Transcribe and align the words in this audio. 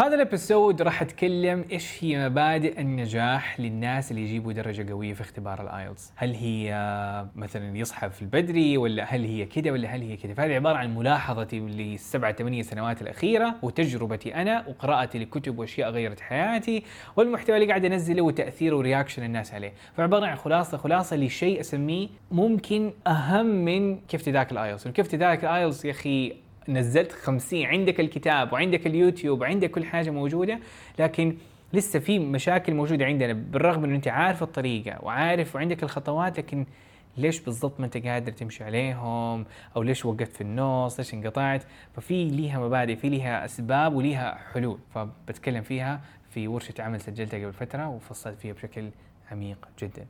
هذا 0.00 0.14
ال 0.14 0.22
episode 0.22 0.82
راح 0.82 1.02
أتكلم 1.02 1.64
إيش 1.72 2.04
هي 2.04 2.28
مبادئ 2.28 2.80
النجاح 2.80 3.60
للناس 3.60 4.10
اللي 4.10 4.22
يجيبوا 4.22 4.52
درجة 4.52 4.92
قوية 4.92 5.14
في 5.14 5.20
اختبار 5.20 5.62
ال 5.62 5.69
IELTS، 5.69 6.12
هل 6.16 6.34
هي 6.34 6.72
مثلا 7.36 7.76
يصحى 7.78 8.10
في 8.10 8.22
البدري 8.22 8.76
ولا 8.76 9.04
هل 9.04 9.24
هي 9.24 9.46
كذا 9.46 9.70
ولا 9.70 9.88
هل 9.88 10.02
هي 10.02 10.16
كذا، 10.16 10.34
فهذه 10.34 10.54
عبارة 10.54 10.76
عن 10.76 10.94
ملاحظتي 10.94 11.60
للسبع 11.60 12.32
ثمانية 12.32 12.62
سنوات 12.62 13.02
الأخيرة 13.02 13.54
وتجربتي 13.62 14.34
أنا 14.34 14.64
وقراءتي 14.68 15.18
لكتب 15.18 15.58
وأشياء 15.58 15.90
غيرت 15.90 16.20
حياتي 16.20 16.82
والمحتوى 17.16 17.56
اللي 17.56 17.68
قاعد 17.68 17.84
أنزله 17.84 18.22
وتاثيره 18.22 18.76
و 18.76 18.81
reaction 18.81 19.22
الناس 19.22 19.54
عليه، 19.54 19.72
فعبارة 19.96 20.26
عن 20.26 20.36
خلاصة 20.36 20.76
خلاصة 20.76 21.16
لشيء 21.16 21.60
أسميه 21.60 22.08
ممكن 22.30 22.92
أهم 23.06 23.46
من 23.46 24.00
كيف 24.00 24.22
تذاكر 24.22 24.52
ال 24.52 24.57
IELTS، 24.57 24.86
وكيف 24.86 25.06
تذاكر 25.06 25.50
ال 25.50 25.56
IELTS 25.56 25.84
يا 25.84 25.90
أخي 25.90 26.47
نزلت 26.68 27.12
50 27.12 27.64
عندك 27.64 28.00
الكتاب 28.00 28.52
وعندك 28.52 28.86
اليوتيوب 28.86 29.40
وعندك 29.40 29.70
كل 29.70 29.84
حاجة 29.84 30.10
موجودة 30.10 30.58
لكن 30.98 31.36
لسه 31.72 31.98
في 31.98 32.18
مشاكل 32.18 32.74
موجودة 32.74 33.04
عندنا 33.04 33.32
بالرغم 33.32 33.84
إنه 33.84 33.96
أنت 33.96 34.08
عارف 34.08 34.42
الطريقة 34.42 34.98
وعارف 35.04 35.54
وعندك 35.54 35.82
الخطوات 35.82 36.38
لكن 36.38 36.66
ليش 37.16 37.40
بالضبط 37.40 37.80
ما 37.80 37.86
أنت 37.86 37.96
قادر 37.96 38.32
تمشي 38.32 38.64
عليهم؟ 38.64 39.46
أو 39.76 39.82
ليش 39.82 40.04
وقفت 40.04 40.32
في 40.32 40.40
النص؟ 40.40 40.98
ليش 40.98 41.14
انقطعت؟ 41.14 41.62
ففي 41.96 42.24
ليها 42.24 42.58
مبادئ 42.58 42.96
في 42.96 43.08
ليها 43.08 43.44
أسباب 43.44 43.94
وليها 43.94 44.38
حلول. 44.54 44.78
فبتكلم 44.94 45.62
فيها 45.62 46.00
في 46.30 46.48
ورشة 46.48 46.74
عمل 46.78 47.00
سجلتها 47.00 47.38
قبل 47.40 47.52
فترة 47.52 47.88
وفصلت 47.88 48.38
فيها 48.40 48.52
بشكل 48.52 48.90
عميق 49.32 49.68
جدا. 49.82 50.06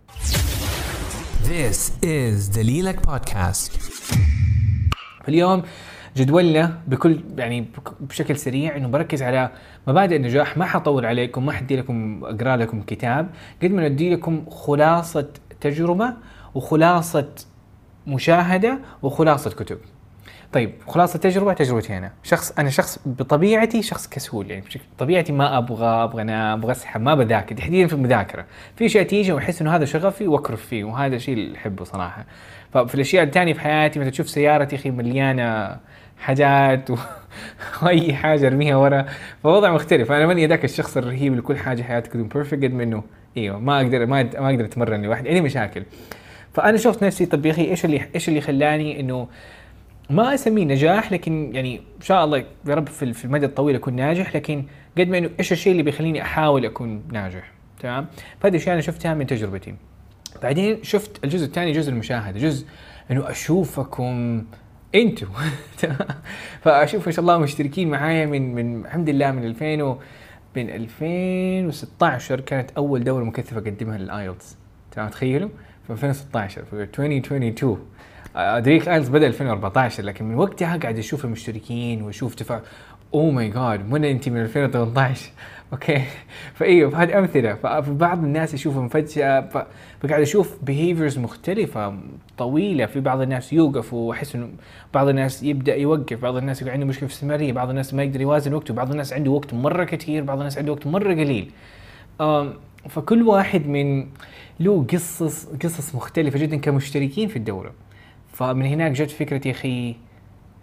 This 1.43 1.91
is 2.05 2.57
دليلك 2.57 3.07
بودكاست. 3.07 3.93
اليوم 5.29 5.63
جدولنا 6.17 6.79
بكل 6.87 7.21
يعني 7.39 7.67
بشكل 8.01 8.37
سريع 8.37 8.77
إنه 8.77 8.89
بركز 8.89 9.23
على 9.23 9.51
مبادئ 9.87 10.17
النجاح. 10.17 10.57
ما 10.57 10.65
حطول 10.65 11.07
عليكم 11.07 11.47
ما 11.47 11.53
حدي 11.53 11.77
لكم 11.77 12.25
أقرأ 12.25 12.57
لكم 12.57 12.83
كتاب. 12.83 13.29
قد 13.63 13.71
ما 13.71 13.89
ندي 13.89 14.15
لكم 14.15 14.45
خلاصة 14.51 15.29
تجربة 15.61 16.13
وخلاصة 16.55 17.29
مشاهدة 18.07 18.79
وخلاصة 19.03 19.51
كتب. 19.51 19.79
طيب 20.53 20.73
خلاصة 20.87 21.19
تجربة 21.19 21.53
تجربتي 21.53 21.99
أنا. 21.99 22.13
شخص 22.23 22.53
أنا 22.59 22.71
شخص 22.71 22.99
بطبيعتي 23.07 23.83
شخص 23.83 24.09
كسول. 24.09 24.51
يعني 24.51 24.65
بطبيعتي 24.97 25.33
ما 25.33 25.59
أبغى 25.59 25.87
أبغى 25.87 26.23
أنام 26.23 26.59
أبغى 26.59 26.73
أسحب 26.73 27.01
ما 27.01 27.15
بذاكر. 27.15 27.57
تحديدا 27.57 27.89
في 27.89 27.93
المذاكرة. 27.95 28.47
في 28.77 28.87
أشياء 28.87 29.05
تيجي 29.05 29.33
وأحس 29.33 29.63
إنه 29.63 29.77
هذا 29.77 29.85
شغفي 29.85 30.27
وأكرف 30.27 30.67
فيه 30.67 30.85
وهذا 30.85 31.17
الشيء 31.17 31.35
اللي 31.35 31.57
أحبه 31.57 31.85
صراحة. 31.85 32.25
ففي 32.73 32.95
الأشياء 32.95 33.25
الثانية 33.25 33.53
في 33.53 33.61
حياتي 33.61 33.99
مثلا 33.99 34.11
تشوف 34.11 34.29
سيارتي 34.29 34.77
أخي 34.77 34.91
مليانة 34.91 35.77
حاجات 36.21 36.91
و... 36.91 36.97
واي 37.83 38.15
حاجة 38.15 38.47
أرميها 38.47 38.77
ورا. 38.77 39.07
فوضع 39.43 39.73
مختلف. 39.73 40.13
أنا 40.13 40.27
ماني 40.27 40.47
ذاك 40.47 40.65
الشخص 40.65 40.97
الرهيب 40.97 41.33
اللي 41.33 41.43
كل 41.43 41.57
حاجة 41.57 41.83
حياتي 41.83 42.11
تكون 42.11 42.29
perfect 42.29 42.65
قد 42.65 42.73
منه 42.73 43.03
إيوه 43.37 43.59
ما 43.59 43.81
أقدر 43.81 44.07
ما, 44.07 44.23
ما 44.23 44.51
أقدر 44.51 44.65
أتمرن 44.65 45.03
لوحدي. 45.03 45.29
عندي 45.29 45.41
مشاكل. 45.41 45.83
فأنا 46.53 46.77
شفت 46.77 47.05
نفسي 47.05 47.27
طب 47.27 47.47
يا 47.47 47.51
أخي 47.51 47.71
إيش 47.71 47.85
اللي 47.85 48.03
إيش 48.15 48.29
اللي 48.29 48.41
خلاني 48.41 49.01
إنه 49.01 49.29
ما 50.11 50.35
أسميه 50.35 50.65
نجاح 50.65 51.13
لكن 51.13 51.51
يعني 51.55 51.77
إن 51.77 52.03
شاء 52.03 52.25
الله 52.25 52.45
يا 52.67 52.75
رب 52.75 52.89
في 52.89 53.25
المدى 53.25 53.47
الطويل 53.47 53.77
أكون 53.77 53.97
ناجح 53.97 54.37
لكن 54.37 54.65
قد 54.99 55.09
ما 55.09 55.19
إنه 55.19 55.31
إيش 55.39 55.53
الشيء 55.53 55.73
اللي 55.73 55.83
بيخليني 55.83 56.23
أحاول 56.23 56.65
أكون 56.65 57.03
ناجح؟ 57.13 57.53
تمام؟ 57.81 58.07
فهذه 58.41 58.53
الاشياء 58.53 58.73
أنا 58.73 58.83
شفتها 58.83 59.15
من 59.15 59.27
تجربتي. 59.27 59.75
بعدين 60.43 60.83
شفت 60.83 61.25
الجزء 61.25 61.47
الثاني 61.47 61.73
جزء 61.73 61.93
المشاهدة. 61.93 62.41
جزء 62.41 62.67
إنه 63.11 63.31
أشوفكم 63.31 64.45
أنتوا. 64.95 65.29
فأشوف 66.63 67.07
ما 67.07 67.13
شاء 67.13 67.21
الله 67.21 67.39
مشتركين 67.39 67.91
معايا 67.91 68.27
من 68.27 68.55
من 68.55 68.85
الحمد 68.85 69.11
لله 69.11 69.31
من 69.31 69.45
2000 69.45 69.83
و 69.83 69.99
من 70.57 70.71
2016 70.71 72.41
كانت 72.41 72.71
أول 72.71 73.05
دورة 73.05 73.25
مكثفة 73.25 73.59
أقدمها 73.59 73.99
للآيلتس. 73.99 74.57
تمام. 74.93 75.09
تخيلوا؟ 75.09 75.49
في 75.87 75.93
2016 75.93 76.65
في 76.65 76.83
2022 76.83 77.79
ادريك 78.37 78.89
آيلتس 78.89 79.09
بدأ 79.09 79.27
2014 79.27 80.03
لكن 80.03 80.25
من 80.25 80.35
وقتها 80.35 80.77
قاعد 80.77 80.99
أشوف 80.99 81.25
المشتركين 81.25 82.03
وأشوف 82.03 82.35
تفاعل 82.35 82.61
oh 83.15 83.31
my 83.31 83.49
God 83.49 83.91
منى 83.91 84.11
انت 84.11 84.29
من 84.29 84.41
2018 84.41 85.31
okay. 85.73 86.03
فايوه 86.55 86.91
فهذه 86.91 87.19
أمثلة. 87.19 87.55
فبعض 87.55 88.25
الناس 88.25 88.55
يشوفهم 88.55 88.89
فجأة. 88.89 89.67
فقاعد 90.01 90.21
أشوف 90.23 90.57
behaviors 90.63 91.19
مختلفة 91.19 91.99
طويلة. 92.39 92.87
في 92.87 93.01
بعض 93.01 93.21
الناس 93.21 93.53
يوقف 93.53 93.95
وأحس 93.95 94.35
إنه 94.35 94.49
بعض 94.95 95.09
الناس 95.09 95.43
يبدأ 95.43 95.77
يوقف. 95.77 96.23
بعض 96.23 96.37
الناس 96.37 96.63
يقول 96.63 96.73
عنده 96.73 96.87
مشكلة 96.87 97.09
في 97.09 97.15
الاستمراريه 97.15 97.53
بعض 97.53 97.69
الناس 97.69 97.95
ما 97.95 98.03
يقدر 98.03 98.21
يوازن 98.21 98.55
وقته. 98.55 98.75
بعض 98.75 98.91
الناس 98.91 99.13
عنده 99.13 99.31
وقت 99.31 99.55
مرة 99.55 99.85
كثير 99.85 100.23
بعض 100.25 100.39
الناس 100.39 100.59
عنده 100.59 100.73
وقت 100.73 100.87
مرة 100.87 101.13
قليل. 101.15 101.51
فكل 102.89 103.23
واحد 103.23 103.67
من 103.67 104.07
له 104.61 104.87
قصص 104.93 105.47
قصص 105.47 105.95
مختلفة 105.95 106.39
جدا 106.39 106.57
كمشتركين 106.57 107.29
في 107.29 107.37
الدوره 107.37 107.73
فمن 108.33 108.67
هناك 108.67 108.93
جت 108.93 109.11
فكرة 109.11 109.49
يا 109.49 109.53
أخي 109.53 109.97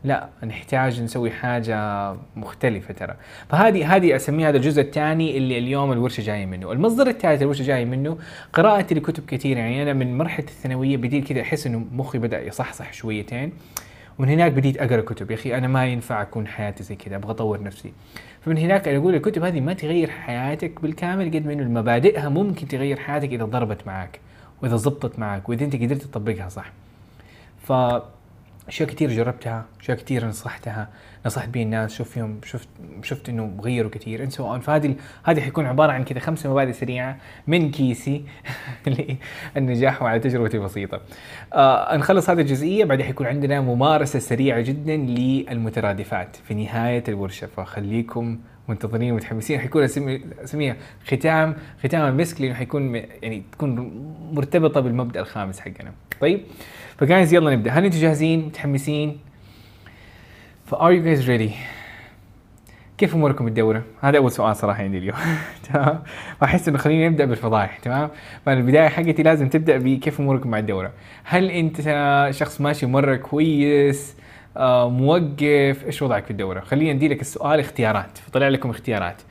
لا 0.05 0.29
نحتاج 0.43 1.01
نسوي 1.01 1.31
حاجة 1.31 2.13
مختلفة 2.35 2.93
ترى. 2.93 3.16
فهذه 3.49 3.95
هذه 3.95 4.16
أسميها 4.16 4.49
هذا 4.49 4.57
الجزء 4.57 4.81
الثاني 4.81 5.38
اللي 5.38 5.57
اليوم 5.57 5.91
الورشة 5.91 6.21
جاية 6.21 6.45
منه. 6.45 6.71
المصدر 6.71 7.07
الثالث 7.07 7.41
الورشة 7.41 7.63
جاية 7.63 7.85
منه 7.85 8.17
قراءتي 8.53 8.95
لكتب 8.95 9.25
كثير 9.25 9.57
يعني 9.57 9.81
أنا 9.81 9.93
من 9.93 10.17
مرحلة 10.17 10.45
الثانوية 10.45 10.97
بديت 10.97 11.27
كذا 11.27 11.41
أحس 11.41 11.67
إنه 11.67 11.85
مخي 11.91 12.17
بدأ 12.17 12.41
يصحصح 12.41 12.93
شويتين 12.93 13.51
ومن 14.19 14.29
هناك 14.29 14.51
بديت 14.51 14.77
أقرأ 14.77 15.01
كتب. 15.01 15.31
يا 15.31 15.35
أخي 15.35 15.57
أنا 15.57 15.67
ما 15.67 15.85
ينفع 15.85 16.22
أكون 16.22 16.47
حياتي 16.47 16.83
زي 16.83 16.95
كذا 16.95 17.16
أبغى 17.16 17.31
أطور 17.31 17.63
نفسي. 17.63 17.93
فمن 18.41 18.57
هناك 18.57 18.87
أنا 18.87 18.97
أقول 18.97 19.16
الكتب 19.16 19.43
هذه 19.43 19.59
ما 19.59 19.73
تغير 19.73 20.09
حياتك 20.09 20.81
بالكامل 20.81 21.25
قد 21.25 21.45
ما 21.45 21.53
إنه 21.53 21.81
مبادئها 21.81 22.29
ممكن 22.29 22.67
تغير 22.67 22.97
حياتك 22.97 23.29
إذا 23.29 23.45
ضربت 23.45 23.87
معك 23.87 24.19
وإذا 24.61 24.75
زبطت 24.75 25.19
معك 25.19 25.49
وإذا 25.49 25.66
أنت 25.66 25.75
قدرت 25.75 26.01
تطبقها 26.01 26.49
صح. 26.49 26.72
ف 27.63 27.73
أشياء 28.68 28.90
كثير 28.90 29.12
جربتها 29.12 29.66
أشياء 29.81 29.98
كثير 29.98 30.28
نصحتها 30.28 30.90
نصحت 31.26 31.50
بيه 31.50 31.64
الناس 31.64 31.96
شوف 31.98 32.09
فيهم 32.09 32.40
شفت 32.46 32.68
شفت 33.03 33.30
إنه 33.30 33.58
غيروا 33.62 33.92
كثير 33.92 34.24
انت 34.24 34.31
سواء 34.31 34.59
فهذه 34.59 34.96
هذه 35.24 35.42
حيكون 35.42 35.66
عبارة 35.66 35.92
عن 35.92 36.03
كذا 36.03 36.20
خمسه 36.20 36.52
مبادئ 36.52 36.74
سريعة 36.74 37.18
من 37.48 37.72
كيسي 37.72 38.26
للنجاح 39.56 40.02
وعلى 40.02 40.20
تجربتي 40.20 40.58
بسيطة. 40.58 41.02
آه 41.53 41.98
نخلص 41.98 42.30
هذه 42.30 42.42
الجزئية 42.42 42.86
بعدين 42.86 43.06
حيكون 43.06 43.28
عندنا 43.28 43.62
ممارسة 43.62 44.20
سريعة 44.20 44.62
جدا 44.62 44.97
للمترادفات 44.97 46.36
في 46.36 46.53
نهاية 46.53 47.03
الورشة. 47.08 47.47
فخليكم 47.47 48.40
منتظرين 48.70 49.12
ومتحمسين. 49.12 49.59
حيكون 49.59 49.84
أسميها 50.44 50.76
ختام 51.06 51.56
ختام 51.84 52.08
المسك 52.08 52.42
لأنه 52.42 52.53
حيكون 52.53 52.96
يعني 52.96 53.44
تكون 53.52 53.92
مرتبطة 54.34 54.80
بالمبدأ 54.80 55.20
الخامس 55.20 55.59
حقنا. 55.59 55.92
طيب 56.22 56.42
ف 56.97 57.05
guys 57.05 57.34
يلا 57.33 57.56
نبدأ. 57.56 57.72
هل 57.72 57.85
أنتم 57.85 57.97
جاهزين؟ 58.00 58.45
متحمسين؟ 58.45 59.17
ف 60.66 60.72
are 60.72 60.91
you 60.91 61.03
guys 61.03 61.29
ready 61.29 61.51
كيف 62.97 63.16
أموركم 63.16 63.45
بالدوره؟ 63.45 63.83
هذا 64.01 64.17
أول 64.17 64.31
سؤال 64.31 64.56
صراحة 64.56 64.83
عندي 64.83 64.97
اليوم. 64.97 65.17
تمام؟ 65.73 66.03
واحس 66.41 66.67
إنه 66.67 66.78
خلينا 66.78 67.09
نبدأ 67.09 67.25
بالفضايح 67.25 67.78
تمام؟ 67.78 68.09
فالبدايه 68.45 68.88
حقتي 68.88 69.23
لازم 69.23 69.50
تبدأ 69.50 69.78
بكيف 69.78 70.19
أموركم 70.19 70.50
مع 70.50 70.59
الدورة. 70.59 70.91
هل 71.23 71.51
أنت 71.51 71.81
شخص 72.31 72.61
ماشي 72.61 72.85
مرة 72.85 73.16
كويس 73.16 74.16
آه 74.57 74.89
موقف؟ 74.89 75.85
إيش 75.85 76.01
وضعك 76.01 76.25
في 76.25 76.31
الدورة؟ 76.31 76.59
خلينا 76.59 76.94
ندي 76.94 77.07
لك 77.07 77.22
السؤال 77.22 77.59
اختيارات. 77.59 78.17
فطلع 78.17 78.47
لكم 78.47 78.69
اختيارات. 78.69 79.22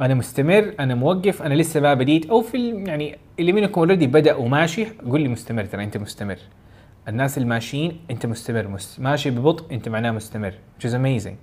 أنا 0.00 0.14
مستمر 0.14 0.72
أنا 0.80 0.94
موقف 0.94 1.42
أنا 1.42 1.54
لسه 1.54 1.80
ما 1.80 1.94
بديت 1.94 2.30
أو 2.30 2.40
في 2.40 2.84
يعني 2.86 3.18
اللي 3.38 3.52
منكم 3.52 3.80
اوريدي 3.80 4.06
بدأ 4.06 4.34
وماشي 4.34 4.86
قول 5.10 5.20
لي 5.20 5.28
مستمر 5.28 5.64
ترى 5.64 5.84
أنت 5.84 5.96
مستمر. 5.96 6.38
الناس 7.08 7.38
الماشيين 7.38 8.00
أنت 8.10 8.26
مستمر. 8.26 8.68
مست... 8.68 9.00
ماشي 9.00 9.30
ببطء 9.30 9.74
أنت 9.74 9.88
معناه 9.88 10.10
مستمر 10.10 10.52
which 10.52 10.84
is 10.84 10.92
amazing. 10.92 11.34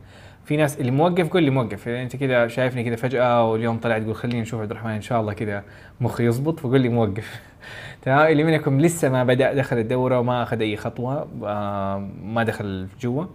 في 0.46 0.58
ناس 0.58 0.80
اللي 0.80 0.92
موقف 0.92 1.30
قول 1.30 1.44
لي 1.44 1.50
موقف. 1.50 1.88
يعني 1.88 2.04
أنت 2.04 2.16
كذا 2.16 2.48
شايفني 2.48 2.84
كذا 2.84 2.96
فجأة 2.96 3.52
واليوم 3.52 3.78
طلع 3.78 4.00
تقول 4.00 4.16
خليني 4.16 4.42
نشوف 4.42 4.62
عبد 4.62 4.72
الرحمن 4.72 4.92
إن 4.92 5.02
شاء 5.02 5.22
الله 5.22 5.34
كذا 5.34 5.64
مخي 6.02 6.26
يزبط 6.26 6.60
فقول 6.60 6.82
لي 6.82 6.90
موقف. 6.90 7.42
تمام؟ 8.02 8.28
اللي 8.32 8.44
منكم 8.44 8.82
لسه 8.82 9.10
ما 9.10 9.24
بدأ 9.24 9.54
دخل 9.54 9.78
الدورة 9.78 10.20
وما 10.20 10.44
أخذ 10.44 10.62
أي 10.62 10.78
خطوة 10.78 11.28
آه 11.44 12.10
ما 12.24 12.44
دخل 12.44 12.88
جوا. 13.00 13.26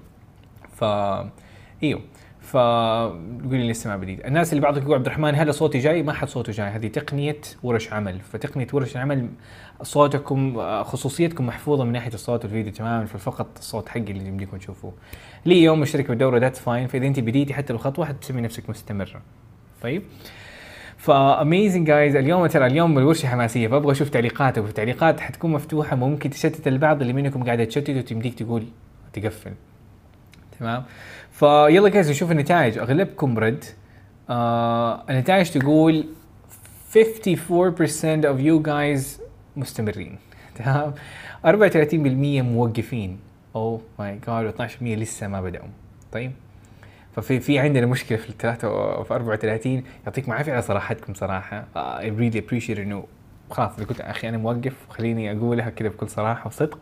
ف 0.73 0.85
إيوه. 1.83 2.01
فقول 2.41 3.57
لي 3.57 3.71
لسه 3.71 3.91
ما 3.91 3.97
بديت. 3.97 4.27
الناس 4.27 4.53
اللي 4.53 4.63
بعضك 4.63 4.83
يقول 4.83 4.95
عبد 4.95 5.07
الرحمن 5.07 5.35
هذا 5.35 5.51
صوتي 5.51 5.79
جاي؟ 5.79 6.03
ما 6.03 6.13
حد 6.13 6.29
صوته 6.29 6.53
جاي. 6.53 6.69
هذه 6.69 6.87
تقنية 6.87 7.41
ورش 7.63 7.93
عمل. 7.93 8.21
فتقنية 8.21 8.67
ورش 8.73 8.97
العمل 8.97 9.29
صوتكم 9.83 10.63
خصوصيتكم 10.83 11.47
محفوظة 11.47 11.85
من 11.85 11.93
ناحية 11.93 12.15
الصوت 12.15 12.45
والفيديو 12.45 12.73
تماما. 12.73 13.07
فقط 13.07 13.47
الصوت 13.59 13.89
حقي 13.89 14.01
اللي 14.01 14.27
يمديكم 14.27 14.57
تشوفوه. 14.57 14.93
لي 15.47 15.63
يوم 15.63 15.81
مشترك 15.81 16.09
بالدوره 16.09 16.39
that's 16.39 16.61
fine 16.61 16.87
فإذا 16.87 17.07
أنت 17.07 17.21
بديتي 17.21 17.55
حتى 17.55 17.73
الخطوه 17.73 18.07
حتسمي 18.07 18.41
نفسك 18.41 18.71
مستمرة. 18.71 19.23
طيب؟ 19.83 20.03
ف 20.97 21.08
amazing 21.08 21.87
guys 21.87 22.17
اليوم 22.17 22.47
ترى 22.47 22.67
اليوم 22.67 22.99
الورشة 22.99 23.27
حماسية 23.27 23.69
فأبغى 23.69 23.93
أشوف 23.93 24.09
تعليقاتكم 24.09 24.67
التعليقات 24.67 25.21
حتكون 25.21 25.53
مفتوحة 25.53 25.97
ممكن 25.97 26.31
تشتت 26.31 26.69
البعض 26.69 27.01
اللي 27.01 27.13
منكم 27.13 27.45
قاعدة 27.45 27.65
تشتت 27.65 27.91
وتمديك 27.91 28.35
تقول 28.35 28.65
تقفل. 29.13 29.53
تمام؟ 30.61 30.85
فيلا 31.31 31.89
guys 31.89 32.11
نشوف 32.11 32.31
النتائج. 32.31 32.79
أغلبكم 32.79 33.39
رد. 33.39 33.65
آه 34.31 35.05
النتائج 35.11 35.51
تقول 35.51 36.07
54% 36.93 36.97
of 38.25 38.39
you 38.41 38.67
guys 38.67 39.21
مستمرين. 39.57 40.19
تمام؟ 40.55 40.95
34% 41.45 42.43
موقفين. 42.43 43.19
oh 43.57 43.81
my 43.99 44.19
God 44.27 44.55
و12% 44.55 44.83
لسه 44.83 45.29
ما 45.29 45.41
بدأوا. 45.41 45.69
طيب؟ 46.13 46.33
ففي 47.17 47.41
في 47.41 47.59
عندنا 47.59 47.87
مشكلة 47.87 48.19
في 48.19 48.31
الثلاثة 48.31 49.03
في 49.03 49.15
34 49.15 49.83
يعطيكم 50.07 50.33
العافية 50.33 50.53
على 50.53 50.63
صراحتكم 50.63 51.15
صراحة. 51.15 51.65
I 51.77 52.11
really 52.11 52.39
appreciate 52.39 52.79
إنه 52.79 53.05
خلاص 53.51 53.77
إذا 53.77 53.85
كنت 53.85 54.01
أخي 54.01 54.29
أنا 54.29 54.39
موقف 54.39 54.75
خليني 54.91 55.33
أقولها 55.33 55.71
كذا 55.71 55.89
بكل 55.89 56.09
صراحة 56.09 56.47
وصدق. 56.47 56.79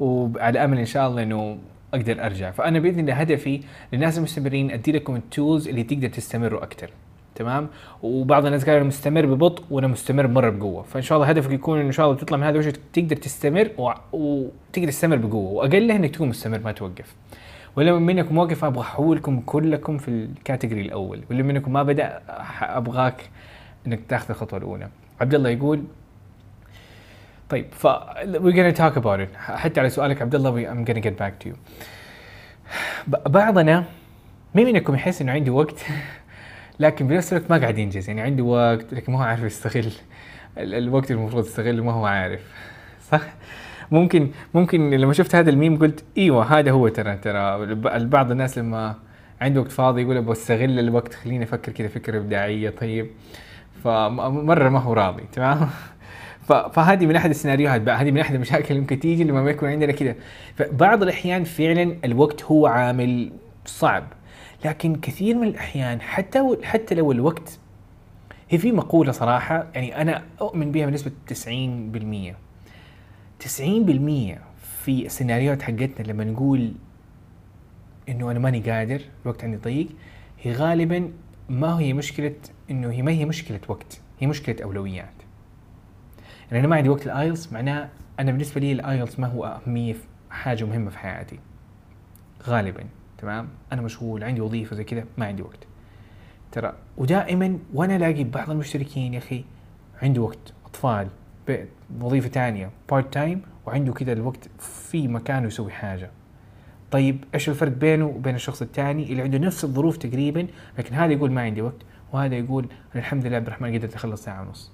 وعلى 0.00 0.64
أمل 0.64 0.78
إن 0.78 0.86
شاء 0.86 1.08
الله 1.08 1.22
إنه 1.22 1.58
أقدر 1.94 2.24
أرجع. 2.26 2.50
فأنا 2.50 2.78
بإذن 2.78 3.00
الله 3.00 3.14
هدفي 3.14 3.60
للناس 3.92 4.18
المستمرين 4.18 4.70
أدي 4.70 4.92
لكم 4.92 5.16
التولز 5.16 5.68
اللي 5.68 5.82
تقدر 5.82 6.08
تستمروا 6.08 6.62
أكثر. 6.62 6.90
تمام؟ 7.34 7.68
وبعض 8.02 8.46
الناس 8.46 8.64
قالوا 8.64 8.78
أنا 8.78 8.88
مستمر 8.88 9.26
ببطء 9.26 9.64
وأنا 9.70 9.86
مستمر 9.86 10.26
مرة 10.26 10.50
بقوة. 10.50 10.82
فإن 10.82 11.02
شاء 11.02 11.18
الله 11.18 11.28
هدفك 11.28 11.50
يكون 11.50 11.80
إن 11.80 11.92
شاء 11.92 12.06
الله 12.06 12.18
تطلع 12.18 12.36
من 12.36 12.44
هذا 12.44 12.58
الوجه 12.58 12.72
تقدر 12.92 13.16
تستمر 13.16 13.70
و... 13.78 13.92
وتقدر 14.12 14.88
تستمر 14.88 15.16
بقوة. 15.16 15.52
واقلها 15.52 15.96
إنك 15.96 16.10
تكون 16.10 16.28
مستمر 16.28 16.58
ما 16.58 16.72
توقف. 16.72 17.14
ولا 17.76 17.92
منكم 17.92 18.34
موقف 18.34 18.64
أبغى 18.64 18.80
أحولكم 18.80 19.40
كلكم 19.40 19.98
في 19.98 20.08
الكاتيجوري 20.08 20.82
الأول. 20.82 21.20
واللي 21.28 21.42
منكم 21.42 21.72
ما 21.72 21.82
بدأ 21.82 22.20
أبغاك 22.62 23.30
إنك 23.86 24.00
تأخذ 24.08 24.30
الخطوة 24.30 24.58
الأولى. 24.58 24.88
عبد 25.20 25.34
الله 25.34 25.50
يقول 25.50 25.84
طيب 27.48 27.66
ف 27.72 27.86
we're 27.86 28.56
gonna 28.56 28.76
talk 28.76 28.96
about 28.96 29.20
it. 29.20 29.36
حتى 29.36 29.80
على 29.80 29.90
سؤالك 29.90 30.22
عبد 30.22 30.34
الله 30.34 30.74
I'm 30.74 30.88
gonna 30.88 31.00
get 31.00 31.18
back 31.18 31.44
to 31.44 31.48
you. 31.48 31.56
بعضنا 33.26 33.84
مين 34.54 34.66
منكم 34.66 34.94
يحس 34.94 35.22
إنه 35.22 35.32
عنده 35.32 35.52
وقت؟ 35.52 35.76
لكن 36.80 37.06
بنفس 37.08 37.32
الوقت 37.32 37.50
ما 37.50 37.56
قاعد 37.58 37.78
ينجز 37.78 38.08
يعني 38.08 38.20
عنده 38.20 38.42
وقت 38.44 38.94
لكن 38.94 39.12
ما 39.12 39.18
هو 39.18 39.22
عارف 39.22 39.42
يستغل 39.42 39.92
ال- 40.58 40.74
الوقت 40.74 41.10
المفروض 41.10 41.44
يستغله 41.46 41.84
ما 41.84 41.92
هو 41.92 42.06
عارف. 42.06 42.40
صح؟ 43.10 43.20
ممكن 43.90 44.28
ممكن 44.54 44.90
لما 44.90 45.12
شفت 45.12 45.34
هذا 45.34 45.50
الميم 45.50 45.78
قلت 45.78 46.04
إيوه 46.18 46.58
هذا 46.58 46.70
هو 46.70 46.88
ترى 46.88 47.16
ترى 47.16 47.74
بعض 48.04 48.30
الناس 48.30 48.58
لما 48.58 48.94
عنده 49.40 49.60
وقت 49.60 49.72
فاضي 49.72 50.02
يقول 50.02 50.16
أبغى 50.16 50.32
أستغل 50.32 50.78
الوقت 50.78 51.14
خليني 51.14 51.44
أفكر 51.44 51.72
كذا 51.72 51.88
فكرة 51.88 52.18
إبداعية 52.18 52.70
طيب. 52.70 53.06
فمره 53.84 54.68
ما 54.68 54.78
هو 54.78 54.92
راضي 54.92 55.22
تمام؟ 55.32 55.68
فهذه 56.74 57.06
من 57.06 57.16
أحد 57.16 57.30
السيناريوهات 57.30 57.80
بقى 57.80 57.96
هذه 57.96 58.10
من 58.10 58.18
أحد 58.20 58.34
المشاكل 58.34 58.66
اللي 58.68 58.80
ممكن 58.80 59.00
تيجي 59.00 59.24
لما 59.24 59.42
ما 59.42 59.50
يكون 59.50 59.68
عندنا 59.68 59.92
كذا. 59.92 60.14
فبعض 60.56 61.02
الأحيان 61.02 61.44
فعلا 61.44 61.96
الوقت 62.04 62.42
هو 62.44 62.66
عامل 62.66 63.32
صعب. 63.66 64.04
لكن 64.64 64.94
كثير 64.96 65.36
من 65.36 65.48
الأحيان 65.48 66.00
حتى 66.00 66.56
حتى 66.62 66.94
لو 66.94 67.12
الوقت 67.12 67.58
هي 68.50 68.58
في 68.58 68.72
مقولة 68.72 69.12
صراحة 69.12 69.66
يعني 69.74 70.00
أنا 70.00 70.24
أؤمن 70.40 70.72
بها 70.72 70.86
بنسبة 70.86 71.12
90% 71.30 71.34
90% 73.44 73.46
في 74.84 75.06
السيناريوهات 75.06 75.62
حقتنا 75.62 76.06
لما 76.06 76.24
نقول 76.24 76.72
إنه 78.08 78.30
أنا 78.30 78.38
ماني 78.38 78.60
قادر 78.60 79.00
الوقت 79.22 79.44
عندي 79.44 79.56
ضيق 79.56 79.88
هي 80.42 80.52
غالبا 80.52 81.12
ما 81.48 81.80
هي 81.80 81.92
مشكلة 81.92 82.34
إنه 82.70 82.90
هي 82.90 83.02
ما 83.02 83.12
هي 83.12 83.24
مشكلة 83.24 83.60
وقت 83.68 84.00
هي 84.20 84.26
مشكلة 84.26 84.56
أولويات. 84.64 85.14
يعني 86.46 86.60
أنا 86.60 86.68
ما 86.68 86.76
عندي 86.76 86.88
وقت 86.88 87.06
الايلتس 87.06 87.52
معناه 87.52 87.88
أنا 88.20 88.30
بالنسبة 88.32 88.60
لي 88.60 88.72
الايلتس 88.72 89.20
ما 89.20 89.26
هو 89.26 89.44
أهمية 89.44 89.94
حاجة 90.30 90.64
مهمة 90.64 90.90
في 90.90 90.98
حياتي. 90.98 91.38
غالبا. 92.42 92.84
تمام؟ 93.24 93.48
أنا 93.72 93.82
مشغول 93.82 94.24
عندي 94.24 94.40
وظيفة 94.40 94.76
زي 94.76 94.84
كذا 94.84 95.04
ما 95.18 95.26
عندي 95.26 95.42
وقت. 95.42 95.58
ترى 96.52 96.72
ودائما 96.96 97.58
وأنا 97.74 97.96
ألاقي 97.96 98.24
بعض 98.24 98.50
المشتركين 98.50 99.14
يا 99.14 99.18
أخي 99.18 99.44
عنده 100.02 100.22
وقت 100.22 100.52
أطفال 100.66 101.08
بيت 101.46 101.68
وظيفة 102.00 102.28
ثانية 102.28 102.70
part 102.90 103.14
time 103.14 103.42
وعنده 103.66 103.92
كذا 103.92 104.12
الوقت 104.12 104.48
في 104.58 105.08
مكانه 105.08 105.46
يسوي 105.46 105.72
حاجة. 105.72 106.10
طيب 106.90 107.24
إيش 107.34 107.48
الفرق 107.48 107.72
بينه 107.72 108.06
وبين 108.06 108.34
الشخص 108.34 108.62
الثاني 108.62 109.12
اللي 109.12 109.22
عنده 109.22 109.38
نفس 109.38 109.64
الظروف 109.64 109.96
تقريبا 109.96 110.46
لكن 110.78 110.94
هذا 110.94 111.12
يقول 111.12 111.32
ما 111.32 111.42
عندي 111.42 111.62
وقت 111.62 111.82
وهذا 112.12 112.34
يقول 112.34 112.68
الحمد 112.96 113.26
لله 113.26 113.36
عبد 113.36 113.46
الرحمن 113.46 113.74
قدرت 113.74 113.94
أخلص 113.94 114.24
ساعة 114.24 114.42
ونص. 114.42 114.72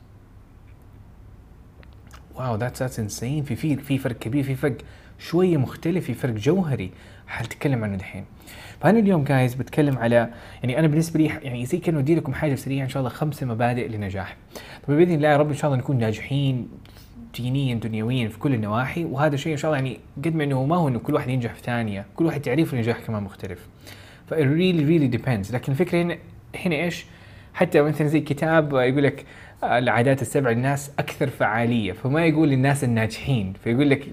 wow 2.35 2.57
that's 2.57 2.83
that's 2.83 3.01
insane 3.01 3.45
في 3.45 3.57
في 3.57 3.77
في 3.77 3.99
فرق 3.99 4.19
كبير 4.19 4.45
في 4.45 4.55
فرق 4.55 4.77
شوية 5.19 5.57
مختلف 5.57 6.05
في 6.05 6.15
فرق 6.15 6.35
جوهري. 6.35 6.91
حنتكلم 7.27 7.85
عنه 7.85 7.97
دحين؟ 7.97 8.25
فأنا 8.81 8.99
اليوم 8.99 9.25
guys 9.25 9.55
بتكلم 9.55 9.99
على 9.99 10.29
يعني 10.63 10.79
أنا 10.79 10.87
بالنسبة 10.87 11.21
لي 11.21 11.27
يعني 11.43 11.67
زي 11.67 11.79
كأنه 11.79 11.99
أدي 11.99 12.15
لكم 12.15 12.35
حاجة 12.35 12.55
سريعة 12.55 12.85
إن 12.85 12.89
شاء 12.89 13.01
الله 13.01 13.11
خمسة 13.11 13.47
مبادئ 13.47 13.89
للنجاح 13.89 14.37
طيب 14.89 14.97
بإذن 14.97 15.15
الله 15.15 15.29
يا 15.29 15.37
رب 15.37 15.49
إن 15.49 15.57
شاء 15.57 15.71
الله 15.71 15.83
نكون 15.83 15.99
ناجحين 15.99 16.69
دينيا 17.35 17.75
دنيويا 17.75 18.29
في 18.29 18.39
كل 18.39 18.55
النواحي. 18.55 19.05
وهذا 19.05 19.37
شيء 19.37 19.53
إن 19.53 19.57
شاء 19.57 19.71
الله 19.71 19.83
يعني 19.85 20.01
قد 20.25 20.35
ما 20.35 20.45
إنه 20.45 20.65
ما 20.65 20.77
هو 20.77 20.89
إنه 20.89 20.99
كل 20.99 21.15
واحد 21.15 21.29
ينجح 21.29 21.55
في 21.55 21.63
ثانية 21.63 22.07
كل 22.17 22.27
واحد 22.27 22.41
تعريف 22.41 22.75
النجاح 22.75 22.99
كمان 23.07 23.23
مختلف. 23.23 23.69
ف 24.27 24.35
really 24.35 24.85
really 24.85 25.19
depends. 25.19 25.55
لكن 25.55 25.73
الفكرة 25.73 26.03
هنا 26.03 26.17
هنا 26.65 26.77
إيش؟ 26.77 27.07
حتى 27.55 27.83
مثلا 27.83 28.07
زي 28.07 28.21
كتاب 28.21 28.73
يقول 28.73 29.03
لك 29.03 29.25
آه، 29.63 29.79
العادات 29.79 30.23
السبع 30.23 30.51
للناس 30.51 30.93
أكثر 30.99 31.27
فعالية. 31.27 31.93
فما 31.93 32.27
يقول 32.27 32.49
للناس 32.49 32.85
الناجحين. 32.85 33.53
فيقول 33.65 33.91
لك 33.91 34.09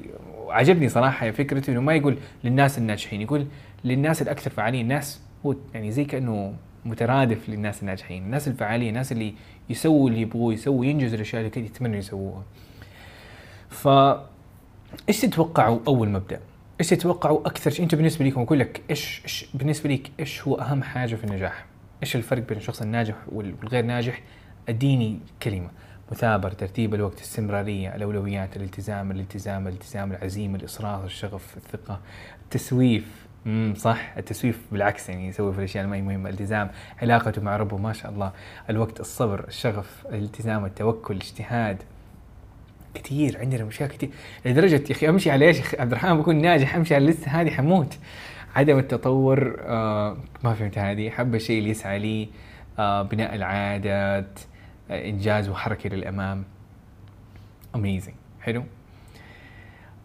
عجبني 0.50 0.90
صراحة 0.90 1.32
فكرته 1.32 1.72
إنه 1.72 1.82
ما 1.82 1.96
يقول 1.96 2.18
للناس 2.44 2.78
الناجحين 2.78 3.22
يقول 3.22 3.46
للناس 3.86 4.22
الأكثر 4.22 4.50
فعاليه 4.52 4.82
الناس 4.82 5.22
هو 5.46 5.56
يعني 5.74 5.92
زي 5.92 6.06
كأنه 6.06 6.54
مترادف 6.86 7.50
للناس 7.50 7.82
الناجحين 7.82 8.24
الناس 8.24 8.48
الفعاليه 8.48 8.90
الناس 8.90 9.12
اللي 9.12 9.34
يسووا 9.70 10.10
اللي 10.10 10.22
يبغوه 10.22 10.54
يسووا 10.54 10.86
ينجزوا 10.86 11.16
الأشياء 11.16 11.40
اللي 11.42 11.50
كده 11.50 11.66
يتمنوا 11.66 11.96
يسووها 11.98 12.44
ف 13.70 13.88
إيش 15.10 15.22
تتوقعوا 15.22 15.80
أول 15.88 16.10
مبدأ؟ 16.10 16.40
إيش 16.80 16.90
تتوقعوا 16.90 17.48
أكثر 17.48 17.72
شيء 17.72 17.84
أنت 17.84 17.96
بالنسبة 17.96 18.26
لكم 18.26 18.42
أقول 18.42 18.60
لك 18.60 18.82
إيش 18.90 19.22
إيش 19.24 19.46
بالنسبة 19.54 19.90
لك 19.90 20.12
إيش 20.20 20.42
هو 20.48 20.56
أهم 20.56 20.84
حاجة 20.84 21.16
في 21.16 21.24
النجاح؟ 21.24 21.66
إيش 22.04 22.16
الفرق 22.16 22.48
بين 22.48 22.58
الشخص 22.58 22.82
الناجح 22.82 23.16
وال- 23.32 23.56
والغير 23.62 23.86
ناجح؟ 23.86 24.22
أديني 24.70 25.20
كلمة 25.44 25.70
مثابر، 26.12 26.52
ترتيب 26.52 26.94
الوقت، 26.96 27.22
استمرارية، 27.22 27.96
الأولويات، 27.96 28.58
الالتزام، 28.58 29.12
الالتزام، 29.12 29.68
الالتزام، 29.68 30.12
العزيمه، 30.12 30.58
الاصرار، 30.58 31.06
الشغف، 31.06 31.58
الثقة، 31.58 32.00
التسويف، 32.44 33.27
امم 33.48 33.74
صح. 33.76 34.14
التسويف 34.18 34.62
بالعكس 34.72 35.10
يعني 35.10 35.28
يسوي 35.28 35.54
في 35.54 35.60
الأشياء 35.60 35.86
هي 35.94 36.02
مهمة، 36.02 36.30
الالتزام، 36.30 36.70
علاقته 37.02 37.42
مع 37.42 37.58
ربه 37.58 37.78
ما 37.78 37.94
شاء 37.94 38.12
الله، 38.12 38.32
الوقت، 38.70 39.00
الصبر، 39.00 39.48
الشغف، 39.48 40.06
الالتزام، 40.10 40.66
التوكل، 40.66 41.16
الاجتهاد، 41.16 41.84
كثير 42.94 43.38
عندنا 43.40 43.64
مشاكل 43.64 43.96
كثير 43.96 44.10
لدرجة 44.46 44.84
يا 44.90 44.92
أخي 44.92 45.10
أمشي 45.10 45.32
على 45.32 45.46
إيش؟ 45.46 45.76
عبد 45.76 45.92
الرحمن 45.92 46.18
بكون 46.18 46.42
ناجح 46.42 46.76
أمشي 46.76 46.96
على 46.96 47.06
اللسته 47.06 47.32
هذه 47.32 47.50
حموت. 47.50 47.98
عدم 48.56 48.78
التطور 48.78 49.58
آه 49.60 50.18
ما 50.44 50.54
فهمت 50.54 50.78
هذه. 50.78 51.10
حب 51.10 51.36
الشيء 51.36 51.60
اللي 51.60 51.70
يسعى 51.70 52.00
لي 52.00 52.30
آه 52.80 53.02
بناء 53.02 53.36
العادات 53.36 54.40
آه 54.92 55.10
إنجاز 55.10 55.50
وحركة 55.50 55.90
للامام 55.90 56.44
اميزنج 57.76 58.16
حلو. 58.42 58.64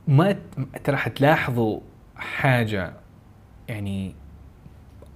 ما 0.08 0.36
ترى 0.84 0.96
حتلاحظوا 0.96 1.80
حاجة 2.16 2.92
يعني 3.68 4.14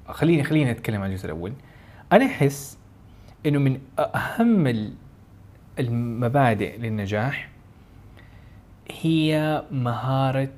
خليني 0.09 0.45
خليني 0.45 0.71
أتكلم 0.71 1.03
عن 1.03 1.11
الجزء 1.11 1.26
الأول. 1.26 1.53
أنا 2.12 2.26
أحس 2.26 2.79
إنه 3.47 3.59
من 3.59 3.81
أهم 3.99 4.67
ال- 4.67 4.95
المبادئ 5.79 6.76
للنجاح 6.79 7.49
هي 9.03 9.62
مهارة 9.71 10.49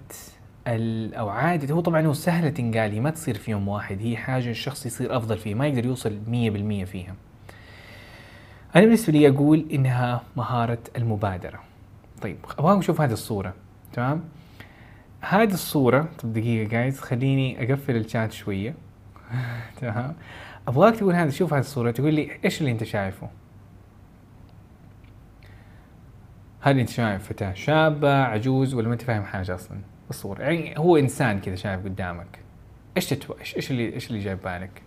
أو 0.67 1.29
عادة. 1.29 1.75
هو 1.75 1.81
طبعا 1.81 2.07
هو 2.07 2.13
سهلة 2.13 2.49
تنقال 2.51 2.93
هي 2.93 3.01
ما 3.01 3.11
تصير 3.11 3.35
في 3.39 3.51
يوم 3.51 3.69
واحد 3.69 3.99
هي 4.03 4.17
حاجة 4.17 4.51
الشخص 4.51 4.87
يصير 4.87 5.17
أفضل 5.17 5.39
فيها 5.39 5.55
ما 5.55 5.67
يقدر 5.67 5.87
يوصل 5.87 6.19
مية 6.27 6.51
بالمية 6.51 6.85
فيها. 6.85 7.15
أنا 8.77 8.85
بالنسبة 8.85 9.13
لي 9.13 9.29
أقول 9.29 9.67
إنها 9.73 10.23
مهارة 10.37 10.79
المبادرة. 10.97 11.61
طيب 12.23 12.37
أبغاكم 12.59 12.79
نشوف 12.79 13.01
هذه 13.01 13.13
الصورة 13.13 13.55
تمام؟ 13.93 14.25
هذه 15.21 15.53
الصورة 15.53 16.09
طب 16.23 16.33
دقيقة 16.33 16.69
جايز 16.69 17.01
خليني 17.01 17.63
أقفل 17.63 17.97
الشات 17.97 18.33
شوية. 18.33 18.75
تمام. 19.81 20.15
أبغاك 20.69 20.97
تقول 20.97 21.15
هذا 21.15 21.31
شوف 21.31 21.53
هذه 21.55 21.61
الصورة 21.61 21.91
تقول 21.91 22.15
لي 22.15 22.31
إيش 22.45 22.61
اللي 22.61 22.71
أنت 22.73 22.85
شايفه؟ 22.85 23.29
هل 26.61 26.79
أنت 26.79 26.89
شايف 26.89 27.29
فتاة 27.29 27.53
شابة 27.53 28.23
عجوز 28.23 28.75
ولا 28.75 28.89
ما 28.89 28.95
أنت 28.95 29.03
فاهم 29.03 29.25
حاجة 29.25 29.55
أصلا؟ 29.55 29.79
بالصورة 30.07 30.43
يعني 30.43 30.79
هو 30.79 30.97
إنسان 30.97 31.41
كذا 31.41 31.55
شايف 31.55 31.85
قدامك. 31.85 32.39
إيش 32.97 33.07
تتو... 33.07 33.33
إيش 33.41 33.57
إيش 33.57 33.71
اللي 33.71 33.95
إيش 33.95 34.11
اللي 34.11 34.21
جاي 34.21 34.35
ببالك؟ 34.35 34.83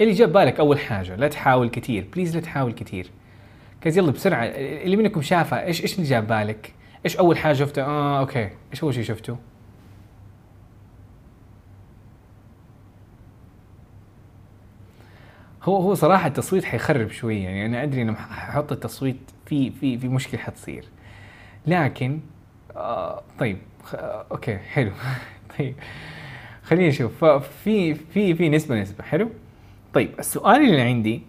اللي 0.00 0.12
جاء 0.12 0.28
ببالك 0.28 0.60
أول 0.60 0.78
حاجة 0.78 1.16
لا 1.16 1.28
تحاول 1.28 1.70
كثير. 1.70 2.06
please 2.14 2.34
لا 2.36 2.42
تحاول 2.42 2.72
كثير. 2.72 3.10
guys 3.80 3.98
يلا 3.98 4.12
بسرعة 4.12 4.44
اللي 4.44 4.96
منكم 4.96 5.22
شافها 5.22 5.66
إيش 5.66 5.82
إيش 5.82 5.94
اللي 5.94 6.06
جاء 6.08 6.20
ببالك؟ 6.20 6.72
إيش 7.04 7.16
أول 7.16 7.38
حاجة 7.38 7.52
شفته؟ 7.52 7.82
آه 7.82 8.20
okay 8.20 8.50
إيش 8.72 8.82
أول 8.82 8.94
شيء 8.94 9.04
شفته؟ 9.04 9.36
هو 15.62 15.76
هو 15.76 15.94
صراحة 15.94 16.26
التصويت 16.26 16.64
حيخرب 16.64 17.10
شوية 17.10 17.44
يعني 17.44 17.66
أنا 17.66 17.82
أدري 17.82 18.02
إنه 18.02 18.14
ححط 18.14 18.72
التصويت 18.72 19.16
في 19.46 19.70
في 19.70 19.98
في 19.98 20.08
مشكلة 20.08 20.40
حتصير 20.40 20.84
لكن 21.66 22.20
آه 22.76 23.22
طيب 23.38 23.58
آه 23.94 24.26
okay 24.30 24.58
حلو 24.58 24.92
طيب 25.58 25.74
خلينا 26.62 26.88
نشوف 26.88 27.24
ففي 27.24 27.94
في 27.94 28.34
في 28.34 28.48
نسبه 28.48 28.80
نسبة 28.80 29.04
حلو 29.04 29.30
طيب 29.94 30.10
السؤال 30.18 30.60
اللي 30.60 30.80
عندي 30.80 31.22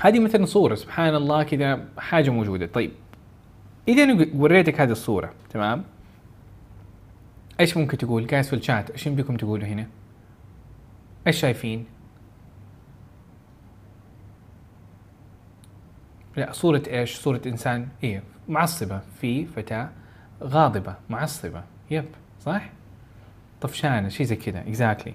هذه 0.00 0.18
مثلا 0.18 0.44
صورة 0.46 0.74
سبحان 0.74 1.14
الله 1.14 1.42
كذا 1.42 1.88
حاجة 1.98 2.30
موجودة. 2.30 2.66
طيب 2.66 2.90
إذا 3.88 4.04
أنا 4.04 4.26
وريتك 4.34 4.80
هذه 4.80 4.90
الصورة 4.90 5.32
تمام؟ 5.50 5.84
إيش 7.60 7.76
ممكن 7.76 7.98
تقول؟ 7.98 8.26
جايز 8.26 8.48
في 8.48 8.56
الشات 8.56 8.90
إيش 8.90 9.06
يمديكم 9.06 9.36
تقولوا 9.36 9.66
هنا؟ 9.66 9.86
إيش 11.26 11.40
شايفين؟ 11.40 11.86
لا 16.36 16.52
صورة 16.52 16.82
إيش؟ 16.86 17.16
صورة 17.16 17.40
إنسان 17.46 17.88
إيه 18.04 18.22
معصبة 18.48 19.00
في 19.20 19.46
فتاة 19.46 19.90
غاضبة 20.42 20.94
معصبة. 21.10 21.62
يب 21.90 22.04
صح؟ 22.40 22.70
طفشانة 23.60 24.08
شيء 24.08 24.26
زي 24.26 24.36
كذا 24.36 24.60
اكزاكتلي 24.60 25.14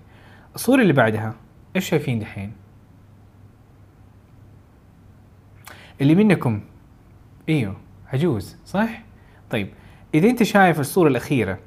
الصورة 0.56 0.82
اللي 0.82 0.94
بعدها 0.94 1.36
إيش 1.76 1.90
شايفين 1.90 2.20
دحين؟ 2.20 2.63
اللي 6.04 6.16
منكم 6.16 6.62
إيوه 7.50 7.76
عجوز 8.14 8.58
صح؟ 8.66 9.02
طيب 9.50 9.68
إذا 10.16 10.30
أنت 10.30 10.44
شايف 10.44 10.80
الصورة 10.80 11.08
الأخيرة 11.08 11.60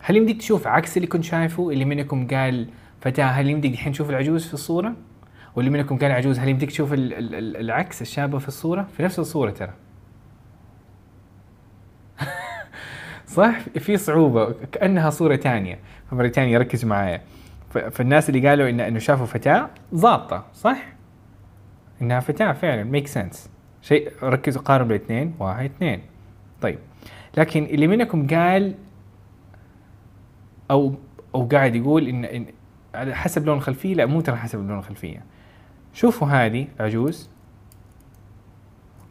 هل 0.00 0.16
يمديك 0.16 0.38
تشوف 0.38 0.66
عكس 0.66 0.96
اللي 0.96 1.06
كنت 1.08 1.24
شايفه؟ 1.24 1.70
اللي 1.70 1.84
منكم 1.84 2.26
قال 2.26 2.68
فتاة 3.00 3.24
هل 3.24 3.48
يمديك 3.50 3.72
دحين 3.72 3.92
تشوف 3.92 4.10
العجوز 4.10 4.46
في 4.46 4.54
الصورة؟ 4.54 4.92
واللي 5.56 5.70
منكم 5.70 5.98
قال 5.98 6.12
عجوز 6.12 6.38
هل 6.38 6.48
يمديك 6.48 6.70
تشوف 6.70 6.92
ال- 6.92 7.12
ال- 7.14 7.34
ال- 7.34 7.56
العكس 7.56 8.02
الشابة 8.02 8.38
في 8.38 8.48
الصورة؟ 8.48 8.88
في 8.96 9.02
نفس 9.02 9.18
الصورة 9.18 9.50
ترى 9.50 9.72
صح؟ 13.26 13.58
في 13.78 13.96
صعوبة 13.96 14.54
كأنها 14.72 15.10
صورة 15.10 15.36
تانية 15.36 15.78
فمرة 16.10 16.28
تانية 16.28 16.58
ركزوا 16.58 16.88
معايا 16.90 17.20
فالناس 17.90 18.28
اللي 18.28 18.48
قالوا 18.48 18.68
إن 18.70 18.80
إنه 18.80 18.98
شافوا 18.98 19.26
فتاة 19.26 19.70
ظابطة 19.94 20.44
صح؟ 20.54 20.86
إنها 22.02 22.20
فتاة 22.20 22.52
فعلا 22.52 22.84
ميك 22.84 23.06
سنس 23.06 23.50
شيء 23.86 24.12
ركزوا 24.22 24.62
قارنوا 24.62 24.88
بالاثنين 24.88 25.34
واحد 25.38 25.64
اثنين. 25.64 26.02
طيب. 26.60 26.78
لكن 27.36 27.64
اللي 27.64 27.86
منكم 27.86 28.26
قال 28.26 28.74
أو 30.70 30.94
أو 31.34 31.48
قاعد 31.48 31.74
يقول 31.74 32.08
إن, 32.08 32.24
إن 32.24 32.46
على 32.94 33.14
حسب 33.14 33.46
لون 33.46 33.56
الخلفية 33.56 33.94
لا 33.94 34.06
مو 34.06 34.20
ترى 34.20 34.36
حسب 34.36 34.58
لون 34.58 34.78
الخلفية. 34.78 35.22
شوفوا 35.94 36.28
هذه 36.28 36.68
عجوز. 36.80 37.30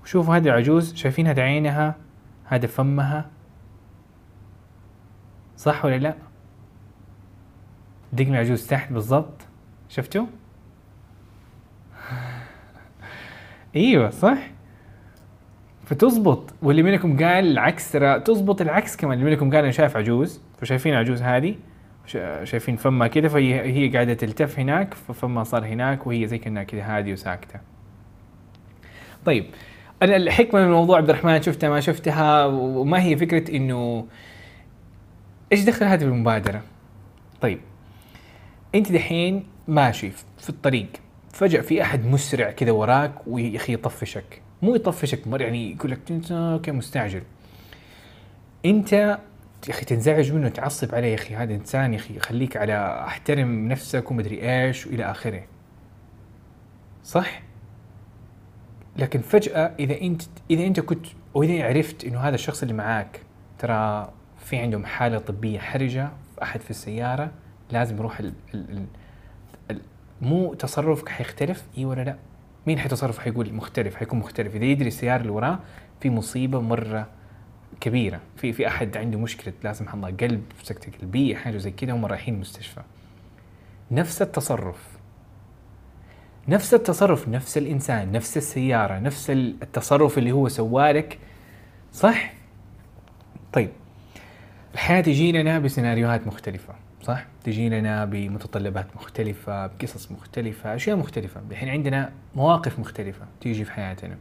وشوفوا 0.04 0.36
هذه 0.36 0.44
العجوز 0.44 0.94
شايفين 0.94 1.28
هذا 1.28 1.42
عينها 1.44 1.96
هذا 2.46 2.68
فمها. 2.68 3.30
صح 5.58 5.86
ولا 5.86 5.98
لا؟ 5.98 6.16
دقن 8.14 8.30
العجوز 8.34 8.68
تحت 8.68 8.92
بالضبط. 8.92 9.42
شفتوا؟ 9.90 10.26
إيوه 13.76 14.10
صح؟ 14.10 14.56
فتزبط 15.86 16.54
واللي 16.62 16.84
منكم 16.84 17.18
قال 17.24 17.52
العكس 17.52 17.92
ترى 17.92 18.20
تزبط 18.20 18.62
العكس 18.62 18.96
كمان 18.98 19.20
اللي 19.20 19.30
منكم 19.32 19.50
قال 19.50 19.60
أنا 19.64 19.72
شايف 19.72 19.98
عجوز 19.98 20.42
فشايفين 20.62 20.94
العجوز 20.94 21.22
هذه 21.22 21.56
شا- 22.06 22.44
شايفين 22.46 22.76
فمها 22.76 23.08
كذا 23.08 23.28
فهي 23.28 23.62
هي 23.62 23.90
قاعدة 23.90 24.14
تلتف 24.14 24.60
هناك 24.60 24.94
ففمها 24.94 25.44
صار 25.44 25.66
هناك 25.66 26.08
وهي 26.08 26.28
زي 26.28 26.38
كأنها 26.38 26.64
كذا 26.64 26.82
هادية 26.84 27.14
وساكتة. 27.14 27.60
طيب 29.26 29.46
أنا 30.04 30.16
الحكمة 30.16 30.60
من 30.62 30.66
الموضوع 30.68 30.98
عبد 30.98 31.10
الرحمن 31.10 31.42
شفتها 31.42 31.70
ما 31.70 31.80
شفتها 31.80 32.46
وما 32.46 33.04
هي 33.04 33.18
فكرة 33.18 33.56
إنه 33.56 34.06
إيش 35.52 35.64
دخل 35.64 35.86
هذه 35.86 36.00
بالمبادرة؟ 36.06 36.62
طيب 37.42 37.60
أنت 38.76 38.92
دحين 38.92 39.44
ماشي 39.68 40.10
في 40.38 40.50
الطريق 40.50 40.88
فجأة 41.34 41.62
في 41.62 41.82
أحد 41.82 42.06
مسرع 42.06 42.52
كذا 42.52 42.72
وراك 42.72 43.14
ويا 43.28 43.56
أخي 43.58 43.74
يطفشك 43.74 44.42
مو 44.62 44.76
يطفشك 44.76 45.28
مر 45.28 45.42
يعني 45.42 45.72
يقول 45.72 45.92
لك 45.92 46.12
أنت 46.12 46.32
أوكي 46.32 46.72
مستعجل. 46.72 47.22
أنت 48.66 48.94
يا 48.94 49.20
أخي 49.70 49.86
تنزعج 49.86 50.32
منه 50.32 50.50
تعصب 50.50 50.96
عليه 50.96 51.08
يا 51.08 51.16
أخي 51.16 51.36
هذا 51.36 51.54
إنسان 51.56 51.94
يا 51.94 52.00
أخي 52.00 52.20
خليك 52.20 52.58
على 52.58 53.04
أحترم 53.08 53.68
نفسك 53.68 54.12
ومدري 54.12 54.66
إيش 54.66 54.88
وإلى 54.88 55.12
آخره. 55.12 55.44
صح؟ 57.04 57.42
لكن 58.98 59.22
فجأة 59.22 59.72
إذا 59.80 60.02
أنت 60.02 60.22
إذا 60.52 60.66
أنت 60.66 60.80
كنت 60.80 61.06
وإذا 61.34 61.64
عرفت 61.64 62.06
إنه 62.06 62.20
هذا 62.20 62.36
الشخص 62.36 62.62
اللي 62.62 62.74
معاك 62.74 63.22
ترى 63.60 64.14
في 64.38 64.58
عندهم 64.58 64.86
حالة 64.86 65.18
طبية 65.18 65.60
حرجة 65.60 66.12
أحد 66.44 66.62
في 66.62 66.70
السيارة 66.70 67.32
لازم 67.72 67.98
يروح 67.98 68.20
ال 68.20 68.34
ال 68.54 68.86
ال 69.72 69.82
مو 70.22 70.54
تصرفك 70.54 71.10
حيختلف 71.10 71.64
إي 71.78 71.86
ولا 71.86 72.02
لا؟ 72.02 72.16
مين 72.68 72.80
حيتصرف؟ 72.80 73.20
حيقول 73.20 73.54
مختلف 73.54 73.96
حيكون 73.96 74.20
مختلف. 74.20 74.56
إذا 74.56 74.66
يدري 74.66 74.88
السيارة 74.88 75.22
اللي 75.22 75.32
وراه 75.32 75.60
في 76.02 76.10
مصيبة 76.10 76.62
مرة 76.62 77.08
كبيرة 77.82 78.22
في 78.38 78.54
في 78.54 78.68
أحد 78.68 78.98
عنده 78.98 79.20
مشكلة 79.20 79.54
لا 79.64 79.74
سمح 79.74 79.94
الله 79.94 80.08
قلب 80.12 80.44
سكتة 80.64 80.92
قلبية 81.02 81.36
حاجة 81.36 81.58
زي 81.58 81.72
كذا 81.72 81.94
هم 81.94 82.06
رايحين 82.06 82.34
المستشفى. 82.34 82.82
نفس 83.92 84.22
التصرف. 84.22 84.98
نفس 86.48 86.74
التصرف 86.74 87.28
نفس 87.28 87.58
الإنسان 87.58 88.12
نفس 88.12 88.38
السيارة 88.38 89.00
نفس 89.00 89.30
التصرف 89.30 90.18
اللي 90.18 90.32
هو 90.32 90.48
سوالك 90.48 91.20
صح؟ 91.94 92.34
طيب. 93.54 93.70
الحياة 94.74 95.02
تجي 95.02 95.32
لنا 95.32 95.60
بسيناريوهات 95.60 96.28
مختلفة. 96.28 96.74
صح؟ 97.06 97.26
تجي 97.44 97.70
لنا 97.70 98.06
بمتطلبات 98.06 98.96
مختلفة 98.96 99.68
بقصص 99.68 100.12
مختلفة 100.12 100.76
أشياء 100.76 100.98
مختلفة. 100.98 101.42
الحين 101.52 101.70
عندنا 101.70 102.12
مواقف 102.36 102.80
مختلفة 102.80 103.26
تيجي 103.42 103.66
في 103.66 103.72
حياتنا. 103.72 104.18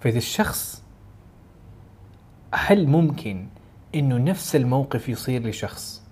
فإذا 0.00 0.18
الشخص 0.18 0.84
هل 2.54 2.86
ممكن 2.86 3.46
إنه 3.94 4.18
نفس 4.18 4.56
الموقف 4.56 5.08
يصير 5.08 5.46
لشخص؟ 5.46 6.02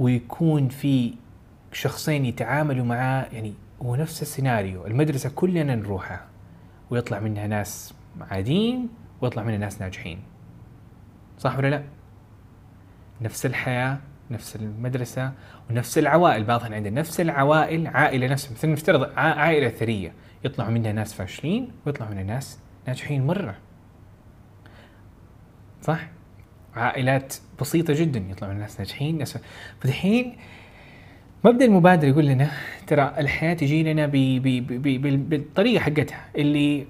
ويكون 0.00 0.68
في 0.68 1.14
شخصين 1.72 2.24
يتعاملوا 2.24 2.84
معاه 2.84 3.26
يعني 3.32 3.54
هو 3.82 3.96
نفس 3.96 4.22
السيناريو. 4.22 4.86
المدرسة 4.86 5.30
كلنا 5.34 5.74
نروحها. 5.74 6.26
ويطلع 6.90 7.20
منها 7.20 7.46
ناس 7.46 7.94
عاديين 8.20 8.88
ويطلع 9.20 9.42
منها 9.42 9.58
ناس 9.58 9.80
ناجحين. 9.80 10.18
صح 11.38 11.58
ولا 11.58 11.70
لا؟ 11.70 11.95
نفس 13.20 13.46
الحياة 13.46 13.98
نفس 14.30 14.56
المدرسة 14.56 15.32
ونفس 15.70 15.98
العوائل 15.98 16.44
بعضهم 16.44 16.74
عندنا 16.74 17.00
نفس 17.00 17.20
العوائل 17.20 17.86
عائلة 17.86 18.26
نفسها 18.26 18.52
مثلا 18.52 18.72
نفترض 18.72 19.02
ع- 19.02 19.20
عائلة 19.20 19.68
ثرية 19.68 20.12
يطلعوا 20.44 20.70
منها 20.70 20.92
ناس 20.92 21.14
فاشلين 21.14 21.70
ويطلعوا 21.86 22.10
منها 22.10 22.22
ناس 22.22 22.58
ناجحين 22.86 23.26
مرة 23.26 23.54
صح؟ 25.82 26.00
عائلات 26.74 27.34
بسيطة 27.60 27.94
جدا 27.94 28.18
يطلعوا 28.30 28.52
منها 28.52 28.62
ناس 28.62 28.80
ناجحين 28.80 29.18
ناس 29.18 29.38
فدحين 29.80 30.36
مبدأ 31.44 31.64
المبادرة 31.64 32.08
يقول 32.08 32.26
لنا 32.26 32.50
ترى 32.86 33.14
الحياة 33.18 33.54
تجي 33.54 33.82
لنا 33.92 34.06
بالطريقة 34.06 35.80
حقتها 35.80 36.24
اللي 36.36 36.86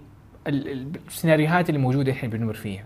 ال- 0.46 0.68
ال- 0.68 0.92
السيناريوهات 1.08 1.68
اللي 1.68 1.80
موجودة 1.80 2.12
الحين 2.12 2.30
بنمر 2.30 2.54
فيها. 2.54 2.84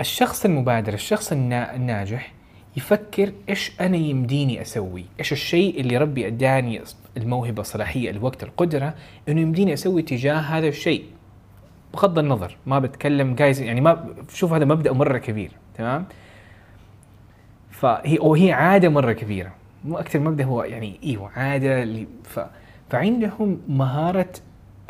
الشخص 0.00 0.44
المبادر 0.44 0.94
الشخص 0.94 1.32
النا- 1.32 1.74
الناجح 1.74 2.32
يفكر 2.76 3.32
إيش 3.48 3.72
أنا 3.80 3.96
يمديني 3.96 4.62
أسوي؟ 4.62 5.04
إيش 5.18 5.32
الشيء 5.32 5.80
اللي 5.80 5.96
ربي 5.96 6.26
أداني 6.26 6.82
الموهبة 7.16 7.60
الصلاحية 7.60 8.10
الوقت 8.10 8.42
القدرة 8.42 8.94
إنه 9.28 9.40
يمديني 9.40 9.72
أسوي 9.72 10.02
تجاه 10.02 10.38
هذا 10.38 10.68
الشيء. 10.68 11.04
بغض 11.94 12.18
النظر 12.18 12.56
ما 12.66 12.78
بتكلم 12.78 13.34
جايز 13.34 13.60
يعني 13.60 13.80
ما 13.80 14.14
شوف 14.28 14.52
هذا 14.52 14.64
مبدأ 14.64 14.92
مرة 14.92 15.18
كبير 15.18 15.50
تمام؟ 15.74 16.06
فهي 17.70 18.18
وهي 18.20 18.52
عادة 18.52 18.88
مرة 18.88 19.12
كبيرة 19.12 19.54
مو 19.84 19.98
أكثر 19.98 20.18
مبدأ 20.18 20.44
هو 20.44 20.62
يعني 20.62 21.00
أيوه 21.04 21.30
عادة 21.36 22.06
ف 22.24 22.40
فعندهم 22.90 23.60
مهارة 23.68 24.32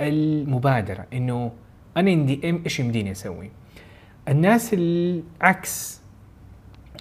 المبادرة 0.01 1.07
إنه 1.13 1.53
أنا 1.97 2.11
عندي 2.11 2.41
إيش 2.65 2.81
يمديني 2.81 3.11
أسوي 3.11 3.51
الناس 4.29 4.75
العكس 4.79 5.96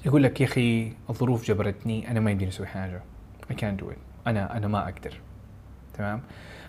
يقول 0.06 0.24
لك 0.24 0.42
يا 0.42 0.46
أخي 0.46 0.92
الظروف 1.10 1.48
جبرتني 1.48 2.12
أنا 2.12 2.20
ما 2.20 2.32
يمديني 2.32 2.52
أسوي 2.52 2.68
حاجة. 2.68 3.02
Can't 3.54 3.82
do 3.82 3.86
it. 3.86 3.98
أنا 4.28 4.58
أنا 4.58 4.68
ما 4.68 4.84
أقدر. 4.84 5.20
تمام؟ 5.98 6.22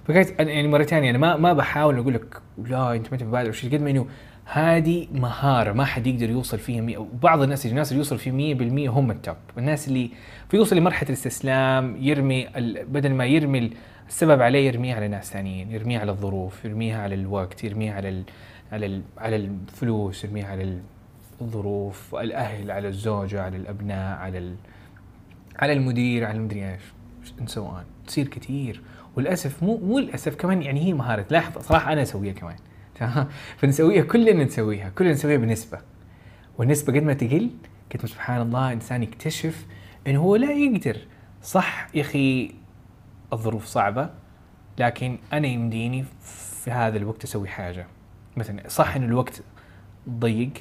فقلت 0.08 0.40
يعني 0.40 0.68
مرة 0.68 0.82
ثانية 0.84 1.10
أنا 1.10 1.18
ما 1.18 1.36
ما 1.36 1.52
بحاول 1.52 1.98
أقول 1.98 2.14
لك 2.14 2.40
لا 2.64 2.94
أنت 2.94 3.06
ما 3.06 3.12
انت 3.12 3.22
مبادر 3.22 3.48
وشي 3.48 3.68
قد 3.68 3.80
ما 3.82 3.90
انه 3.90 4.06
هذه 4.44 5.06
مهارة 5.12 5.72
ما 5.72 5.84
حد 5.84 6.06
يقدر 6.06 6.30
يوصل 6.30 6.58
فيها 6.58 6.80
مية. 6.80 6.98
وبعض 6.98 7.42
الناس 7.42 7.66
الناس 7.66 7.88
اللي 7.92 7.98
يوصل 7.98 8.18
فيه 8.18 8.30
100% 8.54 8.88
هم 8.90 9.10
التوب. 9.10 9.36
الناس 9.58 9.88
اللي 9.88 10.10
فيوصل 10.48 10.76
لمرحلة 10.76 11.08
الاستسلام 11.08 11.96
يرمي 12.00 12.48
ال- 12.58 12.84
بدل 12.86 13.14
ما 13.14 13.24
يرمي 13.26 13.70
السبب 14.08 14.42
عليه 14.42 14.66
يرميه 14.66 14.94
على 14.94 15.08
ناس 15.08 15.32
ثانيين 15.32 15.70
يرميه 15.70 15.98
على 15.98 16.10
الظروف 16.12 16.64
يرميها 16.64 17.02
على 17.02 17.14
الوقت 17.14 17.64
يرميها 17.64 17.94
على 17.94 18.08
ال 18.08 18.24
على 18.72 18.86
ال 18.86 19.02
على 19.18 19.36
الفلوس 19.36 20.24
يرميها 20.24 20.46
على 20.46 20.62
ال- 20.62 20.80
الظروف 21.40 22.14
الأهل 22.14 22.70
على 22.70 22.88
الزوجة 22.88 23.42
على 23.42 23.56
الأبناء 23.56 24.18
على 24.18 24.54
على 25.58 25.72
المدير 25.72 26.24
على 26.24 26.36
المدري 26.36 26.70
إيش 26.70 26.82
نسوان 27.40 27.84
تصير 28.06 28.28
كثير 28.28 28.82
وللأسف 29.16 29.62
مو 29.62 29.76
مو 29.76 29.98
للأسف 29.98 30.34
كمان 30.34 30.62
يعني 30.62 30.84
هي 30.84 30.92
مهارة. 30.92 31.26
لاحظ 31.30 31.62
صراحة 31.62 31.92
أنا 31.92 32.02
أسويها 32.02 32.32
كمان. 32.32 32.56
تمام؟ 32.98 33.28
فنسويها 33.56 34.04
كلنا 34.04 34.44
نسويها 34.44 34.88
كلنا 34.88 35.12
نسويها 35.12 35.38
بنسبة. 35.38 35.78
والنسبة 36.58 36.92
قد 36.92 37.02
ما 37.02 37.14
تقل 37.14 37.50
قد 37.92 38.00
ما 38.02 38.08
سبحان 38.08 38.42
الله 38.42 38.72
إنسان 38.72 39.02
يكتشف 39.02 39.66
إنه 40.06 40.20
هو 40.20 40.36
لا 40.36 40.52
يقدر. 40.52 40.98
صح 41.42 41.88
يا 41.94 42.00
أخي 42.00 42.54
الظروف 43.32 43.64
صعبة 43.64 44.10
لكن 44.78 45.18
أنا 45.32 45.46
يمديني 45.46 46.04
في 46.64 46.70
هذا 46.70 46.96
الوقت 46.96 47.24
أسوي 47.24 47.48
حاجة. 47.48 47.86
مثلا 48.36 48.68
صح 48.68 48.96
انه 48.96 49.06
الوقت 49.06 49.42
ضيق 50.08 50.52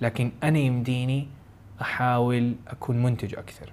لكن 0.00 0.30
أنا 0.42 0.58
يمديني 0.58 1.28
أحاول 1.80 2.54
أكون 2.68 3.02
منتج 3.02 3.34
أكثر. 3.34 3.72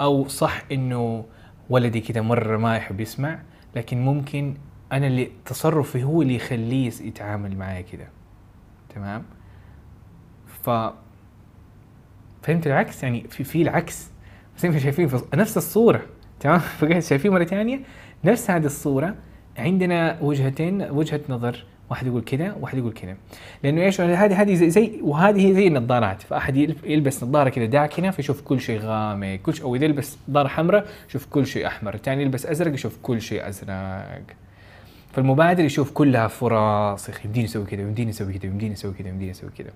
أو 0.00 0.28
صح 0.28 0.62
إنه 0.72 1.24
ولدي 1.70 2.00
كذا 2.00 2.20
مرة 2.20 2.56
ما 2.56 2.76
يحب 2.76 3.00
يسمع 3.00 3.38
لكن 3.76 4.04
ممكن 4.04 4.54
أنا 4.92 5.06
اللي 5.06 5.30
تصرفي 5.44 6.04
هو 6.04 6.22
اللي 6.22 6.34
يخليه 6.34 6.86
يتعامل 7.00 7.56
معايا 7.56 7.80
كذا 7.80 8.08
تمام؟ 8.94 9.24
ف 10.46 10.70
فهمت 12.42 12.66
العكس؟ 12.66 13.02
يعني 13.02 13.28
في 13.28 13.44
في 13.44 13.62
العكس. 13.62 14.10
زي 14.58 14.68
ما 14.68 14.78
شايفين 14.78 15.08
في 15.08 15.22
نفس 15.34 15.56
الصورة. 15.56 16.02
تمام؟ 16.40 16.58
فقاعد 16.78 17.02
شايفين 17.02 17.32
مرة 17.32 17.44
ثانية 17.44 17.80
نفس 18.24 18.50
هذه 18.50 18.66
الصورة. 18.66 19.14
عندنا 19.58 20.18
وجهتين 20.20 20.82
وجهة 20.82 21.20
نظر. 21.28 21.64
واحد 21.92 22.06
يقول 22.06 22.22
كذا 22.22 22.56
واحد 22.60 22.78
يقول 22.78 22.92
كذا. 22.92 23.16
لأنه 23.62 23.82
إيش؟ 23.82 24.00
هذه 24.00 24.42
هذه 24.42 24.54
زي, 24.54 24.70
زي 24.70 25.00
وهذه 25.02 25.52
زي 25.52 25.66
النظارات. 25.66 26.22
فأحد 26.22 26.56
يلبس 26.84 27.24
نظارة 27.24 27.48
كذا 27.48 27.64
داكنه 27.64 28.10
فيشوف 28.10 28.42
كل 28.42 28.60
شيء 28.60 28.80
غامق. 28.80 29.36
كل 29.36 29.54
شيء 29.54 29.64
أو 29.64 29.74
إذا 29.76 29.84
يلبس 29.84 30.18
نظارة 30.28 30.48
حمراء 30.48 30.86
يشوف 31.08 31.26
كل 31.26 31.46
شيء 31.46 31.66
أحمر. 31.66 31.94
الثاني 31.94 32.22
يلبس 32.22 32.46
أزرق 32.46 32.74
يشوف 32.74 32.98
كل 33.02 33.20
شيء 33.20 33.48
أزرق. 33.48 34.22
فالمبادر 35.12 35.64
يشوف 35.64 35.90
كلها 35.90 36.28
فرص 36.28 37.08
يا 37.08 37.14
أخي 37.14 37.28
يمديني 37.28 37.46
أسوي 37.46 37.66
كذا 37.66 37.80
يمديني 37.80 38.10
أسوي 38.10 38.32
كذا 38.32 38.46
يمديني 38.46 38.72
أسوي 38.72 38.94
كذا 38.94 39.08
يمديني 39.08 39.30
أسوي 39.30 39.50
كذا. 39.58 39.70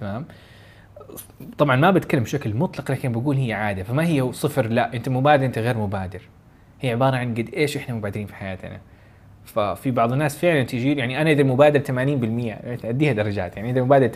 تمام؟ 0.00 0.24
طبعا 1.58 1.76
ما 1.76 1.90
بتكلم 1.90 2.22
بشكل 2.22 2.54
مطلق 2.54 2.90
لكن 2.90 3.12
بقول 3.12 3.36
هي 3.36 3.52
عادة. 3.52 3.82
فما 3.82 4.06
هي 4.06 4.32
صفر 4.32 4.66
لا 4.66 4.94
أنت 4.94 5.08
مبادر 5.08 5.46
أنت 5.46 5.58
غير 5.58 5.78
مبادر. 5.78 6.20
هي 6.80 6.90
عبارة 6.90 7.16
عن 7.16 7.34
قد 7.34 7.50
إيش 7.54 7.76
إحنا 7.76 7.94
مبادرين 7.94 8.26
في 8.26 8.34
حياتنا. 8.34 8.80
ففي 9.44 9.90
بعض 9.90 10.12
الناس 10.12 10.38
فعلا 10.38 10.62
تجي 10.62 10.92
يعني 10.92 11.22
أنا 11.22 11.30
إذا 11.30 11.42
مبادر 11.42 11.80
80% 11.80 12.84
أديها 12.84 13.12
درجات 13.12 13.56
يعني 13.56 13.70
إذا 13.70 13.82
مبادر 13.82 14.08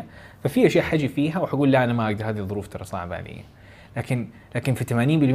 80% 0.00 0.02
ففي 0.44 0.66
أشياء 0.66 0.84
حجي 0.84 1.08
فيها 1.08 1.38
وحقول 1.40 1.70
لا 1.72 1.84
أنا 1.84 1.92
ما 1.92 2.06
أقدر 2.06 2.28
هذه 2.28 2.38
الظروف 2.38 2.68
ترى 2.68 2.84
صعبة 2.84 3.16
علي 3.16 3.36
لكن 3.96 4.28
لكن 4.54 4.74
في 4.74 4.84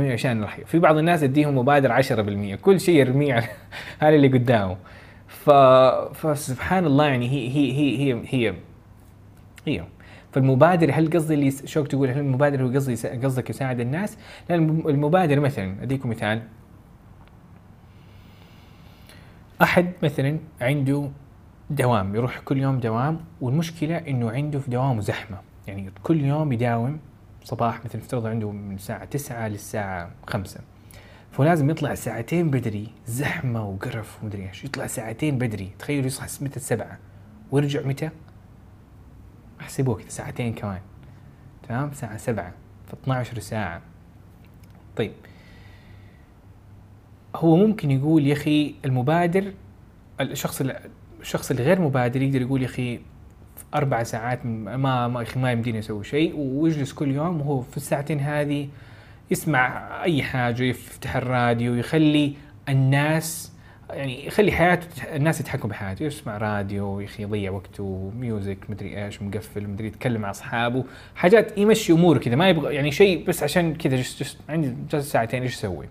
80% 0.10 0.12
عشان 0.14 0.42
راح 0.42 0.60
في 0.66 0.80
بعض 0.80 0.98
الناس 0.98 1.24
أديهم 1.24 1.58
مبادر 1.58 2.02
10% 2.02 2.56
كل 2.62 2.80
شيء 2.80 2.96
يرميه 2.96 3.34
على 3.34 3.44
هذا 4.00 4.16
اللي 4.16 4.28
قدامه 4.28 4.78
ف 5.28 5.50
فسبحان 6.14 6.86
الله 6.86 7.06
يعني 7.06 7.30
هي 7.30 7.48
هي 7.50 7.72
هي 7.72 8.14
هي 8.14 8.22
هي, 8.28 8.54
هي. 9.68 9.84
فالمبادر 10.32 10.92
هل 10.94 11.10
قصدي 11.10 11.34
اللي 11.34 11.52
شوك 11.66 11.88
تقول 11.88 12.10
هل 12.10 12.18
المبادر 12.18 12.64
هو 12.64 12.68
قصدي 12.70 13.08
قصدك 13.18 13.50
يساعد 13.50 13.80
الناس؟ 13.80 14.18
لا 14.50 14.56
الم- 14.56 14.88
المبادر 14.88 15.40
مثلا 15.40 15.76
أديكم 15.84 16.10
مثال 16.10 16.42
أحد 19.64 19.92
مثلا 20.04 20.40
عنده 20.62 21.10
دوام 21.70 22.16
يروح 22.16 22.40
كل 22.40 22.58
يوم 22.58 22.80
دوام 22.80 23.20
والمشكلة 23.42 23.98
إنه 23.98 24.32
عنده 24.32 24.60
في 24.60 24.72
دوامه 24.72 25.02
زحمة. 25.02 25.38
يعني 25.68 25.92
كل 26.04 26.22
يوم 26.22 26.52
يداوم 26.52 27.00
صباح 27.44 27.86
مثلا 27.86 28.02
افترض 28.02 28.26
عنده 28.26 28.52
من 28.52 28.76
الساعة 28.76 29.06
9 29.06 29.48
للساعة 29.48 30.12
5 30.28 30.60
فلازم 31.32 31.70
يطلع 31.70 31.96
ساعتين 31.96 32.50
بدري 32.50 32.88
زحمة 33.06 33.68
وقرف 33.70 34.24
ومدري 34.24 34.50
إيش. 34.50 34.66
يطلع 34.66 34.88
ساعتين 34.88 35.38
بدري 35.38 35.72
تخيل 35.80 36.06
يصحى 36.06 36.46
متى 36.46 36.56
السبعة؟ 36.56 36.98
ويرجع 37.52 37.82
متى؟ 37.82 38.10
أحسبوه 39.62 39.96
كذا 39.96 40.10
ساعتين 40.10 40.54
كمان. 40.54 40.82
تمام؟ 41.68 41.90
الساعة 41.90 42.18
سبعة 42.18 42.54
ف 42.88 42.94
12 42.94 43.40
ساعة. 43.40 43.82
طيب 44.96 45.12
هو 47.36 47.56
ممكن 47.56 47.92
يقول 47.92 48.28
يا 48.28 48.34
أخي 48.34 48.74
المبادر 48.86 49.52
الشخص 50.22 50.62
ال- 50.62 50.76
الشخص 51.22 51.52
الغير 51.52 51.82
مبادر 51.82 52.22
يقدر 52.22 52.42
يقول 52.42 52.62
يا 52.62 52.68
أخي 52.68 53.00
أربع 53.76 54.04
ساعات 54.04 54.46
ما 54.46 55.08
ما 55.08 55.22
أخي 55.22 55.40
ما 55.40 55.52
يمديني 55.52 55.80
أسوي 55.80 56.04
شيء 56.04 56.34
ويجلس 56.38 56.94
كل 56.94 57.12
يوم 57.12 57.42
وهو 57.42 57.62
في 57.62 57.78
الساعتين 57.78 58.20
هذه 58.20 58.68
يسمع 59.32 59.90
أي 60.04 60.24
حاجة 60.24 60.64
يفتح 60.64 61.16
الراديو 61.16 61.76
يخلي 61.76 62.34
الناس 62.70 63.52
يعني 63.90 64.28
يخلي 64.28 64.52
حياته 64.52 65.16
الناس 65.16 65.40
يتحكموا 65.40 65.70
بحياته 65.70 66.04
يسمع 66.04 66.38
راديو 66.38 67.00
يا 67.00 67.06
أخي 67.06 67.24
يضيع 67.24 67.52
وقته 67.52 68.12
ميوزك 68.20 68.58
مدري 68.70 69.06
إيش 69.06 69.22
مقفل 69.22 69.68
مدري 69.68 69.88
يتكلم 69.88 70.22
مع 70.22 70.30
أصحابه 70.30 70.84
حاجات 71.16 71.58
يمشي 71.58 71.94
أموره 71.94 72.20
كذا 72.20 72.36
ما 72.36 72.50
يبغى 72.50 72.76
يعني 72.76 72.92
شيء 72.92 73.26
بس 73.28 73.44
عشان 73.44 73.76
كذا 73.76 74.04
عندي 74.50 74.76
ساعتين 75.02 75.42
إيش 75.42 75.56
أسوي؟ 75.56 75.86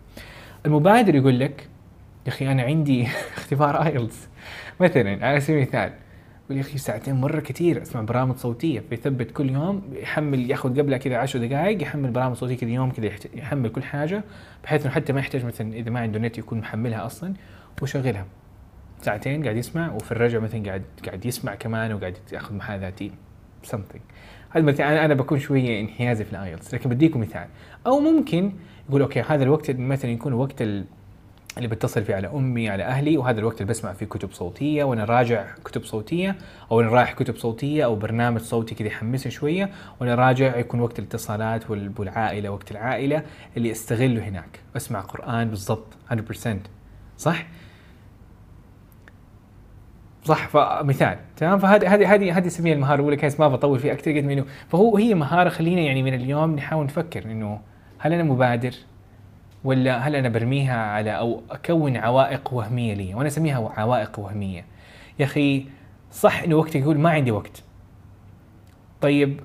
المبادر 0.66 1.14
يقول 1.14 1.40
لك 1.40 1.68
يا 2.26 2.32
أخي 2.32 2.52
أنا 2.52 2.62
عندي 2.62 3.06
اختبار 3.36 3.86
آيلتس. 3.86 4.28
مثلا 4.80 5.26
على 5.26 5.40
سبيل 5.40 5.56
المثال 5.56 5.92
يقول 6.44 6.56
يا 6.56 6.60
أخي 6.60 6.78
ساعتين 6.78 7.14
مرة 7.14 7.40
كثير 7.40 7.82
أسمع 7.82 8.00
برامج 8.00 8.36
صوتية 8.36 8.80
فيثبت 8.80 9.30
كل 9.30 9.50
يوم 9.50 9.82
يحمل 9.92 10.50
يأخذ 10.50 10.78
قبلها 10.78 10.98
كذا 10.98 11.16
10 11.16 11.46
دقائق 11.46 11.82
يحمل 11.82 12.10
برامج 12.10 12.36
صوتية 12.36 12.56
كذا 12.56 12.70
يوم 12.70 12.90
كذا 12.90 13.10
يحمل 13.34 13.68
كل 13.68 13.82
حاجة 13.82 14.24
بحيث 14.64 14.82
إنه 14.82 14.94
حتى 14.94 15.12
ما 15.12 15.20
يحتاج 15.20 15.44
مثلا 15.44 15.72
إذا 15.74 15.90
ما 15.90 16.00
عنده 16.00 16.18
نت 16.18 16.38
يكون 16.38 16.58
محملها 16.58 17.06
أصلا 17.06 17.34
ويشغلها. 17.82 18.26
ساعتين 19.02 19.42
قاعد 19.42 19.56
يسمع 19.56 19.92
وفي 19.92 20.12
الرجعه 20.12 20.40
مثلا 20.40 20.64
قاعد 20.66 20.82
قاعد 21.06 21.26
يسمع 21.26 21.54
كمان 21.54 21.92
وقاعد 21.92 22.16
يأخذ 22.32 22.54
محاذاتي 22.54 23.10
something. 23.66 24.00
هذا 24.50 24.64
مثلا 24.64 25.04
أنا 25.04 25.14
بكون 25.14 25.38
شوية 25.38 25.80
انحيازي 25.80 26.24
في 26.24 26.32
الآيلتس 26.32 26.74
لكن 26.74 26.90
بديكم 26.90 27.20
مثال. 27.20 27.46
أو 27.86 28.00
ممكن 28.00 28.52
يقول 28.88 29.02
okay 29.02 29.20
هذا 29.20 29.42
الوقت 29.44 29.70
مثلا 29.70 30.10
يكون 30.10 30.32
وقت 30.32 30.62
ال 30.62 30.84
اللي 31.56 31.68
بتصل 31.68 32.04
فيه 32.04 32.14
على 32.14 32.26
أمي 32.28 32.68
على 32.68 32.82
أهلي 32.84 33.16
وهذا 33.18 33.40
الوقت 33.40 33.60
اللي 33.60 33.70
بسمع 33.70 33.92
فيه 33.92 34.06
كتب 34.06 34.32
صوتية 34.32 34.84
وأنا 34.84 35.04
راجع 35.04 35.44
كتب 35.64 35.84
صوتية 35.84 36.36
أو 36.72 36.80
أنا 36.80 36.88
رايح 36.88 37.12
كتب 37.12 37.36
صوتية 37.36 37.84
أو 37.84 37.96
برنامج 37.96 38.40
صوتي 38.40 38.74
كذا 38.74 38.88
يحمسني 38.88 39.32
شوية 39.32 39.70
وأنا 40.00 40.14
راجع 40.14 40.56
يكون 40.56 40.80
وقت 40.80 40.98
الاتصالات 40.98 41.70
وال- 41.70 41.92
والعائلة 41.98 42.50
وقت 42.50 42.70
العائلة 42.70 43.22
اللي 43.56 43.70
أستغله 43.70 44.28
هناك. 44.28 44.60
أسمع 44.76 45.00
قرآن 45.00 45.48
بالضبط 45.48 45.86
100% 46.10 46.48
صح؟ 47.18 47.46
صح. 50.24 50.48
فمثال 50.48 51.18
تمام؟ 51.36 51.58
فهذه 51.58 51.94
هذه 51.94 52.14
هذه 52.14 52.38
هذه 52.38 52.46
أسميها 52.46 52.74
المهارة 52.74 53.00
الأولى. 53.00 53.16
كيس 53.16 53.40
ما 53.40 53.48
بطول 53.48 53.78
فيها 53.78 53.92
أكثر. 53.92 54.16
قد 54.18 54.24
ما 54.24 54.32
انه 54.32 54.44
فهو 54.68 54.96
هي 54.96 55.14
مهارة 55.14 55.48
خلينا 55.48 55.80
يعني 55.80 56.02
من 56.02 56.14
اليوم 56.14 56.54
نحاول 56.56 56.84
نفكر 56.84 57.24
إنه 57.24 57.60
هل 58.00 58.12
أنا 58.12 58.22
مبادر؟ 58.22 58.74
ولا 59.64 59.98
هل 59.98 60.16
أنا 60.16 60.28
برميها 60.28 60.76
على 60.84 61.10
أو 61.10 61.42
أكون 61.50 61.96
عوائق 61.96 62.52
وهمية 62.54 62.94
لي؟ 62.94 63.14
وأنا 63.14 63.28
أسميها 63.28 63.72
عوائق 63.76 64.18
وهمية. 64.18 64.64
يا 65.18 65.24
أخي 65.24 65.66
صح 66.12 66.42
إنه 66.42 66.56
وقتك 66.56 66.76
يقول 66.76 66.98
ما 66.98 67.10
عندي 67.10 67.30
وقت. 67.30 67.62
طيب 69.00 69.40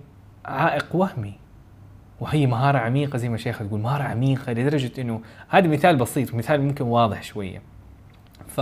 عائق 0.46 0.96
وهمي. 0.96 1.34
وهي 2.20 2.48
مهارة 2.48 2.78
عميقة 2.78 3.18
زي 3.18 3.30
ما 3.30 3.36
الشيخ 3.36 3.60
تقول 3.60 3.80
مهارة 3.80 4.04
عميقة 4.04 4.52
لدرجة 4.54 5.02
إنه 5.02 5.22
هذا 5.50 5.68
مثال 5.68 5.96
بسيط 5.96 6.34
مثال 6.34 6.62
ممكن 6.62 6.86
واضح 6.86 7.24
شوية. 7.24 7.62
ف 8.48 8.62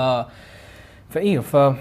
فايوه 1.09 1.43
ف 1.43 1.55
ه- 1.55 1.75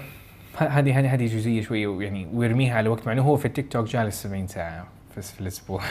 هذه 0.57 0.99
هذه 0.99 1.13
هذه 1.13 1.25
جزئية 1.25 1.61
شوية 1.61 2.01
يعني 2.01 2.27
ويرميها 2.33 2.77
على 2.77 2.89
وقت 2.89 3.07
مع 3.07 3.13
إنه 3.13 3.21
هو 3.21 3.37
في 3.37 3.45
التيك 3.45 3.71
توك 3.71 3.87
جالس 3.87 4.23
70 4.23 4.47
ساعة 4.47 4.87
في 5.15 5.41
الأسبوع. 5.41 5.81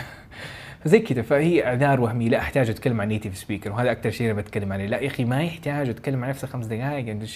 فزي 0.85 0.99
كذا. 0.99 1.23
فهي 1.23 1.67
اعذار 1.67 2.01
وهميه 2.01 2.29
لا 2.29 2.39
أحتاج 2.39 2.71
أتكلم 2.71 3.01
عن 3.01 3.09
native 3.09 3.37
speaker 3.37 3.73
وهذا 3.73 3.91
أكثر 3.91 4.11
شيء 4.11 4.27
أنا 4.31 4.41
بتكلم 4.41 4.73
عليه. 4.73 4.87
لا 4.87 4.99
يا 5.01 5.07
أخي 5.07 5.25
ما 5.25 5.43
يحتاج 5.43 5.89
أتكلم 5.89 6.25
عن 6.25 6.31
نفسي 6.31 6.47
خمس 6.47 6.67
دقائق 6.67 7.07
يعني 7.07 7.27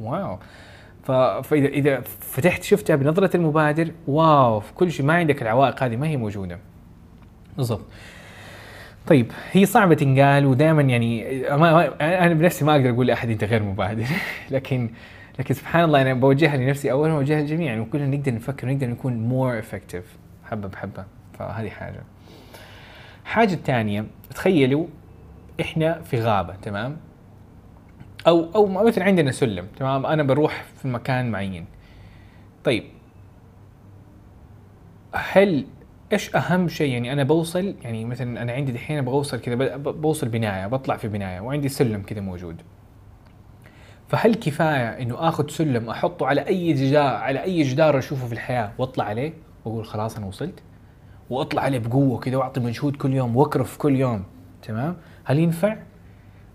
wow. 0.00 0.38
فاذا 1.42 1.66
إذا 1.66 2.00
فتحت 2.20 2.62
شفتها 2.62 2.96
بنظرة 2.96 3.36
المبادر 3.36 3.90
wow. 4.06 4.60
في 4.60 4.72
كل 4.72 4.90
شيء 4.90 5.06
ما 5.06 5.14
عندك 5.14 5.42
العوائق 5.42 5.82
هذه 5.82 5.96
ما 5.96 6.06
هي 6.06 6.16
موجودة. 6.16 6.58
بالضبط. 7.56 7.84
طيب 9.06 9.32
هي 9.52 9.66
صعبة 9.66 9.94
تنقال 9.94 10.46
ودائما 10.46 10.82
يعني 10.82 11.42
ما 11.50 11.94
أنا 12.00 12.34
بنفسي 12.34 12.64
ما 12.64 12.72
أقدر 12.72 12.90
أقول 12.90 13.06
لأحد 13.06 13.30
أنت 13.30 13.44
غير 13.44 13.62
مبادر. 13.62 14.06
لكن 14.50 14.90
لكن 15.38 15.54
سبحان 15.54 15.84
الله 15.84 16.02
أنا 16.02 16.14
بوجهها 16.14 16.56
لنفسي 16.56 16.92
اولا 16.92 17.12
وبوجهها 17.12 17.40
للجميع. 17.40 17.72
يعني 17.72 17.84
كلنا 17.84 18.06
نقدر 18.06 18.34
نفكر 18.34 18.68
ونقدر 18.68 18.86
نكون 18.86 19.16
more 19.16 19.58
effective 19.58 20.04
حبة 20.44 20.68
بحبة. 20.68 21.04
فهذه 21.38 21.68
حاجة. 21.68 22.15
الحاجة 23.26 23.54
الثانية 23.54 24.06
تخيلوا 24.34 24.86
إحنا 25.60 26.02
في 26.02 26.20
غابة 26.20 26.54
تمام؟ 26.54 26.96
أو 28.26 28.54
أو 28.54 28.66
مثلا 28.66 29.04
عندنا 29.04 29.32
سلم 29.32 29.66
تمام؟ 29.78 30.06
أنا 30.06 30.22
بروح 30.22 30.64
في 30.82 30.88
مكان 30.88 31.30
معين. 31.30 31.66
طيب. 32.64 32.84
هل 35.14 35.66
إيش 36.12 36.36
أهم 36.36 36.68
شيء؟ 36.68 36.92
يعني 36.92 37.12
أنا 37.12 37.24
بوصل 37.24 37.74
يعني 37.82 38.04
مثلا 38.04 38.42
أنا 38.42 38.52
عندي 38.52 38.72
دحين 38.72 39.00
بوصل 39.00 39.40
كذا 39.40 39.76
بوصل 39.76 40.28
بناية 40.28 40.66
بطلع 40.66 40.96
في 40.96 41.08
بناية 41.08 41.40
وعندي 41.40 41.68
سلم 41.68 42.02
كذا 42.02 42.20
موجود. 42.20 42.62
فهل 44.08 44.34
كفاية 44.34 44.88
إنه 45.02 45.28
آخذ 45.28 45.48
سلم 45.48 45.90
أحطه 45.90 46.26
على 46.26 46.46
أي 46.46 46.72
جدار 46.72 47.14
على 47.14 47.42
أي 47.42 47.62
جدار 47.62 47.98
أشوفه 47.98 48.26
في 48.26 48.32
الحياة 48.32 48.72
وأطلع 48.78 49.04
عليه 49.04 49.32
وأقول 49.64 49.84
خلاص 49.84 50.16
أنا 50.16 50.26
وصلت؟ 50.26 50.62
واطلع 51.30 51.62
عليه 51.62 51.78
بقوة 51.78 52.18
كذا 52.18 52.36
وأعطي 52.36 52.60
مجهود 52.60 52.96
كل 52.96 53.14
يوم 53.14 53.36
وأكرف 53.36 53.76
كل 53.76 53.96
يوم. 53.96 54.24
تمام؟ 54.62 54.96
هل 55.24 55.38
ينفع؟ 55.38 55.76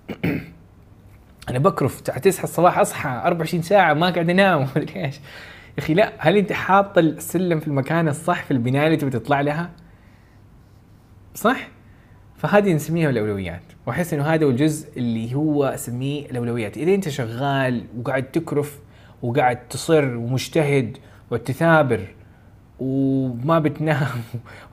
أنا 1.49 1.59
بكرف. 1.59 2.01
9 2.01 2.43
الصباح 2.43 2.79
أصحى 2.79 3.09
24 3.09 3.63
ساعة 3.63 3.93
ما 3.93 4.09
قاعد 4.09 4.29
أنام. 4.29 4.59
ومدري 4.75 5.05
إيش 5.05 5.15
يا 5.17 5.79
أخي 5.79 5.93
لا. 5.93 6.13
هل 6.17 6.37
أنت 6.37 6.53
حاط 6.53 6.97
السلم 6.97 7.59
في 7.59 7.67
المكان 7.67 8.07
الصح 8.07 8.43
في 8.43 8.51
البناية 8.51 8.85
اللي 8.85 8.97
تبي 8.97 9.09
تطلع 9.09 9.41
لها؟ 9.41 9.69
صح؟ 11.35 11.67
فهذه 12.37 12.73
نسميها 12.73 13.09
الأولويات. 13.09 13.63
وأحس 13.85 14.13
إنه 14.13 14.23
هذا 14.23 14.45
هو 14.45 14.49
الجزء 14.49 14.97
اللي 14.97 15.35
هو 15.35 15.65
أسميه 15.65 16.25
الأولويات. 16.25 16.77
إذا 16.77 16.93
أنت 16.95 17.09
شغال 17.09 17.85
وقاعد 17.97 18.23
تكرف 18.23 18.79
وقاعد 19.21 19.67
تصر 19.67 20.15
ومجتهد 20.15 20.97
وتثابر 21.31 22.07
وما 22.81 23.59
بتنام 23.59 24.07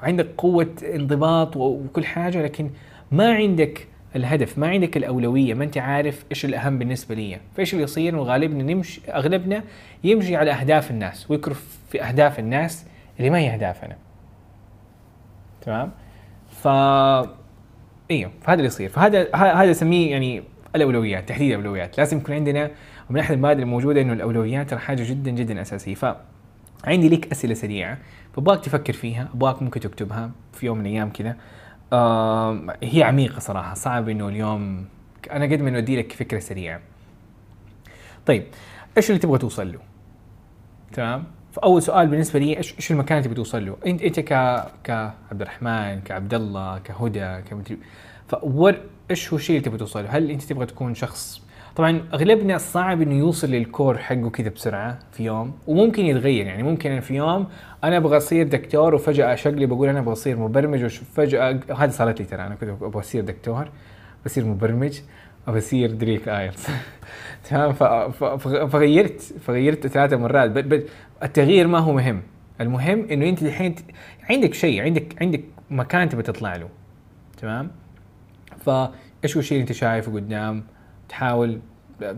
وعندك 0.03 0.29
قوة 0.39 0.75
انضباط 0.95 1.57
وكل 1.57 2.05
حاجة 2.05 2.43
لكن 2.43 2.71
ما 3.13 3.35
عندك 3.35 3.87
الهدف 4.17 4.59
ما 4.59 4.69
عندك 4.69 4.97
الأولوية 4.97 5.55
ما 5.55 5.65
أنت 5.65 5.79
عارف 5.79 6.25
إيش 6.31 6.45
الأهم 6.45 6.79
بالنسبة 6.79 7.15
لي. 7.15 7.39
فإيش 7.57 7.73
اللي 7.73 7.85
يصير؟ 7.85 8.17
وغالبنا 8.17 8.75
نمشي 8.75 9.01
أغلبنا 9.09 9.63
يمشي 10.05 10.37
على 10.37 10.53
أهداف 10.53 10.91
الناس 10.91 11.31
ويكرف 11.31 11.79
في 11.89 12.03
أهداف 12.03 12.39
الناس 12.39 12.87
اللي 13.19 13.31
ما 13.31 13.39
هي 13.39 13.55
أهدافنا. 13.55 13.97
تمام؟ 15.61 15.91
ف 16.51 16.69
أيوه 18.11 18.31
فهذا 18.43 18.55
اللي 18.55 18.67
يصير. 18.67 18.89
فهذا 18.89 19.35
هذا 19.35 19.71
أسميه 19.71 20.11
يعني 20.11 20.43
الأولويات 20.77 21.29
تحديد 21.29 21.51
الأولويات. 21.51 21.99
لازم 21.99 22.19
يكون 22.19 22.35
عندنا 22.35 22.71
ومن 23.11 23.21
أحد 23.21 23.33
المبادئ 23.33 23.63
الموجودة 23.63 24.01
إنه 24.01 24.13
الأولويات 24.13 24.75
حاجة 24.75 25.11
جدا 25.11 25.31
جدا 25.31 25.61
أساسية. 25.61 25.95
ف 25.95 26.05
عندي 26.85 27.09
لك 27.09 27.33
أسئلة 27.33 27.55
سريعة. 27.55 27.99
فابغاك 28.35 28.65
تفكر 28.65 28.93
فيها 28.93 29.29
أبغاك 29.35 29.63
ممكن 29.63 29.81
تكتبها 29.81 30.31
في 30.53 30.67
يوم 30.67 30.79
من 30.79 30.87
الأيام 30.87 31.11
كذا. 31.11 31.37
آم، 31.93 32.71
هي 32.83 33.03
عميقة 33.03 33.39
صراحة 33.39 33.75
صعب 33.75 34.09
إنه 34.09 34.29
اليوم 34.29 34.85
أنا 35.31 35.45
قد 35.45 35.63
ما 35.63 35.79
ادي 35.79 35.97
لك 35.97 36.13
فكرة 36.13 36.39
سريعة. 36.39 36.81
طيب 38.27 38.45
إيش 38.97 39.11
اللي 39.11 39.19
تبغى 39.19 39.39
توصل 39.39 39.73
له؟ 39.73 39.79
تمام؟ 40.93 41.25
فأول 41.53 41.83
سؤال 41.83 42.07
بالنسبة 42.07 42.39
لي 42.39 42.57
إيش 42.57 42.75
إيش 42.77 42.91
المكان 42.91 43.19
اللي 43.19 43.29
تبي 43.29 43.35
توصل 43.37 43.67
له؟ 43.67 43.77
انت 43.87 44.03
أنت 44.03 44.21
ك 44.21 44.29
كعبد 44.85 45.43
الرحمن 45.43 46.01
كعبد 46.01 46.35
الله 46.35 46.79
كهدى 46.79 47.43
كمدري 47.51 47.79
فور 48.29 48.77
إيش 49.11 49.33
هو 49.33 49.37
الشيء 49.37 49.57
اللي 49.57 49.69
تبي 49.69 49.79
توصل 49.79 50.05
له؟ 50.05 50.11
هل 50.11 50.31
أنت 50.31 50.43
تبغى 50.43 50.67
تكون 50.67 50.95
شخص 50.95 51.43
طبعا 51.79 52.03
اغلبنا 52.15 52.59
صعب 52.59 53.03
إنه 53.03 53.15
يوصل 53.15 53.49
للكور 53.51 53.99
حقه 53.99 54.31
كذا 54.31 54.49
بسرعة 54.49 54.99
في 55.13 55.25
يوم 55.25 55.59
وممكن 55.67 56.05
يتغير 56.05 56.47
يعني. 56.47 56.63
ممكن 56.63 57.01
في 57.01 57.15
يوم 57.15 57.47
أنا 57.85 57.97
أبغى 57.97 58.17
أصير 58.17 58.49
دكتور 58.49 58.95
وفجأة 58.95 59.35
اشقلب 59.35 59.69
بقول 59.69 59.89
أنا 59.89 59.99
أبغى 59.99 60.13
أصير 60.13 60.39
مبرمج 60.39 60.85
وفجاه 60.85 61.61
هذه 61.77 61.91
صارت 61.91 62.21
لي 62.21 62.27
ترى 62.27 62.47
أنا 62.47 62.55
كنت 62.55 62.71
أبغى 62.83 63.01
أصير 63.01 63.25
دكتور 63.25 63.69
بصير 64.25 64.45
مبرمج 64.45 65.01
أصير 65.49 65.91
دريك 65.91 66.29
IELTS 66.29 66.67
تمام؟ 67.51 67.73
فغيرت 68.69 69.21
فغيرت 69.21 69.87
ثلاثة 69.87 70.17
مرات. 70.17 70.83
التغيير 71.23 71.67
ما 71.67 71.79
هو 71.79 71.93
مهم. 71.93 72.23
المهم 72.61 73.07
إنه 73.11 73.29
أنت 73.29 73.43
الحين 73.43 73.75
عندك 74.31 74.55
شيء 74.55 74.83
عندك 74.83 75.23
عندك 75.23 75.45
مكان 75.71 76.09
تبي 76.09 76.23
تطلع 76.23 76.57
له. 76.57 76.69
تمام؟ 77.37 77.71
فايش 78.59 79.35
هو 79.37 79.41
الشيء 79.41 79.59
اللي 79.59 79.63
أنت 79.63 79.73
شايفه 79.73 80.15
قدام. 80.15 80.65
تحاول 81.09 81.61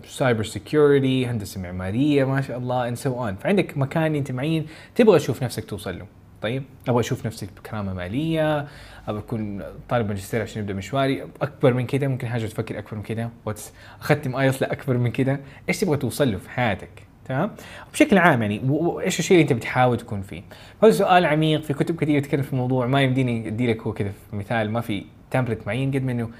cyber 0.04 0.44
security 0.44 1.26
هندسة 1.26 1.60
معمارية 1.60 2.24
ما 2.24 2.40
شاء 2.40 2.58
الله 2.58 2.88
and 2.88 2.94
so 2.94 3.24
on 3.24 3.34
فعندك 3.34 3.78
مكان 3.78 4.14
أنت 4.14 4.32
معين 4.32 4.66
تبغى 4.94 5.18
تشوف 5.18 5.42
نفسك 5.42 5.64
توصل 5.64 5.98
له. 5.98 6.06
طيب؟ 6.42 6.62
أبغى 6.88 7.00
أشوف 7.00 7.26
نفسي 7.26 7.48
بكرامة 7.56 7.94
مالية 7.94 8.66
أبغى 9.08 9.20
أكون 9.20 9.62
طالب 9.88 10.08
ماجستير 10.08 10.42
عشان 10.42 10.62
ابدا 10.62 10.74
مشواري 10.74 11.26
أكبر 11.42 11.74
من 11.74 11.86
كده؟ 11.86 12.08
ممكن 12.08 12.28
حاجة 12.28 12.46
تفكر 12.46 12.78
أكبر 12.78 12.96
من 12.96 13.02
كده؟ 13.02 13.30
واتس 13.46 13.72
أختم 14.00 14.36
IELTS 14.36 14.62
لاكبر 14.62 14.98
من 14.98 15.10
كده؟ 15.10 15.40
إيش 15.68 15.80
تبغى 15.80 15.96
توصل 15.96 16.32
له 16.32 16.38
في 16.38 16.50
حياتك؟ 16.50 17.02
تمام؟ 17.24 17.50
بشكل 17.92 18.18
عام 18.18 18.42
يعني 18.42 18.62
إيش 19.04 19.18
الشيء 19.18 19.36
اللي 19.36 19.42
أنت 19.42 19.52
بتحاول 19.52 19.96
تكون 19.96 20.22
فيه؟ 20.22 20.42
هذا 20.82 20.90
سؤال 20.90 21.26
عميق 21.26 21.62
في 21.62 21.74
كتب 21.74 21.96
كثير 21.96 22.20
تتكلم 22.20 22.42
في 22.42 22.52
الموضوع 22.52 22.86
ما 22.86 23.02
يمديني 23.02 23.48
ادي 23.48 23.66
لك 23.66 23.80
هو 23.80 23.92
كذا 23.92 24.12
مثال 24.32 24.70
ما 24.70 24.80
في 24.80 25.04
template 25.30 25.66
معين 25.66 25.90
قد 25.90 26.02
ما 26.02 26.12
إنه 26.12 26.30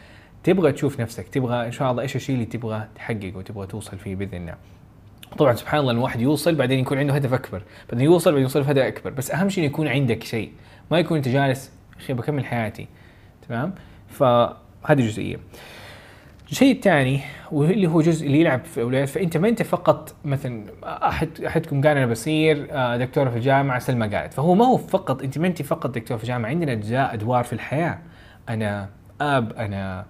تبغى 0.44 0.72
تشوف 0.72 1.00
نفسك 1.00 1.28
تبغى 1.28 1.66
إن 1.66 1.72
شاء 1.72 1.90
الله 1.90 2.02
إيش 2.02 2.16
الشيء 2.16 2.34
اللي 2.34 2.46
تبغى 2.46 2.86
تحققه 2.94 3.32
وتبغى 3.36 3.66
توصل 3.66 3.98
فيه 3.98 4.16
بإذن 4.16 4.34
الله. 4.34 4.54
طبعا 5.38 5.54
سبحان 5.54 5.80
الله 5.80 5.92
الواحد 5.92 6.20
يوصل 6.20 6.54
بعدين 6.54 6.78
يكون 6.78 6.98
عنده 6.98 7.14
هدف 7.14 7.32
أكبر. 7.32 7.62
بعدين 7.90 8.04
يوصل 8.04 8.30
بعدين 8.30 8.42
يوصل 8.42 8.60
هدف 8.60 8.82
أكبر. 8.82 9.10
بس 9.10 9.30
أهم 9.30 9.48
شيء 9.48 9.64
يكون 9.64 9.88
عندك 9.88 10.24
شيء. 10.24 10.52
ما 10.90 10.98
يكون 10.98 11.16
أنت 11.16 11.28
جالس 11.28 11.72
أخي 11.98 12.12
بكمل 12.12 12.44
حياتي. 12.44 12.86
تمام؟ 13.48 13.74
فهذه 14.08 14.56
جزئية. 14.88 15.36
الشيء 16.50 16.74
الثاني 16.74 17.20
واللي 17.52 17.86
هو 17.86 18.00
جزء 18.00 18.26
اللي 18.26 18.40
يلعب 18.40 18.64
في 18.64 18.78
الأولويات. 18.78 19.08
فأنت 19.08 19.36
ما 19.36 19.48
أنت 19.48 19.62
فقط 19.62 20.14
مثلا 20.24 20.64
أحد 20.84 21.40
أحدكم 21.46 21.80
قال 21.80 21.96
أنا 21.96 22.06
بصير 22.06 22.66
آه، 22.70 22.96
دكتور 22.96 23.30
في 23.30 23.36
الجامعة 23.36 23.78
سلمى 23.78 24.08
قالت. 24.08 24.32
فهو 24.32 24.54
ما 24.54 24.64
هو 24.64 24.76
فقط 24.76 25.22
أنت 25.22 25.38
ما 25.38 25.46
أنت 25.46 25.62
فقط 25.62 25.90
دكتور 25.90 26.18
في 26.18 26.24
الجامعة. 26.24 26.50
عندنا 26.50 26.72
أجزاء 26.72 27.14
أدوار 27.14 27.44
في 27.44 27.52
الحياة. 27.52 27.98
أنا 28.48 28.88
آب 29.20 29.52
أنا 29.52 30.06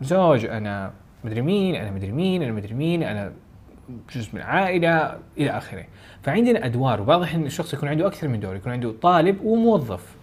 زوج 0.00 0.44
أنا 0.44 0.92
مدري 1.24 1.42
مين 1.42 1.74
أنا 1.74 1.90
مدري 1.90 2.12
مين 2.12 2.42
أنا 2.42 2.52
مدري 2.52 2.74
مين 2.74 3.02
أنا 3.02 3.32
جزء 4.14 4.28
من 4.34 4.40
عائلة 4.40 5.18
إلى 5.38 5.50
آخره. 5.50 5.84
فعندنا 6.22 6.66
أدوار 6.66 7.00
وبعض 7.00 7.18
الاحيان 7.18 7.46
الشخص 7.46 7.74
يكون 7.74 7.88
عنده 7.88 8.06
أكثر 8.06 8.28
من 8.28 8.40
دور 8.40 8.56
يكون 8.56 8.72
عنده 8.72 8.94
طالب 9.02 9.40
وموظف 9.44 10.16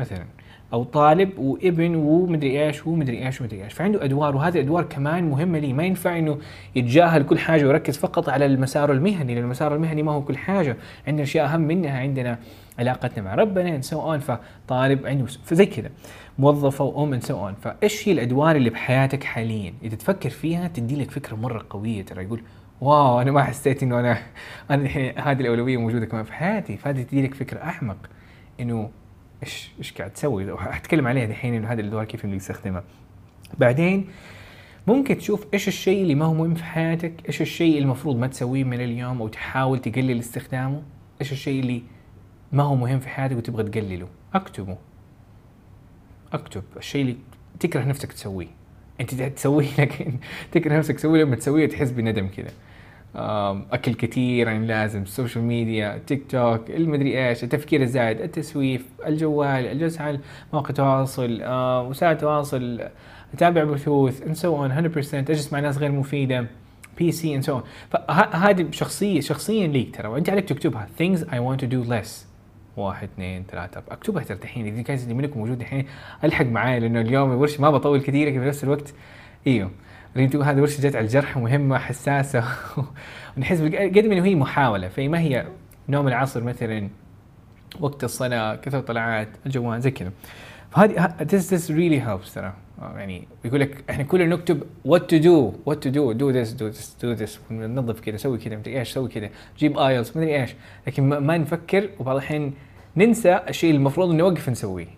مثلا. 0.00 0.24
أو 0.72 0.84
طالب 0.84 1.38
وابن 1.38 1.94
ومدري 1.94 2.66
إيش 2.66 2.86
ومدري 2.86 3.26
إيش 3.26 3.40
ومدري 3.40 3.64
إيش. 3.64 3.72
فعنده 3.72 4.04
أدوار 4.04 4.36
وهذه 4.36 4.54
الأدوار 4.54 4.84
كمان 4.84 5.24
مهمة 5.24 5.58
لي. 5.58 5.72
ما 5.72 5.84
ينفع 5.84 6.18
إنه 6.18 6.38
يتجاهل 6.76 7.22
كل 7.22 7.38
حاجة 7.38 7.64
ويركز 7.64 7.96
فقط 7.96 8.28
على 8.28 8.46
المسار 8.46 8.92
المهني 8.92 9.34
لأن 9.34 9.44
المسار 9.44 9.74
المهني 9.74 10.02
ما 10.02 10.12
هو 10.12 10.22
كل 10.22 10.36
حاجة. 10.36 10.76
عندنا 11.06 11.22
أشياء 11.22 11.46
أهم 11.46 11.60
منها 11.60 11.98
عندنا 11.98 12.38
علاقتنا 12.78 13.24
مع 13.24 13.34
ربنا 13.34 13.76
and 13.76 13.82
so 13.82 14.00
on 14.00 14.18
فطالب 14.18 15.06
عنده 15.06 15.26
فزي 15.26 15.66
كذا 15.66 15.90
موظفه 16.38 16.84
وام 16.84 17.12
ان 17.12 17.20
سو 17.20 17.46
اون 17.46 17.54
فإيش 17.54 18.08
هي 18.08 18.12
الأدوار 18.12 18.56
اللي 18.56 18.70
بحياتك 18.70 19.24
حاليا؟ 19.24 19.74
إذا 19.82 19.96
تفكر 19.96 20.30
فيها 20.30 20.68
تدي 20.68 20.96
لك 20.96 21.10
فكرة 21.10 21.36
مرة 21.36 21.66
قوية. 21.70 22.04
ترى 22.04 22.24
يقول 22.24 22.42
واو 22.80 23.20
أنا 23.20 23.30
ما 23.30 23.42
حسيت 23.42 23.82
إنه 23.82 24.00
أنا 24.00 24.18
أنا 24.70 24.86
هذه 25.16 25.40
الأولوية 25.40 25.76
موجودة 25.76 26.06
كمان 26.06 26.24
في 26.24 26.32
حياتي. 26.32 26.76
فهذه 26.76 27.02
تدي 27.02 27.22
لك 27.22 27.34
فكرة 27.34 27.62
احمق 27.62 27.96
إنه 28.60 28.90
إيش 29.42 29.70
إيش 29.78 29.92
قاعد 29.92 30.10
تسوي؟ 30.10 30.56
حتكلم 30.58 31.06
عليها 31.06 31.26
دحين 31.26 31.54
إنه 31.54 31.72
هذه 31.72 31.80
الادوار 31.80 32.04
كيف 32.04 32.24
اللي 32.24 32.36
يستخدمها 32.36 32.84
بعدين 33.58 34.08
ممكن 34.86 35.18
تشوف 35.18 35.46
إيش 35.54 35.68
الشيء 35.68 36.02
اللي 36.02 36.14
ما 36.14 36.24
هو 36.24 36.34
مهم 36.34 36.54
في 36.54 36.64
حياتك؟ 36.64 37.12
إيش 37.26 37.42
الشيء 37.42 37.78
المفروض 37.78 38.16
ما 38.16 38.26
تسويه 38.26 38.64
من 38.64 38.80
اليوم 38.80 39.22
أو 39.22 39.28
تحاول 39.28 39.78
تقلل 39.78 40.18
استخدامه؟ 40.18 40.82
إيش 41.20 41.32
الشيء 41.32 41.60
اللي 41.60 41.82
ما 42.52 42.62
هو 42.62 42.76
مهم 42.76 42.98
في 42.98 43.08
حياتك 43.08 43.36
وتبغى 43.36 43.62
تقلله؟ 43.62 44.08
اكتبه. 44.34 44.76
اكتب 46.32 46.62
الشيء 46.76 47.02
اللي 47.02 47.16
تكره 47.60 47.84
نفسك 47.84 48.12
تسويه. 48.12 48.48
أنت 49.00 49.14
تسويه 49.14 49.68
لكن 49.78 50.14
تكره 50.52 50.78
نفسك 50.78 50.94
تسويه 50.94 51.24
لما 51.24 51.36
تسويه 51.36 51.68
تحس 51.68 51.90
بندم 51.90 52.28
كذا 52.28 52.50
أكل 53.14 53.94
كثير 53.94 54.48
عن 54.48 54.66
لازم 54.66 55.02
ال 55.02 55.08
social 55.08 55.44
media 55.44 56.00
TikTok 56.06 56.70
المدري 56.70 57.28
إيش 57.28 57.44
التفكير 57.44 57.82
الزايد 57.82 58.20
التسويف 58.20 58.86
الجوال 59.06 59.66
الجلوس 59.66 60.00
على 60.00 60.20
مواقع 60.52 60.70
التواصل 60.70 61.42
وسائل 61.88 62.12
التواصل 62.12 62.80
أتابع 63.34 63.64
بثوث 63.64 64.22
and 64.22 64.34
so 64.34 64.56
on 64.56 64.90
100% 64.90 65.14
أجلس 65.14 65.52
مع 65.52 65.60
ناس 65.60 65.78
غير 65.78 65.92
مفيدة 65.92 66.46
PC 66.98 67.34
and 67.34 67.42
so 67.42 67.60
فهذه 67.90 68.66
شخصيه 68.70 69.20
شخصيا 69.20 69.66
ليك 69.66 69.96
ترى 69.96 70.08
وأنت 70.08 70.30
عليك 70.30 70.48
تكتبها. 70.48 70.88
Things 70.98 71.18
I 71.18 71.38
want 71.38 71.60
to 71.60 71.66
do 71.66 71.90
less. 71.90 72.08
واحد 72.76 73.08
اثنين 73.14 73.44
ثلاثة. 73.50 73.82
أكتبها 73.90 74.22
ترى 74.22 74.38
الحين 74.42 74.66
إذا 74.66 74.82
كان 74.82 74.98
اللي 74.98 75.14
منكم 75.14 75.40
موجود 75.40 75.60
الحين 75.60 75.86
ألحق 76.24 76.44
معايا 76.44 76.80
لأنه 76.80 77.00
اليوم 77.00 77.30
ورش 77.30 77.60
ما 77.60 77.70
بطول 77.70 78.00
كثير 78.00 78.32
في 78.32 78.38
نفس 78.38 78.64
الوقت 78.64 78.94
إيوه. 79.46 79.70
تقول 80.14 80.42
هذه 80.42 80.60
ورشة 80.60 80.80
جت 80.80 80.96
على 80.96 81.04
الجرح 81.04 81.36
مهمة 81.36 81.78
حساسة. 81.78 82.44
ونحس 83.36 83.60
قد 83.60 84.06
ما 84.06 84.24
هي 84.24 84.34
محاولة 84.34 84.88
فهي 84.88 85.08
ما 85.08 85.20
هي 85.20 85.46
نوم 85.88 86.08
العصر 86.08 86.42
مثلا 86.42 86.88
وقت 87.80 88.04
الصلاة 88.04 88.56
كثر 88.56 88.80
طلعات 88.80 89.28
الجوال 89.46 89.80
زي 89.80 89.90
كذا. 89.90 90.12
فهذه 90.70 91.14
this 91.18 91.50
this 91.50 91.70
really 91.70 92.00
helps 92.08 92.34
ترى. 92.34 92.52
يعني 92.78 93.28
يقول 93.44 93.60
لك 93.60 93.84
إحنا 93.90 94.04
كلنا 94.04 94.36
نكتب 94.36 94.62
what 94.88 95.00
to 95.00 95.22
do 95.22 95.70
what 95.70 95.76
to 95.76 95.90
do 95.90 96.14
do 96.14 96.32
this 96.32 96.52
do 96.52 96.72
this 96.72 97.02
do 97.02 97.20
this. 97.20 97.52
ننظف 97.52 98.00
كذا 98.00 98.16
سوي 98.16 98.38
كذا 98.38 98.56
مدري 98.56 98.78
إيش 98.78 98.92
سوي 98.92 99.08
كذا. 99.08 99.30
جيب 99.58 99.78
IELTS 99.78 100.12
مدري 100.16 100.40
إيش. 100.40 100.54
لكن 100.86 101.08
ما, 101.08 101.18
ما 101.18 101.38
نفكر 101.38 101.90
وبعض 101.98 102.16
الحين 102.16 102.54
ننسى 102.96 103.40
الشيء 103.48 103.74
المفروض 103.74 104.14
نوقف 104.14 104.48
نسويه. 104.48 104.97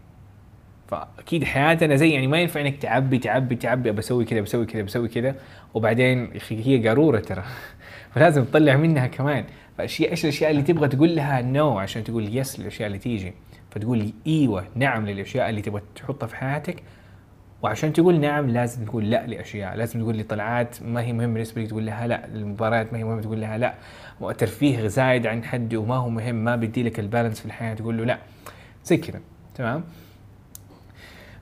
فأكيد 0.91 1.45
حياتنا 1.45 1.97
زي 1.97 2.11
يعني 2.11 2.27
ما 2.27 2.41
ينفع 2.41 2.61
إنك 2.61 2.77
تعبي 2.77 3.19
تعبي 3.19 3.57
تعبي 3.57 3.93
بسوي 3.93 4.25
كذا 4.25 4.41
بسوي 4.41 4.67
كذا 4.67 4.83
بسوي 4.83 5.09
كذا 5.09 5.35
وبعدين 5.75 6.19
يا 6.19 6.37
أخي 6.37 6.67
هي 6.67 6.89
قاروره 6.89 7.19
ترى. 7.19 7.45
فلازم 8.15 8.45
تطلع 8.45 8.77
منها 8.77 9.07
كمان. 9.07 9.45
فأشياء 9.79 10.11
إيش 10.11 10.25
الأشياء 10.25 10.51
اللي 10.51 10.63
تبغى 10.63 10.89
تقول 10.89 11.17
لها 11.17 11.43
no 11.43 11.79
عشان 11.79 12.05
تقول 12.05 12.37
yes 12.37 12.61
للأشياء 12.61 12.87
اللي 12.87 12.99
تيجي؟ 12.99 13.33
فتقول 13.71 14.13
إيوه 14.27 14.65
نعم 14.75 15.07
للأشياء 15.07 15.51
اللي 15.51 15.63
تبغى 15.63 15.83
تحطها 15.95 16.27
في 16.27 16.37
حياتك. 16.37 16.83
وعشان 17.63 17.93
تقول 17.93 18.21
نعم 18.21 18.51
لازم 18.51 18.85
تقول 18.85 19.11
لا 19.11 19.27
لأشياء. 19.27 19.77
لازم 19.77 20.01
تقول 20.01 20.17
لي 20.17 20.23
طلعات 20.23 20.83
ما 20.83 21.03
هي 21.03 21.13
مهمة 21.13 21.33
بالنسبة 21.33 21.63
لي 21.63 21.67
تقول 21.69 21.87
لها 21.87 22.07
لا. 22.07 22.27
المباريات 22.27 22.93
ما 22.93 22.99
هي 22.99 23.05
مهمة 23.05 23.23
تقول 23.23 23.41
لها 23.41 23.59
لا. 23.59 23.75
ترفيه 24.39 24.87
زايد 24.87 25.27
عن 25.27 25.45
حد 25.45 25.75
وما 25.75 25.97
هو 25.97 26.09
مهم 26.09 26.35
ما 26.35 26.57
بيدي 26.57 26.83
لك 26.83 27.01
البالانس 27.01 27.41
في 27.41 27.47
الحياة 27.47 27.75
تقول 27.75 27.99
له 27.99 28.05
لا. 28.05 28.19
زي 28.85 28.97
كذا 28.97 29.21
تمام؟ 29.55 29.85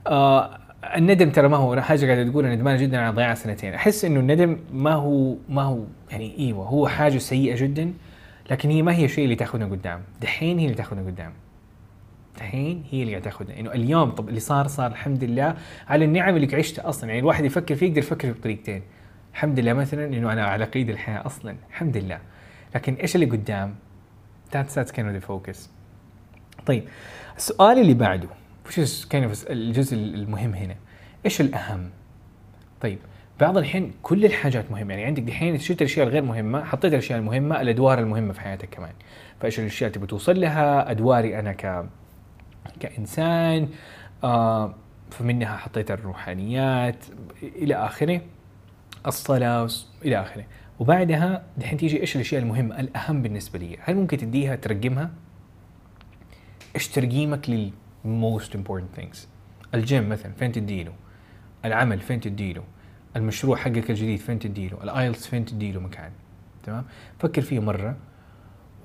آه 0.09 0.59
الندم 0.95 1.29
ترى 1.29 1.47
ما 1.47 1.57
هو 1.57 1.81
حاجة 1.81 2.05
قاعدة 2.05 2.29
تقول 2.31 2.45
أنا 2.45 2.55
ندمان 2.55 2.77
جدا 2.77 2.97
على 2.99 3.15
ضياع 3.15 3.33
سنتين. 3.33 3.73
أحس 3.73 4.05
إنه 4.05 4.19
الندم 4.19 4.57
ما 4.73 4.93
هو 4.93 5.35
ما 5.49 5.61
هو 5.61 5.83
يعني 6.11 6.37
إيوه 6.39 6.65
هو 6.65 6.87
حاجة 6.87 7.17
سيئة 7.17 7.55
جدا 7.61 7.93
لكن 8.51 8.69
هي 8.69 8.81
ما 8.81 8.95
هي 8.95 9.05
الشيء 9.05 9.23
اللي 9.23 9.35
تأخذنا 9.35 9.65
قدام. 9.65 10.01
دحين 10.21 10.59
هي 10.59 10.65
اللي 10.65 10.75
تأخذنا 10.75 11.01
قدام. 11.01 11.33
دحين 12.39 12.83
هي 12.91 13.01
اللي 13.01 13.11
قاعد 13.11 13.23
تأخذنا. 13.23 13.59
إنه 13.59 13.71
اليوم 13.71 14.11
طب 14.11 14.29
اللي 14.29 14.39
صار 14.39 14.67
صار. 14.67 14.91
الحمد 14.91 15.23
لله 15.23 15.55
على 15.87 16.05
النعم 16.05 16.35
اللي 16.35 16.55
عشتها 16.55 16.89
أصلا. 16.89 17.09
يعني 17.09 17.19
الواحد 17.19 17.45
يفكر 17.45 17.75
فيه 17.75 17.87
يقدر 17.87 17.99
يفكر 17.99 18.31
بطريقتين 18.31 18.81
الحمد 19.33 19.59
لله 19.59 19.73
مثلا 19.73 20.05
إنه 20.05 20.33
أنا 20.33 20.45
على 20.45 20.65
قيد 20.65 20.89
الحياة 20.89 21.25
أصلا. 21.25 21.55
الحمد 21.69 21.97
لله. 21.97 22.19
لكن 22.75 22.93
إيش 22.93 23.15
اللي 23.15 23.25
قدام؟ 23.25 23.75
That's 24.53 24.73
that's 24.75 24.91
kind 24.91 25.05
of 25.05 25.23
the 25.23 25.27
focus. 25.31 25.57
طيب 26.65 26.83
السؤال 27.37 27.79
اللي 27.79 27.93
بعده. 27.93 28.38
وش 28.77 29.03
of 29.05 29.49
الجزء 29.49 29.95
المهم 29.95 30.53
هنا. 30.53 30.75
إيش 31.25 31.41
الأهم؟ 31.41 31.89
طيب 32.81 32.99
بعض 33.39 33.57
الحين 33.57 33.93
كل 34.03 34.25
الحاجات 34.25 34.71
مهمة. 34.71 34.93
يعني 34.93 35.05
عندك 35.05 35.23
دحين 35.23 35.59
شلت 35.59 35.81
الأشياء 35.81 36.07
الغير 36.07 36.23
مهمة 36.23 36.63
حطيت 36.63 36.93
الأشياء 36.93 37.19
المهمة 37.19 37.61
الأدوار 37.61 37.99
المهمة 37.99 38.33
في 38.33 38.41
حياتك 38.41 38.69
كمان. 38.69 38.93
فإيش 39.41 39.59
الأشياء 39.59 39.91
تبي 39.91 40.07
توصل 40.07 40.41
لها؟ 40.41 40.91
أدواري 40.91 41.39
أنا 41.39 41.53
ك 41.53 41.85
كإنسان 42.79 43.69
آه 44.23 44.75
فمنها 45.11 45.57
حطيت 45.57 45.91
الروحانيات 45.91 47.05
إلى 47.43 47.75
آخره 47.75 48.21
الصلاة 49.07 49.69
إلى 50.05 50.21
آخره. 50.21 50.45
وبعدها 50.79 51.43
دحين 51.57 51.77
تيجي 51.77 52.01
إيش 52.01 52.15
الأشياء 52.15 52.41
المهمة 52.41 52.79
الأهم 52.79 53.21
بالنسبة 53.21 53.59
لي. 53.59 53.77
هل 53.81 53.95
ممكن 53.95 54.17
تديها 54.17 54.55
ترقمها؟ 54.55 55.11
إيش 56.75 56.87
ترقيمك 56.87 57.49
لل 57.49 57.71
most 58.05 58.55
important 58.55 58.99
things. 58.99 59.17
الجيم 59.73 60.09
مثلا 60.09 60.31
فين 60.31 60.51
تديله؟ 60.51 60.93
العمل 61.65 61.99
فين 61.99 62.19
تديله؟ 62.19 62.63
المشروع 63.15 63.57
حقك 63.57 63.89
الجديد 63.89 64.19
فين 64.19 64.39
تديله؟ 64.39 64.83
ال 64.83 64.90
IELTS 64.90 65.27
فين 65.27 65.45
تديله 65.45 65.79
مكان؟ 65.79 66.11
تمام؟ 66.63 66.85
فكر 67.19 67.41
فيه 67.41 67.59
مرة. 67.59 67.95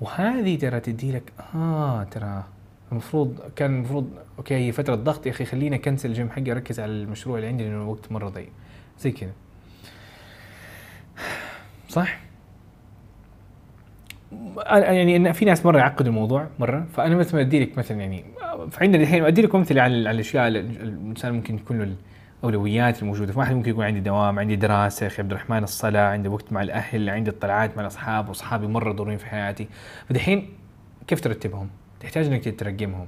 وهذه 0.01 0.55
ترى 0.57 0.79
تدي 0.79 1.11
لك 1.11 1.33
آه 1.55 2.03
ترى 2.03 2.43
المفروض 2.91 3.39
كان 3.55 3.75
المفروض 3.75 4.09
okay 4.37 4.55
هي 4.55 4.71
فترة 4.71 4.95
ضغط 4.95 5.25
يا 5.25 5.31
أخي 5.31 5.45
خليني 5.45 5.75
أكنسل 5.75 6.09
الجيم 6.09 6.29
حقي 6.29 6.51
اركز 6.51 6.79
على 6.79 6.91
المشروع 6.91 7.37
اللي 7.37 7.47
عندي 7.47 7.63
لأنه 7.63 7.83
الوقت 7.83 8.11
مرة 8.11 8.29
ضيق. 8.29 8.49
زي 8.99 9.11
كذا. 9.11 9.31
صح؟ 11.89 12.19
يعني 14.67 15.33
في 15.33 15.45
ناس 15.45 15.65
مرة 15.65 15.77
يعقدوا 15.77 16.07
الموضوع 16.07 16.47
مرة. 16.59 16.85
فأنا 16.93 17.15
مثلا 17.15 17.41
أدي 17.41 17.59
لك 17.59 17.77
مثلا 17.77 17.97
يعني 17.97 18.25
فعندنا 18.71 19.03
الحين 19.03 19.25
ادي 19.25 19.41
لكم 19.41 19.57
امثله 19.57 19.81
على 19.81 20.11
الأشياء 20.11 20.47
الإنسان 20.47 21.33
ممكن 21.33 21.55
يكون 21.55 21.81
له 21.81 21.95
الاولويات 22.39 23.01
الموجودة 23.01 23.33
فواحد 23.33 23.55
ممكن 23.55 23.69
يكون 23.69 23.85
عندي 23.85 23.99
دوام 23.99 24.39
عندي 24.39 24.55
دراسة 24.55 25.03
يا 25.03 25.07
أخي 25.07 25.21
عبد 25.21 25.31
الرحمن 25.31 25.63
الصلاة 25.63 26.07
عندي 26.07 26.29
وقت 26.29 26.53
مع 26.53 26.61
الأهل 26.61 27.09
عندي 27.09 27.29
الطلعات 27.29 27.77
مع 27.77 27.81
الأصحاب 27.81 28.29
وأصحابي 28.29 28.67
مرة 28.67 28.91
ضروريين 28.91 29.17
في 29.17 29.25
حياتي 29.25 29.67
فدحين 30.09 30.49
كيف 31.07 31.21
ترتبهم؟ 31.21 31.69
تحتاج 31.99 32.25
إنك 32.25 32.59
ترقمهم 32.59 33.07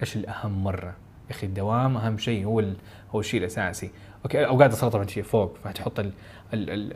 إيش 0.00 0.16
الأهم 0.16 0.64
مرة؟ 0.64 0.94
يا 1.26 1.30
أخي 1.30 1.46
الدوام 1.46 1.96
أهم 1.96 2.18
شيء 2.18 2.44
هو. 2.44 2.64
هو 3.10 3.20
الشيء 3.20 3.40
الأساسي 3.40 3.90
أوكي 4.24 4.46
أوقات 4.46 4.72
الصلاه 4.72 4.90
طبعا 4.90 5.04
فوق 5.04 5.56
فتحط 5.64 6.06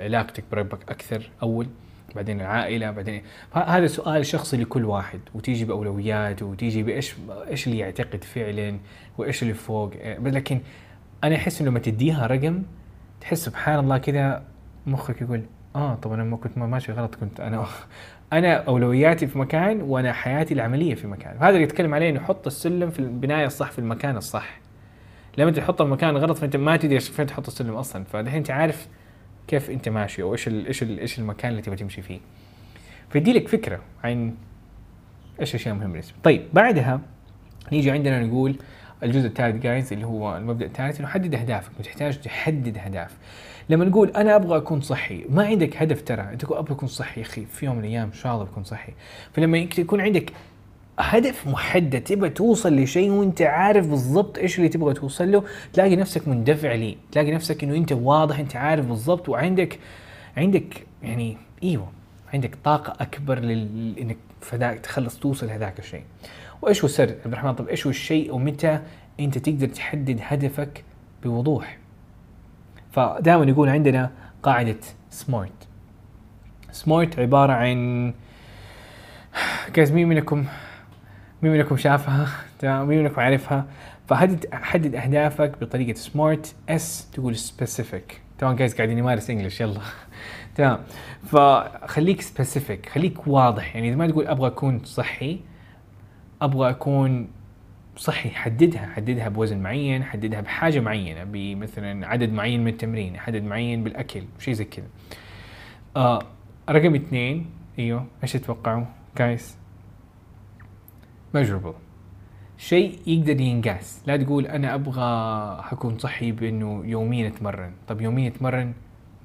علاقتك 0.00 0.44
بربك 0.52 0.90
أكثر 0.90 1.30
أول 1.42 1.66
بعدين 2.16 2.40
العائلة 2.40 2.90
بعدين 2.90 3.22
هذا 3.52 3.86
سؤال 3.86 4.26
شخصي 4.26 4.56
لكل 4.56 4.84
واحد. 4.84 5.20
وتيجي 5.34 5.64
باولوياته 5.64 6.46
وتيجي 6.46 6.82
بإيش 6.82 7.14
إيش 7.50 7.66
اللي 7.66 7.78
يعتقد 7.78 8.24
فعلا 8.24 8.78
وإيش 9.18 9.42
اللي 9.42 9.54
فوق. 9.54 9.90
بس 10.20 10.32
لكن 10.32 10.60
أنا 11.24 11.36
أحس 11.36 11.60
إنه 11.60 11.70
لما 11.70 11.78
تديها 11.78 12.26
رقم 12.26 12.62
تحس 13.20 13.44
سبحان 13.44 13.78
الله 13.78 13.98
كذا 13.98 14.42
مخك 14.86 15.22
يقول 15.22 15.42
آه 15.76 15.94
طب 15.94 16.12
أنا 16.12 16.24
ما 16.24 16.36
كنت 16.36 16.58
ما- 16.58 16.66
ماشي 16.66 16.92
غلط 16.92 17.14
كنت 17.14 17.40
أنا. 17.40 17.66
أنا 18.32 18.54
أولوياتي 18.54 19.26
في 19.26 19.38
مكان 19.38 19.80
وأنا 19.82 20.12
حياتي 20.12 20.54
العملية 20.54 20.94
في 20.94 21.06
مكان. 21.06 21.36
هذا 21.36 21.48
اللي 21.48 21.62
يتكلم 21.62 21.94
عليه 21.94 22.10
إنه 22.10 22.20
حط 22.20 22.46
السلم 22.46 22.90
في 22.90 22.98
البناية 22.98 23.46
الصح 23.46 23.70
في 23.70 23.78
المكان 23.78 24.16
الصح. 24.16 24.60
لما 25.38 25.48
انت 25.48 25.56
تحطه 25.56 25.84
في 25.84 25.90
مكان 25.90 26.16
غلط 26.16 26.38
فأنت 26.38 26.56
ما 26.56 26.76
تدري 26.76 27.00
فين 27.00 27.26
تحط 27.26 27.46
السلم 27.46 27.74
أصلا. 27.74 28.04
فدحين 28.04 28.36
انت 28.38 28.50
عارف 28.50 28.88
كيف 29.48 29.70
أنت 29.70 29.88
ماشي 29.88 30.22
ال 30.22 30.66
إيش 30.66 30.82
ال 30.82 30.98
إيش 30.98 31.18
المكان 31.18 31.50
اللي 31.50 31.62
تبغى 31.62 31.76
تمشي 31.76 32.02
فيه. 32.02 32.18
فيدي 33.10 33.32
لك 33.32 33.48
فكرة 33.48 33.80
عن 34.04 34.34
إيش 35.40 35.50
الاشياء 35.50 35.74
المهمه 35.74 35.92
بالنسبة. 35.92 36.16
طيب 36.22 36.42
بعدها 36.52 37.00
نيجي 37.72 37.90
عندنا 37.90 38.26
نقول 38.26 38.56
الجزء 39.02 39.26
الثالث 39.26 39.62
جايز 39.62 39.92
اللي 39.92 40.06
هو 40.06 40.36
المبدأ 40.36 40.66
الثالث 40.66 41.00
انه 41.00 41.08
حدد 41.08 41.34
أهدافك. 41.34 41.70
وتحتاج 41.80 42.20
تحدد 42.20 42.78
أهداف. 42.78 43.16
لما 43.70 43.84
نقول 43.84 44.08
أنا 44.10 44.36
أبغى 44.36 44.56
أكون 44.56 44.80
صحي 44.80 45.24
ما 45.28 45.46
عندك 45.46 45.76
هدف 45.76 46.02
ترى. 46.02 46.22
أنت 46.22 46.42
تقول 46.42 46.58
أبغى 46.58 46.74
أكون 46.74 46.88
صحي 46.88 47.20
يا 47.20 47.26
أخي 47.26 47.44
في 47.44 47.66
يوم 47.66 47.76
من 47.76 47.84
الأيام 47.84 48.06
إن 48.06 48.12
شاء 48.12 48.34
الله 48.34 48.44
بكون 48.44 48.64
صحي. 48.64 48.92
فلما 49.32 49.58
يكون 49.58 50.00
عندك 50.00 50.32
هدف 51.00 51.46
محدد 51.46 52.00
تبغى 52.00 52.30
توصل 52.30 52.76
لشيء 52.76 53.10
وانت 53.10 53.42
عارف 53.42 53.86
بالضبط 53.86 54.38
إيش 54.38 54.58
اللي 54.58 54.68
تبغى 54.68 54.94
توصل 54.94 55.32
له 55.32 55.44
تلاقي 55.72 55.96
نفسك 55.96 56.28
مندفع 56.28 56.72
ليه 56.74 56.96
تلاقي 57.12 57.30
نفسك 57.30 57.64
إنه 57.64 57.74
أنت 57.74 57.92
واضح 57.92 58.38
أنت 58.38 58.56
عارف 58.56 58.86
بالضبط 58.86 59.28
وعندك 59.28 59.78
عندك 60.36 60.86
يعني 61.02 61.36
إيوه 61.62 61.88
عندك 62.34 62.54
طاقة 62.64 62.96
أكبر 63.00 63.38
لل... 63.38 63.98
إنك 63.98 64.16
فداك 64.40 64.78
تخلص 64.78 65.18
توصل 65.18 65.46
لهذاك 65.46 65.78
الشيء. 65.78 66.02
وإيش 66.62 66.80
هو 66.80 66.86
السر؟ 66.86 67.02
عبد 67.02 67.26
الرحمن 67.26 67.54
طب 67.54 67.68
إيش 67.68 67.86
هو 67.86 67.90
الشيء 67.90 68.34
ومتى 68.34 68.80
أنت 69.20 69.38
تقدر 69.38 69.66
تحدد 69.66 70.18
هدفك 70.22 70.84
بوضوح؟ 71.22 71.78
فدائما 72.92 73.44
يقول 73.44 73.68
عندنا 73.68 74.10
قاعدة 74.42 74.76
SMART. 75.10 75.68
SMART 76.72 77.18
عبارة 77.18 77.52
عن 77.52 78.12
guys 79.74 79.92
مين 79.92 80.08
منكم 80.08 80.44
مين 81.42 81.52
منكم 81.52 81.76
شافها؟ 81.76 82.28
تمام. 82.58 82.88
مين 82.88 83.02
منكم 83.02 83.20
عارفها؟ 83.20 83.66
فحدد 84.06 84.54
حدد 84.54 84.94
أهدافك 84.94 85.60
بطريقة 85.60 85.96
SMART 85.96 86.54
S 86.68 87.10
تقول 87.10 87.36
specific. 87.36 88.20
تمام 88.38 88.56
guys 88.56 88.74
قاعدين 88.74 88.98
نمارس 88.98 89.30
English 89.30 89.60
يلا. 89.60 89.80
تمام. 90.56 90.78
فخليك 91.26 92.20
specific 92.20 92.88
خليك 92.88 93.26
واضح. 93.26 93.76
يعني 93.76 93.88
إذا 93.88 93.96
ما 93.96 94.06
تقول 94.06 94.26
أبغى 94.26 94.46
أكون 94.46 94.84
صحي 94.84 95.40
أبغى 96.42 96.70
أكون 96.70 97.28
صحي 97.96 98.30
حددها. 98.30 98.86
حددها 98.86 99.28
بوزن 99.28 99.58
معين 99.58 100.04
حددها 100.04 100.40
بحاجة 100.40 100.80
معينة 100.80 101.24
بمثلا 101.24 102.06
عدد 102.06 102.32
معين 102.32 102.60
من 102.64 102.68
التمرين 102.68 103.16
عدد 103.16 103.42
معين 103.42 103.84
بالأكل 103.84 104.22
شيء 104.38 104.54
زي 104.54 104.64
كذا. 104.64 104.86
آه 105.96 106.22
رقم 106.70 106.94
اثنين 106.94 107.50
أيوه 107.78 108.06
إيش 108.22 108.32
تتوقعوا؟ 108.32 108.84
جايز 109.18 109.59
measurable. 111.36 111.74
شيء 112.58 112.98
يقدر 113.06 113.40
ينقاس. 113.40 114.02
لا 114.06 114.16
تقول 114.16 114.46
أنا 114.46 114.74
أبغى 114.74 115.62
حكون 115.62 115.98
صحي 115.98 116.32
بأنه 116.32 116.82
يوميا 116.84 117.28
أتمرن. 117.28 117.72
طب 117.88 118.00
يوميا 118.00 118.28
أتمرن 118.28 118.72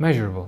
measurable. 0.04 0.48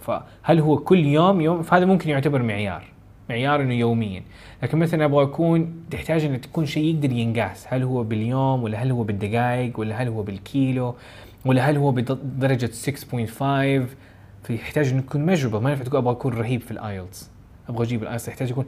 فهل 0.00 0.60
هو 0.60 0.78
كل 0.78 0.98
يوم؟ 0.98 1.40
يوم 1.40 1.62
فهذا 1.62 1.84
ممكن 1.84 2.10
يعتبر 2.10 2.42
معيار. 2.42 2.84
معيار 3.30 3.62
إنه 3.62 3.74
يوميا. 3.74 4.22
لكن 4.62 4.78
مثلا 4.78 5.04
أبغى 5.04 5.24
اكون 5.24 5.84
تحتاج 5.90 6.24
إنه 6.24 6.36
تكون 6.36 6.66
شيء 6.66 6.94
يقدر 6.94 7.12
ينقاس. 7.12 7.66
هل 7.68 7.82
هو 7.82 8.04
باليوم 8.04 8.62
ولا 8.62 8.82
هل 8.82 8.90
هو 8.90 9.02
بالدقائق 9.02 9.80
ولا 9.80 10.02
هل 10.02 10.08
هو 10.08 10.22
بالكيلو 10.22 10.94
ولا 11.44 11.70
هل 11.70 11.76
هو 11.76 11.90
بدرجه 11.90 12.70
6.5 12.72 13.86
فيحتاج 14.42 14.88
إنه 14.88 14.98
يكون 14.98 15.26
measurable 15.26 15.60
ما 15.60 15.70
ينفع 15.70 15.84
تقول 15.84 15.96
أبغى 15.96 16.12
أكون 16.12 16.32
رهيب 16.32 16.60
في 16.60 16.70
ال 16.70 16.79
IELTS. 16.79 17.30
أبغى 17.68 17.84
أجيب 17.84 18.02
ال 18.02 18.06
IELTS 18.06 18.28
يحتاج 18.28 18.50
يكون 18.50 18.64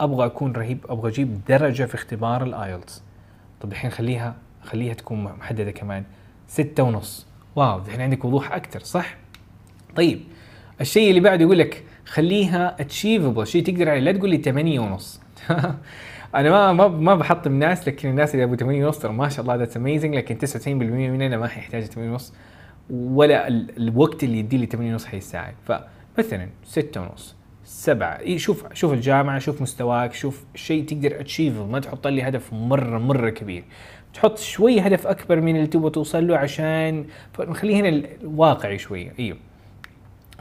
أبغى 0.00 0.26
أكون 0.26 0.52
رهيب 0.52 0.78
أبغى 0.88 1.10
أجيب 1.10 1.40
درجة 1.48 1.84
في 1.84 1.94
اختبار 1.94 2.42
ال 2.42 2.51
IELTS. 2.51 3.02
طب 3.60 3.72
الحين 3.72 3.90
خليها 3.90 4.34
خليها 4.62 4.94
تكون 4.94 5.22
محددة 5.24 5.70
كمان. 5.70 6.04
ستة 6.48 6.82
ونص. 6.82 7.26
wow 7.56 7.78
الحين 7.78 8.00
عندك 8.00 8.24
وضوح 8.24 8.52
أكثر 8.52 8.80
صح؟ 8.80 9.16
طيب 9.96 10.20
الشيء 10.80 11.08
اللي 11.10 11.20
بعده 11.20 11.42
يقول 11.44 11.58
لك 11.58 11.84
خليها 12.06 12.76
achievable 12.80 13.46
شيء 13.46 13.64
تقدر 13.64 13.90
عليه 13.90 14.00
لا 14.00 14.12
تقول 14.12 14.30
لي 14.30 14.36
8 14.36 14.80
ونص. 14.80 15.20
أنا 16.34 16.50
ما 16.50 16.72
ما 16.72 16.88
ما 16.88 17.14
بحطم 17.14 17.52
ناس 17.58 17.88
لكن 17.88 18.08
الناس 18.10 18.34
اللي 18.34 18.44
ابو 18.44 18.56
8 18.56 18.86
ونص 18.86 18.98
ترى 18.98 19.12
ما 19.12 19.28
شاء 19.28 19.40
الله 19.42 19.54
that's 19.54 19.76
amazing 19.76 20.14
لكن 20.16 20.38
99% 20.38 20.68
مننا 20.68 21.36
ما 21.36 21.48
حيحتاج 21.48 21.82
8 21.84 22.10
ونص 22.10 22.32
ولا 22.90 23.48
ال- 23.48 23.76
الوقت 23.76 24.24
اللي 24.24 24.38
يدي 24.38 24.56
لي 24.56 24.66
8 24.66 24.92
ونص 24.92 25.04
حيساعد 25.04 25.54
فمثلا 25.66 26.48
6 26.64 27.00
ونص. 27.00 27.33
سبعة. 27.84 28.36
شوف 28.36 28.64
شوف 28.74 28.92
الجامعة 28.92 29.38
شوف 29.38 29.62
مستواك 29.62 30.12
شوف 30.14 30.44
شيء 30.54 30.84
تقدر 30.84 31.20
achieve 31.20 31.58
ما 31.58 31.80
تحط 31.80 32.06
لي 32.06 32.22
هدف 32.22 32.52
مرة 32.52 32.98
مرة 32.98 33.30
كبير. 33.30 33.64
تحط 34.14 34.38
شوي 34.38 34.80
هدف 34.80 35.06
أكبر 35.06 35.40
من 35.40 35.56
اللي 35.56 35.66
تبغى 35.66 35.90
توصل 35.90 36.26
له 36.28 36.36
عشان 36.36 37.04
نخليه 37.40 37.76
هنا 37.76 37.88
الواقعي 38.22 38.78
شوية 38.78 39.12
أيوه 39.18 39.36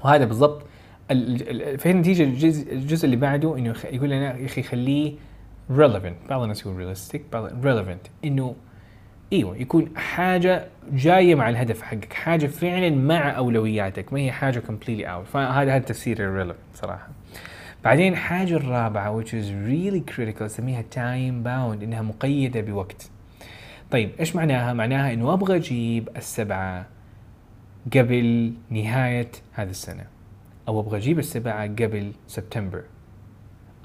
وهذا 0.06 0.26
بالضبط 0.26 0.62
ال- 1.12 1.50
ال- 1.62 1.78
فهنا 1.80 2.02
تيجي 2.02 2.24
الجزء, 2.24 2.74
الجزء 2.74 3.06
اللي 3.06 3.16
بعده 3.16 3.56
يخ- 3.58 3.86
يقول 3.86 4.10
لنا 4.10 4.38
يا 4.40 4.46
أخي 4.46 4.64
خليه 4.64 5.14
relevant. 5.70 6.30
بعض 6.30 6.42
الناس 6.42 6.62
يقول 6.66 6.96
realistic 6.96 7.20
بعض 7.34 7.50
relevant. 7.50 8.10
إنه 8.26 8.56
إيوه 9.34 9.58
يكون 9.58 9.98
حاجة 9.98 10.66
جاية 10.94 11.36
مع 11.36 11.50
الهدف 11.50 11.82
حقك 11.82 12.14
حاجة 12.14 12.48
فعلا 12.48 12.90
مع 12.90 13.38
أولوياتك 13.38 14.14
ما 14.14 14.20
هي 14.20 14.32
حاجة 14.32 14.60
completely 14.60 15.06
out. 15.06 15.28
فهذا 15.34 15.76
هذا 15.76 15.84
تفسير 15.84 16.46
relevant 16.48 16.78
صراحة. 16.78 17.08
بعدين 17.84 18.16
حاجة 18.16 18.56
الرابعة 18.56 19.22
which 19.22 19.28
is 19.28 19.48
really 19.68 20.14
critical 20.14 20.42
اسميها 20.42 20.82
time 20.82 21.44
bound 21.46 21.84
إنها 21.84 22.02
مقيدة 22.02 22.62
بوقت. 22.62 23.10
طيب 23.92 24.12
إيش 24.20 24.36
معناها؟ 24.36 24.74
معناها 24.74 25.14
إنه 25.14 25.34
أبغى 25.34 25.56
أجيب 25.56 26.10
السبعة 26.18 26.86
قبل 27.94 28.54
نهاية 28.70 29.32
هذه 29.52 29.70
السنة. 29.70 30.06
أو 30.68 30.80
أبغى 30.80 30.98
أجيب 30.98 31.20
السبعة 31.20 31.68
قبل 31.68 32.12
سبتمبر. 32.28 32.84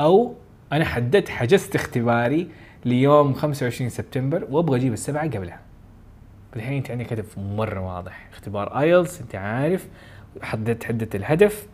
أو 0.00 0.34
أنا 0.72 0.84
حددت 0.84 1.28
حجزت 1.28 1.74
اختباري 1.74 2.48
ليوم 2.84 3.34
25 3.34 3.90
سبتمبر 3.90 4.46
وأبغى 4.50 4.78
أجيب 4.78 4.92
السبعة 4.92 5.30
قبلها. 5.30 5.60
الحين 6.56 6.76
أنت 6.76 6.90
عندك 6.90 7.12
هدف 7.12 7.38
مرة 7.38 7.80
واضح. 7.80 8.28
اختبار 8.32 8.80
IELTS 8.80 9.20
أنت 9.20 9.34
عارف 9.34 9.88
حددت 10.42 10.84
حددت 10.84 11.14
الهدف. 11.14 11.66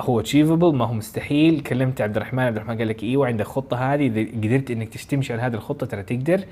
هو 0.00 0.20
achievable 0.20 0.74
ما 0.74 0.84
هو 0.84 0.92
مستحيل. 0.92 1.60
كلمت 1.60 2.00
عبد 2.00 2.16
الرحمن 2.16 2.42
عبد 2.42 2.56
الرحمن 2.56 2.78
قال 2.78 2.88
لك 2.88 3.02
إيوه 3.02 3.26
عندك 3.26 3.46
خطة 3.46 3.76
هذه. 3.76 4.06
إذا 4.06 4.30
قدرت 4.30 4.70
إنك 4.70 4.88
تمشي 4.88 5.32
على 5.32 5.42
هذه 5.42 5.54
الخطة 5.54 5.86
ترى 5.86 6.02
تقدر. 6.02 6.44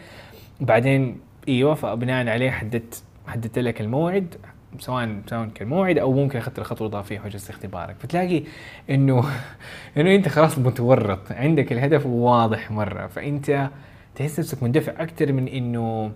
بعدين 0.60 1.20
إيوه 1.48 1.74
فبناء 1.74 2.28
عليه 2.28 2.50
حددت 2.50 3.02
حددت 3.26 3.58
لك 3.58 3.80
الموعد 3.80 4.34
سواء 4.78 5.22
سواء 5.26 5.48
كان 5.48 5.68
موعد 5.68 5.98
أو 5.98 6.12
ممكن 6.12 6.38
أخذت 6.38 6.58
الخطوة 6.58 6.86
الإضافية 6.88 7.20
وحجزت 7.20 7.50
اختبارك. 7.50 7.96
فتلاقي 7.98 8.42
إنه 8.90 9.24
إنه 9.96 10.14
أنت 10.14 10.28
خلاص 10.28 10.58
متورط. 10.58 11.32
عندك 11.32 11.72
الهدف 11.72 12.06
واضح 12.06 12.70
مرة. 12.70 13.06
فأنت 13.06 13.70
تحس 14.14 14.38
نفسك 14.38 14.62
مندفع 14.62 14.92
أكثر 15.02 15.32
من 15.32 15.48
إنه 15.48 16.12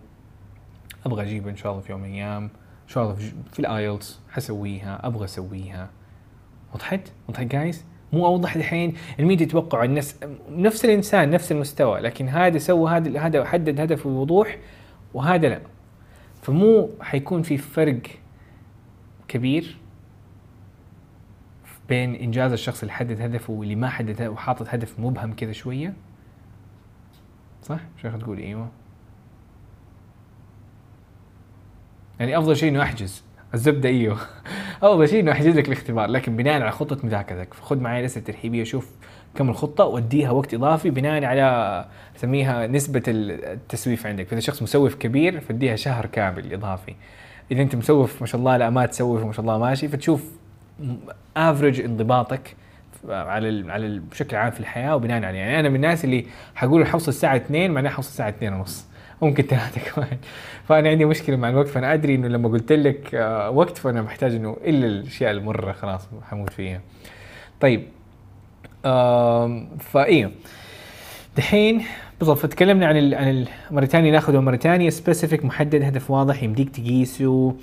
أبغى 1.06 1.22
أجيب 1.22 1.48
إن 1.48 1.56
شاء 1.56 1.72
الله 1.72 1.82
في 1.82 1.92
يوم 1.92 2.00
من 2.00 2.06
الأيام. 2.06 2.42
إن 2.42 2.88
شاء 2.88 3.04
الله 3.04 3.14
في 3.52 3.58
ال 3.58 3.69
IELTS 3.69 4.20
حسويها 4.30 5.06
أبغى 5.06 5.24
أسويها. 5.24 5.88
وضحت؟ 6.74 7.12
وضحت 7.28 7.46
guys؟ 7.46 7.85
مو 8.12 8.26
أوضح 8.26 8.56
الحين 8.56 8.94
الميديا 9.20 9.46
يتوقع 9.46 9.85
الناس 9.85 10.16
نفس 10.50 10.85
الإنسان 10.85 11.30
نفس 11.30 11.52
المستوى 11.52 12.00
لكن 12.00 12.28
هذا 12.28 12.58
سوى 12.58 12.90
هذا 12.90 13.20
هذا 13.20 13.44
حدد 13.44 13.80
هدف 13.80 14.08
بوضوح 14.08 14.58
وهذا 15.14 15.48
لا 15.48 15.61
فمو 16.42 16.90
حيكون 17.00 17.42
في 17.42 17.58
فرق 17.58 18.00
كبير 19.28 19.76
بين 21.88 22.14
إنجاز 22.14 22.52
الشخص 22.52 22.82
اللي 22.82 22.92
حدد 22.92 23.20
هدفه 23.20 23.52
واللي 23.52 23.74
ما 23.74 23.88
حدد 23.88 24.22
وحاطط 24.22 24.66
هدف 24.68 25.00
مبهم 25.00 25.32
كذا 25.32 25.52
شوية 25.52 25.94
صح؟ 27.62 27.80
شيخ 28.02 28.18
تقول 28.18 28.38
إيوه 28.38 28.68
يعني 32.20 32.38
أفضل 32.38 32.56
شيء 32.56 32.68
إنه 32.68 32.82
أحجز 32.82 33.24
الزبدة 33.54 33.88
إيوه. 33.88 34.18
افضل 34.82 35.08
شيء 35.08 35.20
إنه 35.20 35.32
أحجز 35.32 35.56
لك 35.56 35.68
الاختبار 35.68 36.10
لكن 36.10 36.36
بناء 36.36 36.62
على 36.62 36.70
خطة 36.70 37.06
مذاكرتك. 37.06 37.54
خذ 37.54 37.80
معي 37.80 38.04
لسه 38.04 38.20
ترحيبية 38.20 38.64
شوف 38.64 38.90
كم 39.34 39.48
الخطة 39.48 39.84
واديها 39.84 40.30
وقت 40.30 40.54
إضافي 40.54 40.90
بناء 40.90 41.24
على 41.24 41.84
أسميها 42.16 42.66
نسبة 42.66 43.02
التسويف 43.08 44.06
عندك. 44.06 44.26
فإذا 44.26 44.40
شخص 44.40 44.62
مسوف 44.62 44.94
كبير 44.94 45.40
فاديها 45.40 45.76
شهر 45.76 46.06
كامل 46.06 46.52
إضافي. 46.52 46.94
إذا 47.50 47.62
أنت 47.62 47.76
مسوف 47.76 48.20
ما 48.20 48.26
شاء 48.26 48.38
الله 48.38 48.56
لا 48.56 48.70
ما 48.70 48.86
تسوف 48.86 49.22
وما 49.22 49.32
شاء 49.32 49.40
الله 49.40 49.58
ماشي 49.58 49.88
فتشوف 49.88 50.24
افرج 51.36 51.80
انضباطك 51.80 52.56
على 53.08 53.72
على 53.72 53.98
بشكل 54.10 54.36
عام 54.36 54.50
في 54.50 54.60
الحياة 54.60 54.96
وبناء 54.96 55.24
عليه. 55.24 55.38
يعني 55.38 55.60
أنا 55.60 55.68
من 55.68 55.76
الناس 55.76 56.04
اللي 56.04 56.26
حقول 56.54 56.86
حوصل 56.86 57.08
الساعة 57.08 57.36
2 57.36 57.70
معناها 57.70 57.92
حوصل 57.92 58.08
الساعة 58.08 58.28
2 58.28 58.52
ونص. 58.52 58.86
ممكن 59.22 59.42
ثلاثة 59.42 59.80
كمان 59.90 60.18
فأنا 60.64 60.88
عندي 60.88 61.04
مشكلة 61.04 61.37
مع 61.37 61.48
الوقت 61.48 61.68
فأنا 61.68 61.94
أدري 61.94 62.14
إنه 62.14 62.28
لما 62.28 62.48
قلت 62.48 62.72
لك 62.72 63.14
آه 63.14 63.50
وقت 63.50 63.78
فأنا 63.78 64.02
محتاج 64.02 64.35
إنه 64.35 64.56
إلا 64.64 64.87
الأشياء 64.87 65.30
المرة 65.30 65.72
خلاص 65.72 66.08
حموت 66.30 66.50
فيها. 66.50 66.80
طيب 67.61 67.88
آم 68.87 69.68
فإيه 69.78 70.30
دحين 71.37 71.82
بالضبط 72.18 72.38
فتكلمنا 72.38 72.87
عن 72.87 73.14
عن 73.14 73.46
موريتانيا 73.70 74.12
ناخذه 74.12 74.40
موريتانيا 74.40 74.90
specific 74.90 75.44
محدد 75.44 75.82
هدف 75.82 76.11
واضح 76.11 76.42
يمديك 76.42 76.70
تقيسه 76.70 77.56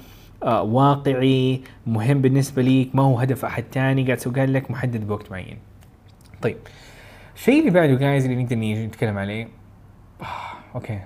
آه 0.44 0.64
واقعي 0.64 1.62
مهم 1.88 2.22
بالنسبة 2.22 2.62
ليك 2.62 2.96
ما 2.96 3.04
هو 3.04 3.20
هدف 3.20 3.46
أحد 3.46 3.64
تاني 3.64 4.04
قاعد 4.04 4.20
قال 4.38 4.54
لك 4.54 4.72
محدد 4.72 5.08
بوقت 5.08 5.32
معين. 5.32 5.58
طيب 6.42 6.58
الشيء 7.36 7.60
اللي 7.60 7.72
بعده 7.72 7.94
guys 7.94 8.26
اللي 8.26 8.44
نقدر 8.44 8.56
نتكلم 8.56 9.18
عليه 9.18 9.48
آه 10.22 10.26
okay. 10.76 11.00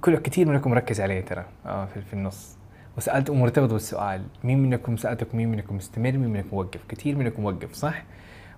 كل 0.00 0.16
كثير 0.16 0.48
منكم 0.48 0.74
ركز 0.74 1.00
عليه 1.00 1.20
ترى. 1.20 1.44
آه 1.66 1.84
في, 1.86 2.00
في 2.00 2.14
النص. 2.14 2.56
وسألت 2.96 3.30
مرتبط 3.30 3.72
بالسؤال 3.72 4.22
مين 4.44 4.58
منكم 4.58 4.96
سألتك؟ 4.96 5.34
مين 5.34 5.48
منكم 5.48 5.76
مستمر؟ 5.76 6.12
مين 6.12 6.30
منكم 6.30 6.48
موقف 6.52 6.80
كثير 6.88 7.16
منكم 7.16 7.42
موقف 7.42 7.72
صح؟ 7.72 8.04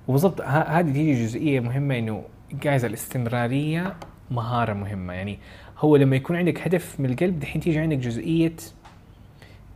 وبالضبط 0.09 0.41
هذه 0.41 0.93
تيجي 0.93 1.25
جزئية 1.25 1.61
مهمة 1.61 1.99
إنه 1.99 2.23
guys 2.53 2.85
الاستمرارية 2.85 3.97
مهارة 4.31 4.73
مهمة. 4.73 5.13
يعني 5.13 5.39
هو 5.79 5.97
لما 5.97 6.17
يكون 6.17 6.37
عندك 6.37 6.67
هدف 6.67 7.01
من 7.01 7.11
القلب 7.11 7.41
دحين 7.41 7.61
تيجي 7.61 7.79
عندك 7.79 7.97
جزئية 7.99 8.57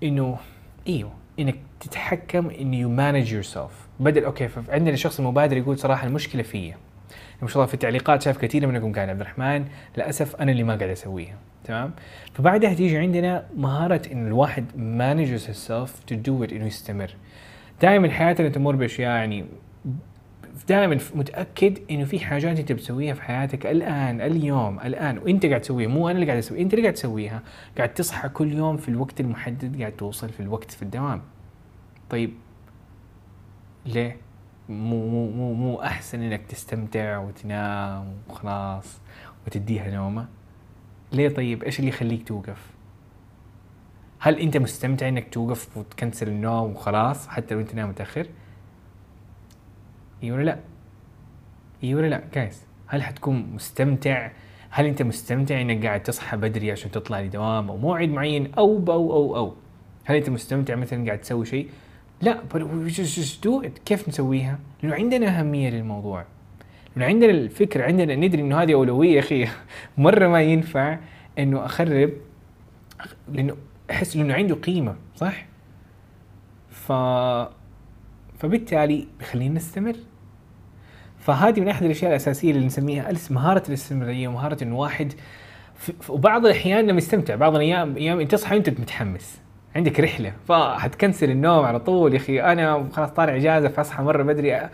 إنه 0.03 0.37
إيوه 0.87 1.13
إنك 1.39 1.57
تتحكم 1.81 2.51
انه 2.51 2.77
you 2.77 2.89
manage 2.89 3.33
yourself 3.33 3.89
بدل 4.01 4.25
okay 4.25 4.49
فعندنا 4.49 4.91
الشخص 4.95 5.21
المبادر 5.21 5.57
يقول 5.57 5.79
صراحة 5.79 6.07
المشكلة 6.07 6.43
فيا. 6.43 6.77
ما 7.43 7.49
شاء 7.49 7.57
الله 7.57 7.67
في 7.67 7.75
التعليقات 7.75 8.23
شايف 8.23 8.39
كثير 8.39 8.67
منكم 8.67 8.93
قاعد 8.93 9.09
عبد 9.09 9.21
الرحمن. 9.21 9.65
للأسف 9.97 10.37
أنا 10.37 10.53
اللي 10.53 10.63
ما 10.63 10.77
قاعد 10.77 10.91
اسويها 10.91 11.37
تمام؟ 11.65 11.91
فبعدها 12.33 12.75
تيجي 12.75 12.99
عندنا 12.99 13.47
مهارة 13.57 14.03
إن 14.13 14.27
الواحد 14.27 14.65
manages 14.77 15.49
himself 15.49 16.01
to 16.07 16.15
do 16.15 16.45
it 16.45 16.53
إنه 16.53 16.67
يستمر. 16.67 17.11
دائما 17.83 18.11
حياتنا 18.11 18.49
تمر 18.49 18.77
بأشياء 18.77 19.11
يعني 19.11 19.45
دائما 20.69 20.99
متأكد 21.15 21.79
إنه 21.91 22.05
في 22.05 22.21
حاجات 22.21 22.59
أنت 22.59 22.73
بتسويها 22.73 23.15
في 23.15 23.23
حياتك 23.23 23.67
الآن 23.67 24.21
اليوم 24.21 24.81
الآن. 24.81 25.19
وإنت 25.19 25.47
قاعد 25.47 25.61
تسويها 25.61 25.89
مو 25.89 26.09
أنا 26.09 26.15
اللي 26.15 26.27
قاعد 26.27 26.39
اسويها 26.39 26.63
أنت 26.63 26.75
اللي 26.75 26.83
قاعد 26.83 26.95
تسويها. 26.95 27.43
قاعد 27.77 27.95
تصحى 27.95 28.29
كل 28.29 28.53
يوم 28.53 28.77
في 28.77 28.89
الوقت 28.89 29.21
المحدد 29.21 29.81
قاعد 29.81 29.93
توصل 29.93 30.29
في 30.29 30.41
الوقت 30.41 30.71
في 30.71 30.83
الدوام. 30.83 31.23
طيب. 32.11 32.31
ليه؟ 33.87 34.17
مو 34.69 35.09
مو 35.09 35.31
مو 35.31 35.55
مو 35.55 35.83
أحسن 35.83 36.23
إنك 36.23 36.47
تستمتع 36.47 37.19
وتنام 37.19 38.15
وخلاص 38.29 39.01
وتديها 39.47 39.91
نومة. 39.91 40.27
ليه 41.13 41.29
طيب؟ 41.29 41.63
إيش 41.63 41.79
اللي 41.79 41.89
يخليك 41.89 42.29
توقف؟ 42.29 42.71
هل 44.19 44.39
أنت 44.39 44.57
مستمتع 44.57 45.09
إنك 45.09 45.35
توقف 45.35 45.77
وتكنسل 45.77 46.29
النوم 46.29 46.71
وخلاص 46.71 47.29
حتى 47.29 47.55
لو 47.55 47.61
أنت 47.61 47.75
نام 47.75 47.89
متأخر؟ 47.89 48.27
اي 50.23 50.33
ولا 50.33 50.43
لا؟ 50.43 50.59
اي 51.85 51.95
ولا 51.95 52.07
لا؟ 52.07 52.23
جايز 52.35 52.63
هل 52.87 53.03
حتكون 53.03 53.51
مستمتع؟ 53.55 54.31
هل 54.71 54.87
أنت 54.87 55.03
مستمتع 55.03 55.61
إنك 55.61 55.87
قاعد 55.87 56.03
تصحى 56.03 56.37
بدري 56.37 56.73
عشان 56.73 56.91
تطلع 56.91 57.21
لدوام 57.21 57.71
أو 57.71 57.77
موعد 57.77 58.09
معين 58.09 58.55
أو 58.55 58.85
أو 58.89 59.13
أو 59.13 59.37
أو؟ 59.37 59.55
هل 60.05 60.17
أنت 60.17 60.31
مستمتع 60.31 60.75
مثلا 60.75 61.07
قاعد 61.07 61.21
تسوي 61.21 61.47
شيء 61.47 61.69
لا 62.25 62.43
but 62.53 62.63
we 62.63 62.91
just, 62.91 63.17
just 63.17 63.43
do 63.43 63.67
it. 63.67 63.79
كيف 63.85 64.09
نسويها؟ 64.09 64.59
لأنه 64.83 64.95
عندنا 64.95 65.41
أهمية 65.41 65.71
للموضوع. 65.71 66.25
لأنه 66.97 67.07
عندنا 67.07 67.31
الفكر 67.31 67.83
عندنا 67.83 68.15
ندري 68.15 68.43
إنه 68.43 68.63
هذه 68.63 68.75
أولوية 68.75 69.15
يا 69.15 69.21
أخي. 69.21 69.49
مرة 69.99 70.29
ما 70.29 70.43
ينفع 70.43 70.99
إنه 71.39 71.65
أخرب 71.65 72.11
لأنه 73.29 73.57
أحس 73.91 74.17
إنه 74.17 74.35
عنده 74.35 74.55
قيمة 74.55 74.97
صح؟ 75.17 75.47
ف 76.71 76.93
فبالتالي 78.39 79.07
بيخلينا 79.19 79.55
نستمر. 79.55 79.97
فهذه 81.19 81.61
من 81.61 81.69
أحد 81.69 81.85
الأشياء 81.85 82.11
الأساسية 82.11 82.51
اللي 82.51 82.67
نسميها 82.67 83.13
مهارة 83.31 83.63
الاستمرارية 83.69 84.29
ومهاره 84.29 84.65
إنه 84.65 84.79
واحد 84.79 85.13
وبعض 86.09 86.47
الأحيان 86.47 86.87
لما 86.87 86.99
يستمتع 86.99 87.35
بعض 87.35 87.55
الأيام 87.55 87.97
أيام 87.97 88.21
أنت 88.21 88.33
تصحى 88.33 88.55
وانت 88.55 88.71
متحمس. 88.71 89.44
عندك 89.77 90.01
رحلة 90.01 90.33
فحتكنسل 90.49 91.31
النوم 91.31 91.65
على 91.65 91.81
طول 91.81 92.13
يا 92.13 92.19
أخي. 92.19 92.41
أنا 92.41 92.89
خلاص 92.93 93.11
طالع 93.11 93.37
إجازة 93.37 93.69
فأصحى 93.69 94.03
مرة 94.03 94.23
بدري. 94.23 94.69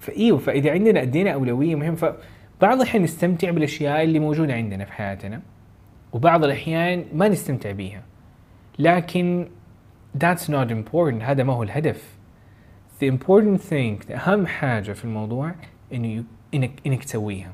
فايوه 0.00 0.38
فإذا 0.38 0.70
عندنا 0.70 1.02
ادينا 1.02 1.30
أولوية 1.30 1.74
مهم 1.74 1.94
فبعض 1.94 2.76
الاحيان 2.76 3.02
نستمتع 3.02 3.50
بالأشياء 3.50 4.02
اللي 4.02 4.18
موجودة 4.18 4.54
عندنا 4.54 4.84
في 4.84 4.92
حياتنا 4.92 5.40
وبعض 6.12 6.44
الأحيان 6.44 7.04
ما 7.14 7.28
نستمتع 7.28 7.70
بيها. 7.70 8.02
لكن 8.78 9.48
that's 10.24 10.46
not 10.48 10.68
important 10.70 11.22
هذا 11.22 11.42
ما 11.42 11.52
هو 11.52 11.62
الهدف. 11.62 12.16
The 13.04 13.06
important 13.12 13.60
thing 13.70 14.10
أهم 14.12 14.46
حاجة 14.46 14.92
في 14.92 15.04
الموضوع 15.04 15.52
إنه 15.92 16.06
ي- 16.08 16.24
إنك 16.54 16.70
إنك 16.86 17.04
تسويها. 17.04 17.52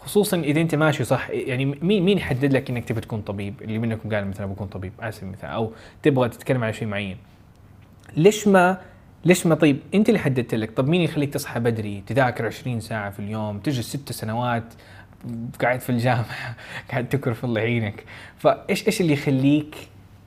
خصوصا 0.00 0.36
إذا 0.40 0.60
أنت 0.60 0.74
ماشي 0.74 1.04
صح 1.04 1.30
يعني 1.30 1.64
مين 1.64 2.02
مين 2.02 2.18
يحدد 2.18 2.52
لك 2.52 2.70
إنك 2.70 2.84
تبي 2.84 3.00
تكون 3.00 3.20
طبيب؟ 3.20 3.62
اللي 3.62 3.78
منكم 3.78 4.14
قال 4.14 4.28
مثلا 4.28 4.46
بكون 4.46 4.66
طبيب 4.66 4.92
على 5.00 5.12
سبيل 5.12 5.28
المثال 5.28 5.48
أو 5.50 5.72
تبغى 6.02 6.28
تتكلم 6.28 6.64
على 6.64 6.72
شيء 6.72 6.88
معين. 6.88 7.16
ليش 8.16 8.48
ما 8.48 8.80
ليش 9.24 9.46
ما 9.46 9.54
طيب؟ 9.54 9.78
أنت 9.94 10.08
اللي 10.08 10.20
حددت 10.20 10.54
لك. 10.54 10.70
طب 10.70 10.88
مين 10.88 11.00
يخليك 11.00 11.32
تصحى 11.32 11.60
بدري؟ 11.60 12.02
تذاكر 12.06 12.46
20 12.46 12.80
ساعة 12.80 13.10
في 13.10 13.18
اليوم 13.18 13.58
تجلس 13.58 13.88
ست 13.88 14.12
سنوات 14.12 14.64
قاعد 15.60 15.80
في 15.80 15.90
الجامعة 15.90 16.56
قاعد 16.90 17.08
تكرف 17.08 17.44
الله 17.44 17.60
يعينك. 17.60 18.04
فايش 18.38 18.86
إيش 18.86 19.00
اللي 19.00 19.12
يخليك 19.12 19.76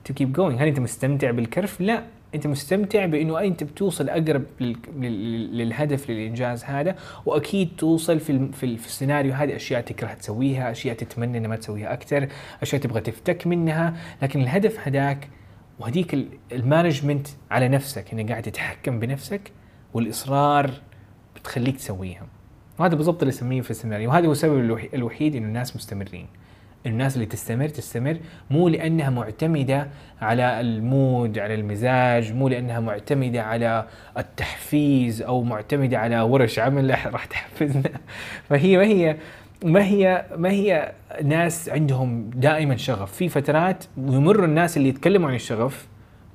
to 0.04 0.14
keep 0.14 0.32
going 0.32 0.62
هل 0.62 0.66
أنت 0.66 0.80
مستمتع 0.80 1.30
بالكرف؟ 1.30 1.80
لا. 1.80 2.02
أنت 2.34 2.46
مستمتع 2.46 3.06
بإنه 3.06 3.40
أنت 3.40 3.64
بتوصل 3.64 4.08
أقرب 4.08 4.44
لل- 4.60 4.76
لل- 4.96 5.58
للهدف 5.58 6.10
للإنجاز 6.10 6.64
هذا 6.64 6.96
وأكيد 7.26 7.68
توصل 7.78 8.20
في 8.20 8.48
في, 8.52 8.66
ال- 8.66 8.78
في 8.78 8.86
السيناريو 8.86 9.32
هذه 9.34 9.56
أشياء 9.56 9.80
تكره 9.80 10.14
تسويها 10.14 10.70
أشياء 10.70 10.96
تتمنى 10.96 11.38
إنها 11.38 11.48
ما 11.48 11.56
تسويها 11.56 11.92
أكثر 11.92 12.28
أشياء 12.62 12.80
تبغى 12.82 13.00
تفتك 13.00 13.46
منها 13.46 13.96
لكن 14.22 14.40
الهدف 14.42 14.88
هذاك 14.88 15.28
وهديك 15.78 16.14
ال- 16.14 16.28
ال 16.52 16.59
management 16.59 17.28
على 17.50 17.68
نفسك 17.68 18.12
إنك 18.12 18.30
قاعد 18.30 18.42
تتحكم 18.42 18.98
بنفسك 19.00 19.52
والإصرار 19.94 20.70
بتخليك 21.36 21.76
تسويها. 21.76 22.26
وهذا 22.78 22.94
بالضبط 22.94 23.22
اللي 23.22 23.30
اسميه 23.32 23.60
في 23.60 23.70
السيناريو 23.70 24.10
وهذا 24.10 24.26
هو 24.26 24.32
السبب 24.32 24.58
الوحي- 24.58 24.88
الوحيد 24.94 25.36
إنه 25.36 25.46
الناس 25.46 25.76
مستمرين. 25.76 26.26
الناس 26.86 27.14
اللي 27.14 27.26
تستمر 27.26 27.68
تستمر 27.68 28.16
مو 28.50 28.68
لأنها 28.68 29.10
معتمدة 29.10 29.88
على 30.20 30.60
ال 30.60 30.76
mood 30.76 31.38
على 31.38 31.54
المزاج 31.54 32.32
مو 32.32 32.48
لأنها 32.48 32.80
معتمدة 32.80 33.42
على 33.42 33.86
التحفيز 34.18 35.22
أو 35.22 35.42
معتمدة 35.42 35.98
على 35.98 36.20
ورش 36.20 36.58
عمل 36.58 36.90
راح 36.90 37.24
تحفزنا. 37.24 37.90
فهي 38.48 38.76
ما 38.76 38.84
هي 38.84 39.16
ما 39.64 39.84
هي 39.84 40.24
ما 40.36 40.50
هي 40.50 40.92
ناس 41.22 41.68
عندهم 41.68 42.30
دائما 42.34 42.76
شغف. 42.76 43.12
في 43.12 43.28
فترات 43.28 43.84
ويمر 43.96 44.44
الناس 44.44 44.76
اللي 44.76 44.88
يتكلموا 44.88 45.28
عن 45.28 45.34
الشغف 45.34 45.86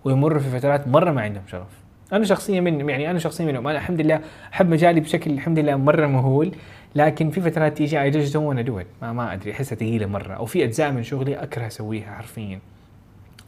ويمر 0.04 0.40
في 0.40 0.60
فترات 0.60 0.88
مرة 0.88 1.12
ما 1.12 1.22
عندهم 1.22 1.44
شغف. 1.48 1.80
أنا 2.14 2.26
شخصيا 2.26 2.62
من 2.62 2.90
يعني 2.90 3.12
أنا 3.12 3.20
شخصيا 3.20 3.46
منهم. 3.46 3.68
أنا 3.68 3.78
الحمد 3.78 4.02
لله 4.02 4.20
أحب 4.54 4.70
مجالي 4.70 5.00
بشكل 5.00 5.32
الحمد 5.32 5.60
لله 5.60 5.76
مرة 5.76 6.08
مهول. 6.08 6.52
لكن 6.96 7.30
في 7.30 7.42
فترات 7.42 7.78
تيجي 7.78 8.02
اي 8.02 8.10
جست 8.10 8.36
وأنا 8.36 8.86
ما 9.02 9.14
ما 9.14 9.34
أدري 9.34 9.52
أحسها 9.52 9.76
ثقيلة 9.76 10.06
مرة. 10.06 10.34
أو 10.34 10.46
في 10.46 10.64
أجزاء 10.64 10.92
من 10.92 11.04
شغلي 11.04 11.36
اكره 11.36 11.68
أسويها 11.68 12.16
حرفيا. 12.16 12.60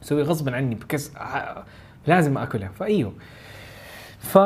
أسوي 0.04 0.22
غصبا 0.22 0.56
عني 0.56 0.76
بكس 0.76 1.12
لازم 2.08 2.38
أكلها. 2.38 2.70
فايوه 2.70 3.14
ف 4.20 4.38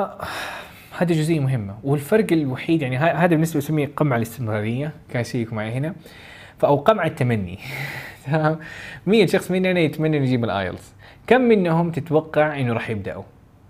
هذه 0.97 1.13
جزئية 1.13 1.39
مهمة. 1.39 1.75
والفرق 1.83 2.31
الوحيد 2.31 2.81
يعني 2.81 2.97
هذا 2.97 3.27
بالنسبة 3.27 3.59
لسميه 3.59 3.91
قمع 3.95 4.15
الاستمرارية. 4.15 4.93
كان 5.09 5.23
شيء 5.23 5.53
معي 5.53 5.71
هنا. 5.71 5.95
فاو 6.59 6.75
قمع 6.75 7.05
التمني. 7.05 7.59
تمام؟ 8.25 8.59
100 9.05 9.25
شخص 9.25 9.51
مننا 9.51 9.79
يتمنى 9.79 10.17
إنه 10.17 10.25
يجيب 10.25 10.43
ال 10.43 10.52
IELTS 10.52 10.93
كم 11.27 11.41
منهم 11.41 11.91
تتوقع 11.91 12.59
إنه 12.59 12.73
راح 12.73 12.89
يبدأوا؟ 12.89 13.23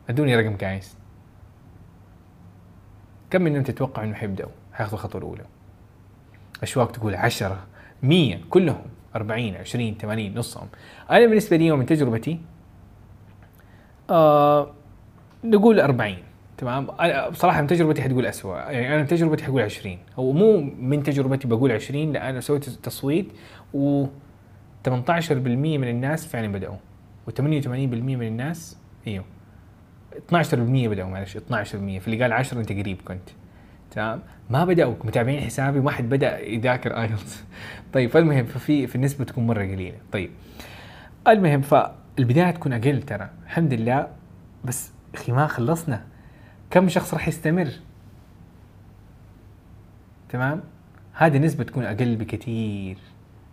أدوني 0.09 0.36
رقم 0.36 0.55
guys 0.56 0.97
كم 3.30 3.41
منهم 3.41 3.63
تتوقع 3.63 4.03
إنه 4.03 4.13
حيبداوا 4.13 4.51
حياخذوا 4.76 4.99
الخطوة 4.99 5.21
الأولى. 5.21 5.43
اشواق 6.63 6.91
تقول 6.91 7.15
10 7.15 7.57
100 8.03 8.38
كلهم 8.49 8.82
40 9.15 9.55
20 9.55 9.97
80 9.97 10.36
نصهم. 10.36 10.67
أنا 11.11 11.26
بالنسبة 11.26 11.57
لي 11.57 11.71
ومن 11.71 11.86
تجربتي 11.86 12.39
آه 14.09 14.71
نقول 15.43 15.80
40 15.80 16.15
تمام؟ 16.57 16.88
أنا 16.99 17.30
بصراحة 17.30 17.61
من 17.61 17.67
تجربتي 17.67 18.01
حتقول 18.01 18.26
اسوء 18.26 18.55
يعني 18.55 18.88
أنا 18.88 18.97
من 18.97 19.07
تجربتي 19.07 19.43
حقول 19.43 19.61
20 19.61 19.97
هو 20.19 20.32
مو 20.32 20.57
من 20.80 21.03
تجربتي 21.03 21.47
بقول 21.47 21.71
20 21.71 22.13
لأن 22.13 22.26
أنا 22.26 22.41
سويت 22.41 22.69
تصويت 22.69 23.28
و 23.73 24.05
18% 24.88 24.91
من 25.32 25.89
الناس 25.89 26.28
فعلا 26.28 26.47
بدأوا 26.47 26.76
و88% 27.30 27.67
من 27.67 28.28
الناس 28.28 28.78
إيوه. 29.07 29.26
12% 30.32 30.53
بدأوا 30.53 31.09
معلش 31.09 31.38
12% 31.38 31.41
في 31.51 32.01
اللي 32.07 32.21
قال 32.21 32.34
10 32.34 32.59
أنت 32.59 32.71
قريب 32.71 33.01
كنت. 33.05 33.30
تمام؟ 33.96 34.22
ما 34.50 34.66
بدأوا 34.66 34.96
متابعين 35.04 35.41
حسابي 35.41 35.80
ما 35.80 35.91
حد 35.91 36.10
بدأ 36.10 36.39
يذاكر 36.39 37.02
IELTS 37.01 37.43
طيب 37.93 38.10
فالمهم 38.10 38.46
ففي 38.46 38.88
في 38.88 38.96
النسبة 38.96 39.26
تكون 39.26 39.48
مرة 39.48 39.64
قليلة. 39.64 39.98
طيب 40.12 40.32
المهم 41.28 41.62
فالبداية 41.62 42.52
تكون 42.52 42.74
أقل 42.74 43.02
ترى 43.02 43.30
الحمد 43.43 43.74
لله. 43.74 44.08
بس 44.66 44.91
أخي 45.16 45.32
ما 45.32 45.48
خلصنا. 45.48 46.04
كم 46.70 46.89
شخص 46.89 47.14
راح 47.14 47.28
يستمر؟ 47.28 47.70
تمام؟ 50.30 50.62
هذه 51.14 51.38
نسبة 51.38 51.64
تكون 51.64 51.84
أقل 51.84 52.16
بكثير. 52.16 52.98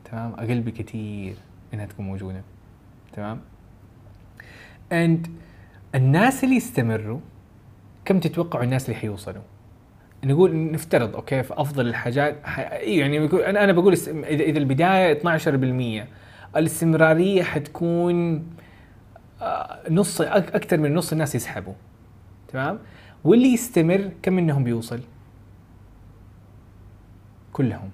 تمام؟ 0.05 0.33
أقل 0.33 0.61
بكثير 0.61 1.35
إنها 1.75 1.87
تكون 1.87 2.07
موجودة. 2.07 2.43
تمام؟ 3.13 3.41
and 4.93 5.29
الناس 5.95 6.45
اللي 6.45 6.57
يستمروا 6.57 7.21
كم 8.05 8.21
تتوقعوا 8.21 8.65
الناس 8.65 8.89
اللي 8.89 9.01
حيوصلوا؟ 9.01 9.43
نقول 10.25 10.71
نفترض 10.73 11.15
أوكي 11.17 11.43
في 11.43 11.55
أفضل 11.57 11.89
الحاجات. 11.89 12.37
إيه 12.59 13.01
يعني 13.01 13.19
أنا 13.19 13.65
أنا 13.65 13.73
بقول 13.73 13.93
إذا 13.93 14.59
البداية 14.59 15.13
12% 16.03 16.07
الاستمرارية 16.57 17.43
حتكون 17.43 18.47
آه، 19.43 19.81
نص 19.91 20.21
أكثر 20.21 20.77
من 20.79 20.95
نص 20.95 21.13
الناس 21.13 21.35
يسحبوا. 21.35 21.75
تمام؟ 22.49 22.79
واللي 23.25 23.53
يستمر 23.53 24.11
كم 24.23 24.33
منهم 24.33 24.65
بيوصل؟ 24.65 25.01
كلهم 27.53 27.91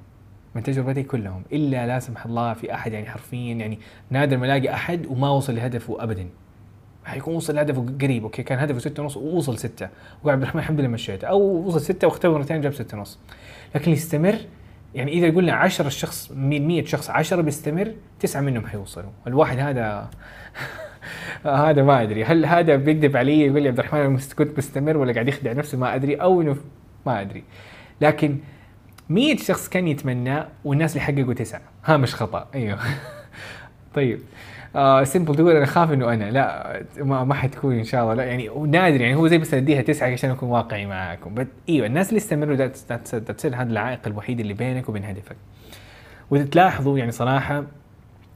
من 0.55 0.63
تجربتي 0.63 1.03
كلهم 1.03 1.43
إلا 1.53 1.87
لا 1.87 1.99
سمح 1.99 2.27
الله 2.27 2.53
في 2.53 2.75
أحد 2.75 2.93
يعني 2.93 3.07
حرفيا 3.07 3.55
يعني 3.55 3.79
نادر 4.11 4.37
ما 4.37 4.47
ألاقي 4.47 4.75
أحد 4.75 5.07
وما 5.07 5.31
وصل 5.31 5.55
لهدفه 5.57 6.03
ابدا. 6.03 6.29
حيكون 7.09 7.35
وصل 7.35 7.55
لهدفه 7.55 7.87
قريب 8.03 8.23
أوكي؟ 8.23 8.43
كان 8.43 8.59
هدفه 8.59 8.79
ستة 8.79 9.03
ونص 9.03 9.17
ووصل 9.17 9.59
ستة. 9.59 9.89
وعبد 10.25 10.43
الرحمن 10.43 10.61
الحمد 10.61 10.81
لله 10.81 10.89
مشيته 10.89 11.27
أو 11.27 11.41
وصل 11.41 11.81
ستة 11.81 12.07
واختبر 12.07 12.39
مرتين 12.39 12.61
جاب 12.61 12.73
ستة 12.73 12.99
ونص. 12.99 13.19
لكن 13.75 13.91
يستمر 13.93 14.35
يعني 14.95 15.13
إذا 15.13 15.37
قلنا 15.37 15.53
10 15.53 15.89
شخص 15.89 16.31
من 16.33 16.67
100 16.69 16.85
شخص 16.85 17.11
10 17.11 17.41
بيستمر 17.41 17.93
تسعة 18.21 18.41
منهم 18.41 18.67
حيوصلوا. 18.67 19.11
الواحد 19.27 19.59
هذا 19.59 20.11
هذا 21.45 21.83
ما 21.83 22.03
أدري. 22.03 22.25
هل 22.25 22.47
هذا 22.47 22.77
بيكذب 22.77 23.17
علي؟ 23.17 23.41
يقول 23.47 23.63
لي 23.63 23.69
عبد 23.69 23.79
الرحمن 23.79 24.11
مست- 24.11 24.33
كنت 24.33 24.59
مستمر 24.59 24.97
ولا 24.97 25.13
قاعد 25.13 25.29
يخدع 25.29 25.53
نفسه؟ 25.53 25.79
ما 25.79 25.95
أدري. 25.95 26.15
أو 26.15 26.41
إنه 26.43 26.57
ما 27.07 27.21
أدري. 27.21 27.45
لكن 28.01 28.39
100 29.09 29.37
شخص 29.37 29.69
كان 29.69 29.89
يتمنى 29.89 30.45
والناس 30.65 30.93
اللي 30.97 31.01
حققوا 31.01 31.35
تسعة. 31.35 31.61
هامش 31.85 32.15
خطأ. 32.15 32.49
أيوه. 32.55 32.79
طيب. 33.95 34.21
آه 34.77 35.05
سمبل 35.05 35.35
تقول 35.35 35.57
أنا 35.57 35.67
خاف 35.67 35.93
إنه 35.93 36.13
أنا 36.15 36.31
لا 36.31 36.83
ما, 36.99 37.25
ما 37.25 37.35
حتكون 37.35 37.75
إن 37.75 37.85
شاء 37.85 38.03
الله 38.03 38.15
لا 38.15 38.25
يعني 38.25 38.49
نادر 38.67 39.01
يعني 39.01 39.15
هو 39.15 39.29
زي 39.29 39.39
بس 39.39 39.55
أديها 39.55 39.83
تسعة 39.83 40.09
عشان 40.13 40.31
أكون 40.31 40.49
واقعي 40.49 40.87
معاكم. 40.87 41.35
بس 41.35 41.47
إيوه 41.69 41.87
الناس 41.87 42.09
اللي 42.09 42.19
استمروا 42.19 42.57
ذاتس 42.57 43.15
هذا 43.45 43.63
العائق 43.63 44.01
الوحيد 44.07 44.41
اللي 44.41 44.55
بينك 44.55 44.89
وبين 44.89 45.05
هدفك. 45.05 45.37
واذا 46.31 46.45
تلاحظوا 46.45 46.99
يعني 46.99 47.13
صراحة 47.13 47.65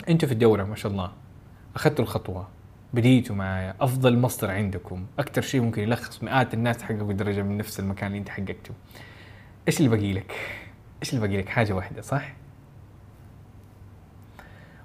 أنتوا 0.08 0.28
في 0.28 0.34
الدورة 0.34 0.64
ما 0.64 0.76
شاء 0.76 0.92
الله 0.92 1.10
أخذتوا 1.76 2.04
الخطوة 2.04 2.48
بديتوا 2.94 3.36
معايا 3.36 3.74
أفضل 3.80 4.18
مصدر 4.18 4.50
عندكم 4.50 5.06
أكثر 5.18 5.42
شيء 5.42 5.60
ممكن 5.60 5.82
يلخص 5.82 6.22
مئات 6.22 6.54
الناس 6.54 6.78
تحققوا 6.78 7.12
درجة 7.12 7.42
من 7.42 7.56
نفس 7.56 7.80
المكان 7.80 8.06
اللي 8.06 8.18
أنت 8.18 8.28
حققته 8.28 8.74
إيش 9.68 9.78
اللي 9.78 9.88
باقي 9.88 10.12
لك؟ 10.12 10.32
إيش 11.02 11.14
اللي 11.14 11.28
باقي 11.28 11.40
لك؟ 11.40 11.48
حاجة 11.48 11.72
واحدة 11.72 12.02
صح؟ 12.02 12.32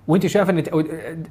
وانت 0.08 0.28
شايف 0.28 0.50
النت... 0.50 0.70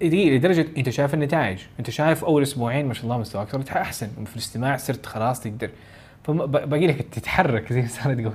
دقيقة 0.01 0.37
لدرجة 0.37 0.67
أنت 0.77 0.91
شايف 0.91 1.15
النتائج. 1.15 1.59
أنت 1.79 1.91
شايف 1.91 2.25
أول 2.25 2.43
أسبوعين 2.43 2.87
ما 2.87 2.95
شاء 2.95 3.05
الله 3.05 3.19
مستواك 3.19 3.49
صرت 3.51 3.71
أحسن. 3.71 4.09
في 4.25 4.33
الاستماع 4.33 4.77
صرت 4.77 5.07
خلاص 5.07 5.41
تقدر. 5.41 5.71
فباقي 6.25 6.87
لك 6.87 7.03
تتحرك 7.13 7.73
زي 7.73 7.81
ما 7.81 7.87
ساره 7.89 8.15
تقول 8.15 8.33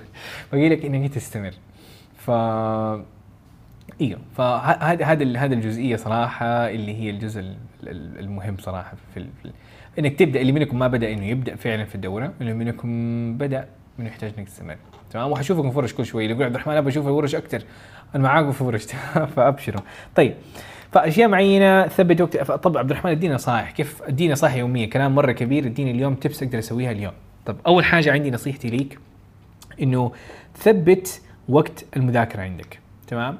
باقي 0.51 0.69
لك 0.69 0.85
إنك 0.85 1.13
تستمر. 1.13 1.51
ف 2.17 2.31
أيوه 4.01 4.19
فهذا 4.37 5.05
هذا 5.05 5.37
هذا 5.37 5.53
الجزئية 5.53 5.95
صراحة 5.95 6.45
اللي 6.45 6.95
هي 6.95 7.09
الجزء 7.09 7.39
ال- 7.39 7.55
ال- 7.83 8.19
المهم 8.19 8.57
صراحة 8.57 8.93
في 9.13 9.19
ال- 9.19 9.51
إنك 9.99 10.19
تبدأ 10.19 10.41
اللي 10.41 10.51
منكم 10.51 10.79
ما 10.79 10.87
بدأ 10.87 11.13
إنه 11.13 11.25
يبدأ 11.25 11.55
فعلا 11.55 11.85
في 11.85 11.95
الدورة 11.95 12.33
اللي 12.41 12.53
منكم 12.53 12.89
بدأ 13.37 13.67
إنه 13.99 14.07
يحتاج 14.07 14.31
إنك 14.37 14.47
تستمر. 14.47 14.77
تمام؟ 15.11 15.31
وحشوفكم 15.31 15.71
فرش 15.71 15.93
كل 15.93 16.05
شوي. 16.05 16.23
اللي 16.23 16.33
يقول 16.33 16.45
عبد 16.45 16.55
الرحمن 16.55 16.75
أبغى 16.75 16.89
أشوف 16.89 17.07
الورش 17.07 17.35
أكثر 17.35 17.63
أنا 18.15 18.23
معاكم 18.23 18.51
في 18.51 18.63
ورش 18.63 18.85
فابشروا 19.35 19.81
طيب. 20.15 20.33
فأشياء 20.91 21.29
معينة 21.29 21.87
ثبت 21.87 22.21
وقت 22.21 22.37
طب 22.37 22.77
عبد 22.77 22.91
الرحمن 22.91 23.11
ادينا 23.11 23.35
نصائح. 23.35 23.71
كيف 23.71 24.03
ادينا 24.03 24.33
نصائح 24.33 24.55
يومية. 24.55 24.89
كلام 24.89 25.15
مرة 25.15 25.31
كبير. 25.31 25.65
اديني 25.65 25.91
اليوم 25.91 26.15
تبس 26.15 26.43
أقدر 26.43 26.59
أسويها 26.59 26.91
اليوم. 26.91 27.13
طب 27.45 27.55
أول 27.67 27.85
حاجة 27.85 28.11
عندي 28.11 28.31
نصيحتي 28.31 28.67
ليك 28.67 28.99
إنه 29.81 30.11
ثبت 30.57 31.21
وقت 31.49 31.85
المذاكرة 31.97 32.41
عندك. 32.41 32.79
تمام؟ 33.07 33.37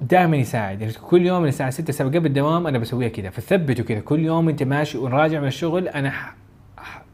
دائما 0.00 0.36
يساعد. 0.36 0.80
يعني 0.80 0.92
كل 0.92 1.26
يوم 1.26 1.42
من 1.42 1.48
الساعة 1.48 1.70
6 1.70 1.92
7 1.92 2.12
قبل 2.12 2.26
الدوام 2.26 2.66
أنا 2.66 2.78
بسويها 2.78 3.08
كذا. 3.08 3.30
فثبته 3.30 3.82
كذا. 3.82 4.00
كل 4.00 4.20
يوم 4.20 4.48
أنت 4.48 4.62
ماشي 4.62 4.98
وراجع 4.98 5.40
من 5.40 5.48
الشغل 5.48 5.88
أنا 5.88 6.12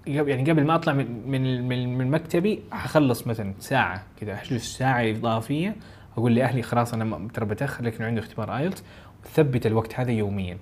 يعني 0.06 0.50
قبل 0.50 0.64
ما 0.64 0.74
أطلع 0.74 0.92
من 0.92 1.28
من 1.68 1.98
من, 1.98 2.10
مكتبي 2.10 2.60
حخلص 2.72 3.26
مثلا 3.26 3.54
ساعة 3.58 4.02
كذا 4.20 4.34
احجز 4.34 4.60
ساعة 4.60 5.10
إضافية 5.10 5.76
أقول 6.16 6.34
لأهلي 6.34 6.62
خلاص 6.62 6.94
أنا 6.94 7.28
ترى 7.34 7.44
بتأخر 7.44 7.84
لكن 7.84 8.04
عندي 8.04 8.20
اختبار 8.20 8.56
آيلتس 8.56 8.84
وثبت 9.24 9.66
الوقت 9.66 10.00
هذا 10.00 10.10
يوميا 10.10 10.58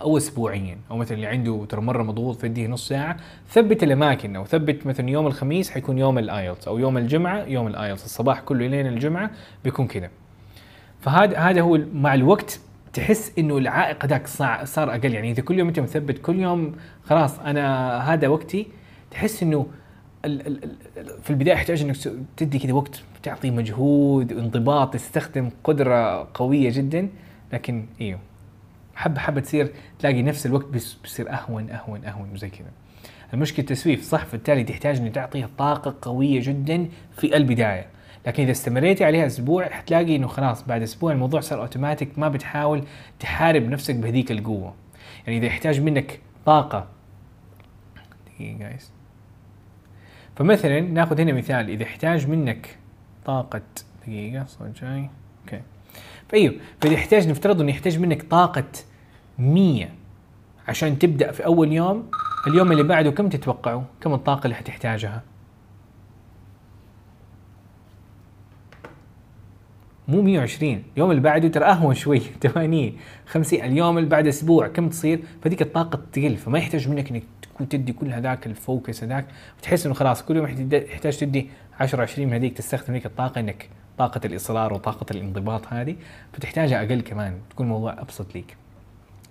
أو 0.00 0.16
اسبوعيا 0.16 0.78
أو 0.90 0.96
مثلا 0.96 1.16
اللي 1.16 1.26
عنده 1.26 1.66
ترى 1.68 1.80
مرة 1.80 2.02
مضغوط 2.02 2.40
فيديه 2.40 2.66
نص 2.66 2.88
ساعة 2.88 3.16
ثبت 3.48 3.82
الأماكن 3.82 4.36
أو 4.36 4.44
ثبت 4.44 4.86
مثلا 4.86 5.10
يوم 5.10 5.26
الخميس 5.26 5.70
حيكون 5.70 5.98
يوم 5.98 6.18
ال 6.18 6.26
IELTS 6.26 6.68
أو 6.68 6.78
يوم 6.78 6.98
الجمعة 6.98 7.44
يوم 7.44 7.66
ال 7.66 7.72
IELTS 7.72 8.04
الصباح 8.04 8.40
كله 8.40 8.66
لين 8.66 8.86
الجمعة؟ 8.86 9.30
بيكون 9.64 9.86
كذا 9.86 10.10
فهذا 11.00 11.38
هذا 11.38 11.60
هو 11.60 11.80
مع 11.94 12.14
الوقت 12.14 12.60
تحس 12.92 13.32
إنه 13.38 13.58
العائق 13.58 14.06
ذاك 14.06 14.26
صار 14.64 14.94
أقل. 14.94 15.14
يعني 15.14 15.30
إذا 15.30 15.42
كل 15.42 15.58
يوم 15.58 15.68
أنت 15.68 15.80
مثبت 15.80 16.18
كل 16.18 16.40
يوم 16.40 16.76
خلاص 17.04 17.38
أنا 17.38 17.96
هذا 18.12 18.28
وقتي 18.28 18.66
تحس 19.10 19.42
إنه 19.42 19.66
في 21.22 21.30
البداية 21.30 21.54
يحتاج 21.54 21.82
إنك 21.82 21.96
تدي 22.36 22.58
كذا 22.58 22.72
وقت 22.72 23.02
تعطي 23.22 23.50
مجهود 23.50 24.32
انضباط 24.32 24.94
تستخدم 24.94 25.50
قدرة 25.64 26.28
قوية 26.34 26.70
جدا. 26.72 27.08
لكن 27.52 27.86
إيوه 28.00 28.18
حبه 28.94 29.20
حبه 29.20 29.40
تصير 29.40 29.72
تلاقي 29.98 30.22
نفس 30.22 30.46
الوقت 30.46 30.66
بيصير 30.66 31.32
أهون 31.32 31.70
أهون 31.70 32.04
أهون 32.04 32.30
وزي 32.32 32.48
كذا. 32.48 32.70
المشكلة 33.34 33.60
التسويف 33.60 34.02
صح 34.02 34.24
فبالتالي 34.24 34.64
تحتاج 34.64 34.98
انك 34.98 35.14
تعطيها 35.14 35.48
طاقة 35.58 35.94
قوية 36.02 36.40
جدا 36.42 36.88
في 37.16 37.36
البداية. 37.36 37.86
لكن 38.26 38.42
إذا 38.42 38.52
استمريتي 38.52 39.04
عليها 39.04 39.26
أسبوع 39.26 39.68
حتلاقي 39.68 40.16
إنه 40.16 40.26
خلاص 40.26 40.66
بعد 40.66 40.82
أسبوع 40.82 41.12
الموضوع 41.12 41.40
صار 41.40 41.60
اوتوماتيك 41.60 42.18
ما 42.18 42.28
بتحاول 42.28 42.84
تحارب 43.20 43.62
نفسك 43.62 43.94
بهذيك 43.94 44.32
القوة. 44.32 44.74
يعني 45.26 45.38
إذا 45.38 45.46
يحتاج 45.46 45.80
منك 45.80 46.20
طاقة 46.46 46.86
دقيقة 48.26 48.58
جايز 48.58 48.92
فمثلا 50.36 50.80
نأخذ 50.80 51.20
هنا 51.20 51.32
مثال 51.32 51.70
إذا 51.70 51.82
يحتاج 51.82 52.28
منك 52.28 52.76
طاقة 53.24 53.62
دقيقة 54.06 54.44
صوت 54.44 54.82
جاي. 54.82 55.10
okay 55.44 55.60
فأيوه 56.28 56.54
فإذا 56.80 56.94
يحتاج 56.94 57.28
نفترض 57.28 57.60
إنه 57.60 57.70
يحتاج 57.70 57.98
منك 57.98 58.22
طاقة 58.22 58.64
100 59.38 59.88
عشان 60.68 60.98
تبدأ 60.98 61.32
في 61.32 61.44
أول 61.44 61.72
يوم 61.72 62.10
اليوم 62.46 62.72
اللي 62.72 62.82
بعده 62.82 63.10
كم 63.10 63.28
تتوقعوا 63.28 63.82
كم 64.00 64.14
الطاقة 64.14 64.44
اللي 64.44 64.54
حتحتاجها؟ 64.54 65.22
مو 70.08 70.22
120 70.22 70.82
اليوم 70.94 71.10
اللي 71.10 71.22
بعده 71.22 71.48
ترى 71.48 71.64
أهون 71.64 71.94
شوي 71.94 72.20
80 72.42 72.92
50 73.26 73.60
اليوم 73.60 73.98
اللي 73.98 74.08
بعد 74.08 74.26
أسبوع 74.26 74.68
كم 74.68 74.88
تصير؟ 74.88 75.20
فديك 75.42 75.62
الطاقة 75.62 76.00
تقل 76.12 76.36
فما 76.36 76.58
يحتاج 76.58 76.88
منك 76.88 77.10
إنك 77.10 77.22
تكون 77.42 77.68
تدي 77.68 77.92
كل 77.92 78.12
هذاك 78.12 78.46
ال 78.46 78.56
focus 78.56 79.04
هذاك 79.04 79.26
وتحس 79.58 79.86
إنه 79.86 79.94
خلاص 79.94 80.22
كل 80.22 80.36
يوم 80.36 80.46
يحتاج 80.72 81.16
تدي 81.16 81.48
10 81.80 82.02
20 82.02 82.28
من 82.28 82.34
هذيك 82.34 82.56
تستخدم 82.56 82.90
هذيك 82.90 83.06
الطاقة 83.06 83.40
إنك 83.40 83.68
طاقة 83.98 84.20
الإصرار 84.24 84.72
وطاقة 84.72 85.06
الانضباط 85.10 85.66
هذه 85.68 85.96
فتحتاجها 86.32 86.78
أقل 86.78 87.00
كمان 87.00 87.38
تكون 87.50 87.66
الموضوع 87.66 87.92
أبسط 87.92 88.34
ليك. 88.34 88.56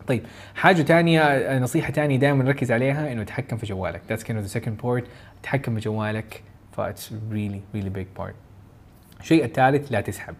طيب 0.07 0.23
حاجة 0.55 0.81
تانية 0.81 1.59
نصيحة 1.59 1.91
تانية 1.91 2.17
دائما 2.17 2.43
ركز 2.43 2.71
عليها 2.71 3.11
إنه 3.11 3.23
تحكم 3.23 3.57
في 3.57 3.65
جوالك. 3.65 4.01
That's 4.09 4.23
kind 4.23 4.35
of 4.35 4.51
the 4.51 4.59
second 4.59 4.85
part 4.85 5.03
تحكم 5.43 5.75
في 5.75 5.81
جوالك 5.81 6.43
ف 6.71 6.81
it's 6.81 7.11
really 7.31 7.61
really 7.75 7.97
big 7.97 8.21
part. 8.21 8.33
الشيء 9.19 9.45
الثالث 9.45 9.91
لا 9.91 10.01
تسحب. 10.01 10.35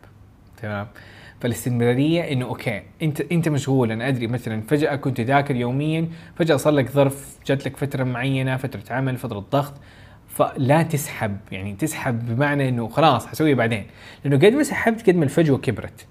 تمام. 0.62 0.88
فالاستمرارية 1.41 2.32
إنه 2.32 2.45
أوكي 2.45 2.82
أنت 3.01 3.22
أنت 3.22 3.49
مشغول 3.49 3.91
أنا 3.91 4.07
أدري 4.07 4.28
مثلا 4.28 4.62
فجأة 4.62 4.95
كنت 4.95 5.22
تذاكر 5.22 5.55
يوميا 5.55 6.07
فجأة 6.36 6.55
صار 6.55 6.74
لك 6.74 6.89
ظرف 6.89 7.38
جات 7.45 7.66
لك 7.66 7.78
فترة 7.78 8.03
معينة 8.03 8.57
فترة 8.57 8.93
عمل 8.95 9.18
فترة 9.18 9.45
ضغط 9.51 9.74
فلا 10.28 10.84
تسحب 10.84 11.38
يعني 11.51 11.74
تسحب 11.74 12.36
بمعنى 12.36 12.70
إنه 12.70 12.88
خلاص 12.88 13.28
حسويه 13.28 13.55
بعدين. 13.55 13.86
لأنه 14.24 14.38
قد 14.38 14.53
ما 14.53 14.64
سحبت 14.64 15.09
قد 15.09 15.16
ما 15.16 15.24
الفجوة 15.24 15.57
كبرت. 15.57 16.07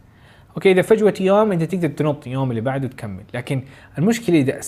أوكي 0.57 0.73
إذا 0.73 0.83
فجوة 0.83 1.15
يوم 1.21 1.53
أنت 1.53 1.63
تقدر 1.63 1.89
تنط 1.89 2.27
يوم 2.27 2.51
اللي 2.51 2.61
بعده 2.61 2.89
تكمل 2.89 3.25
لكن 3.35 3.63
المشكلة 3.99 4.41
إذا 4.41 4.61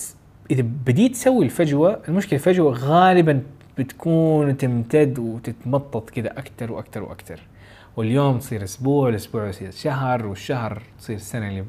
إذا 0.51 0.63
بديت 0.63 1.13
تسوي 1.13 1.45
الفجوة 1.45 2.03
المشكلة 2.09 2.39
الفجوة 2.39 2.73
غالبا 2.73 3.43
بتكون 3.79 4.57
تمتد 4.57 5.19
وتتمطط 5.19 6.11
كذا 6.11 6.31
أكثر 6.39 6.73
وأكثر 6.73 7.03
وأكثر 7.03 7.41
واليوم 7.97 8.39
تصير 8.39 8.65
أسبوع 8.65 9.09
الأسبوع 9.09 9.49
يصير 9.49 9.71
شهر 9.71 10.27
والشهر 10.27 10.83
تصير 10.99 11.19
سنة 11.19 11.49
اللي 11.49 11.61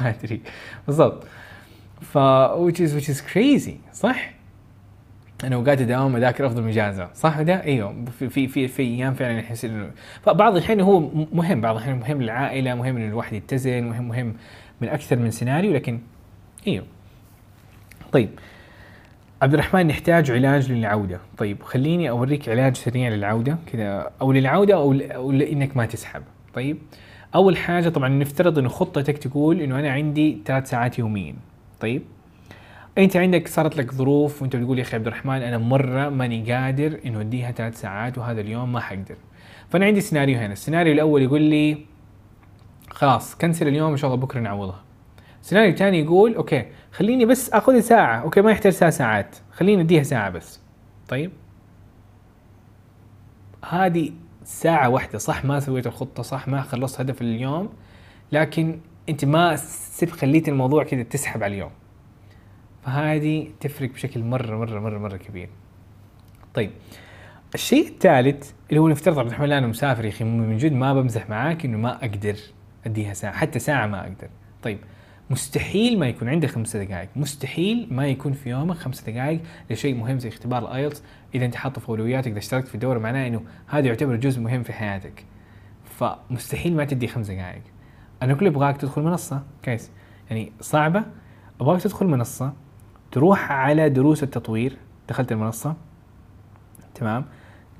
ما 0.00 0.08
أدري. 0.08 0.40
بالضبط. 0.86 1.24
ف 2.02 2.18
which 2.68 2.76
is 2.80 2.92
which 3.02 3.08
is 3.08 3.20
crazy 3.34 3.94
صح؟ 3.94 4.32
أنا 5.44 5.56
اوقات 5.56 5.80
الدوام 5.80 6.16
أذاكر 6.16 6.46
أفضل 6.46 6.62
من 6.62 6.68
إجازة 6.68 7.10
صح؟ 7.14 7.40
ده؟ 7.42 7.62
إيوه. 7.64 8.04
في 8.18 8.28
في 8.28 8.48
في, 8.48 8.68
في 8.68 8.82
أيام 8.82 9.14
فعلا 9.14 9.38
يحس 9.38 9.64
إنه 9.64 9.90
فبعض 10.22 10.56
الاحيان 10.56 10.80
هو 10.80 11.00
مهم 11.32 11.60
بعض 11.60 11.76
الاحيان 11.76 11.98
مهم 11.98 12.22
للعائلة 12.22 12.74
مهم 12.74 12.96
إن 12.96 13.08
الواحد 13.08 13.32
يتزن 13.32 13.82
مهم 13.84 14.08
مهم 14.08 14.34
من 14.80 14.88
أكثر 14.88 15.16
من 15.16 15.30
سيناريو 15.30 15.72
لكن 15.72 16.00
إيوه. 16.66 16.84
طيب. 18.12 18.28
عبد 19.42 19.54
الرحمن 19.54 19.86
نحتاج 19.86 20.30
علاج 20.30 20.72
للعودة. 20.72 21.20
طيب 21.38 21.62
خليني 21.62 22.10
أوريك 22.10 22.48
علاج 22.48 22.76
سريع 22.76 23.08
للعودة 23.08 23.58
كذا 23.72 24.10
أو 24.20 24.32
للعودة 24.32 24.74
أو 24.74 24.92
أو 24.92 25.32
لانك 25.32 25.76
ما 25.76 25.86
تسحب. 25.86 26.22
طيب 26.54 26.78
أول 27.34 27.56
حاجة 27.56 27.88
طبعا 27.88 28.08
نفترض 28.08 28.58
انه 28.58 28.68
خطتك 28.68 29.18
تقول 29.18 29.60
إنه 29.60 29.78
أنا 29.78 29.90
عندي 29.90 30.38
ثلاث 30.44 30.70
ساعات 30.70 30.98
يوميا. 30.98 31.34
طيب 31.80 32.02
أنت 32.98 33.16
عندك 33.16 33.48
صارت 33.48 33.76
لك 33.76 33.92
ظروف 33.92 34.42
وأنت 34.42 34.56
بتقول 34.56 34.78
يا 34.78 34.82
أخي 34.82 34.96
عبد 34.96 35.06
الرحمن 35.06 35.42
أنا 35.42 35.58
مرة 35.58 36.08
ماني 36.08 36.52
قادر 36.52 36.98
إنه 37.06 37.20
أديها 37.20 37.52
ثلاث 37.52 37.80
ساعات 37.80 38.18
وهذا 38.18 38.40
اليوم 38.40 38.72
ما 38.72 38.80
حقدر. 38.80 39.16
فأنا 39.68 39.86
عندي 39.86 40.00
سيناريو 40.00 40.38
هنا. 40.38 40.52
السيناريو 40.52 40.92
الأول 40.92 41.22
يقول 41.22 41.42
لي 41.42 41.78
خلاص 42.90 43.34
cancel 43.34 43.68
اليوم 43.68 43.90
إن 43.90 43.96
شاء 43.96 44.10
الله 44.10 44.22
بكرة 44.22 44.40
نعوضها. 44.40 44.82
السيناريو 45.42 45.70
الثاني 45.70 46.00
يقول 46.00 46.34
okay 46.34 46.66
خليني 46.92 47.24
بس 47.24 47.50
آخذ 47.50 47.80
ساعة 47.80 48.22
okay 48.22 48.40
ما 48.40 48.50
يحتاج 48.50 48.72
ساعة 48.72 48.90
ساعات 48.90 49.36
خليني 49.52 49.82
أديها 49.82 50.02
ساعة 50.02 50.30
بس. 50.30 50.60
طيب. 51.08 51.30
هذه 53.68 54.12
ساعة 54.44 54.88
واحدة 54.88 55.18
صح 55.18 55.44
ما 55.44 55.60
سويت 55.60 55.86
الخطة 55.86 56.22
صح 56.22 56.48
ما 56.48 56.62
خلصت 56.62 57.00
هدف 57.00 57.22
اليوم 57.22 57.68
لكن 58.32 58.80
أنت 59.08 59.24
ما 59.24 59.56
خليت 60.10 60.48
الموضوع 60.48 60.84
كذا 60.84 61.02
تسحب 61.02 61.42
على 61.42 61.54
اليوم. 61.54 61.70
فهذه 62.84 63.48
تفرق 63.60 63.90
بشكل 63.90 64.22
مرة 64.22 64.56
مرة 64.56 64.80
مرة 64.80 64.98
مرة 64.98 65.16
كبير. 65.16 65.48
طيب 66.54 66.70
الشيء 67.54 67.88
الثالث 67.88 68.50
اللي 68.70 68.80
هو 68.80 68.88
نفترض 68.88 69.18
عبد 69.18 69.28
الرحمن 69.28 69.52
أنا 69.52 69.66
مسافر 69.66 70.04
يا 70.04 70.10
أخي 70.10 70.24
من 70.24 70.56
جد 70.56 70.72
ما 70.72 70.94
بمزح 70.94 71.30
معاك 71.30 71.64
إنه 71.64 71.78
ما 71.78 72.04
أقدر 72.04 72.36
أديها 72.86 73.14
ساعة 73.14 73.32
حتى 73.32 73.58
ساعة 73.58 73.86
ما 73.86 74.00
أقدر. 74.00 74.28
طيب 74.62 74.78
مستحيل 75.32 75.98
ما 75.98 76.08
يكون 76.08 76.28
عندك 76.28 76.50
خمسة 76.50 76.84
دقائق. 76.84 77.08
مستحيل 77.16 77.88
ما 77.90 78.06
يكون 78.06 78.32
في 78.32 78.50
يومك 78.50 78.76
خمسة 78.76 79.12
دقائق 79.12 79.40
لشيء 79.70 79.94
مهم 79.94 80.18
زي 80.18 80.28
اختبار 80.28 80.62
الأيلتس. 80.62 81.02
إذا 81.34 81.44
أنت 81.44 81.54
حاطه 81.54 81.80
في 81.80 81.88
اولوياتك 81.88 82.30
إذا 82.30 82.38
اشتركت 82.38 82.68
في 82.68 82.74
الدوره 82.74 82.98
معناه 82.98 83.26
إنه 83.26 83.42
هذا 83.66 83.86
يعتبر 83.86 84.16
جزء 84.16 84.40
مهم 84.40 84.62
في 84.62 84.72
حياتك. 84.72 85.24
فمستحيل 85.84 86.76
ما 86.76 86.84
تدي 86.84 87.08
خمس 87.08 87.30
دقائق. 87.30 87.62
أنا 88.22 88.34
كل 88.34 88.46
أبغاك 88.46 88.76
تدخل 88.76 89.02
منصة. 89.02 89.42
كويس. 89.64 89.90
يعني 90.30 90.52
صعبة. 90.60 91.04
أبغاك 91.60 91.82
تدخل 91.82 92.06
منصة. 92.06 92.52
تروح 93.12 93.52
على 93.52 93.88
دروس 93.88 94.22
التطوير. 94.22 94.76
دخلت 95.08 95.32
المنصة. 95.32 95.76
تمام. 96.94 97.24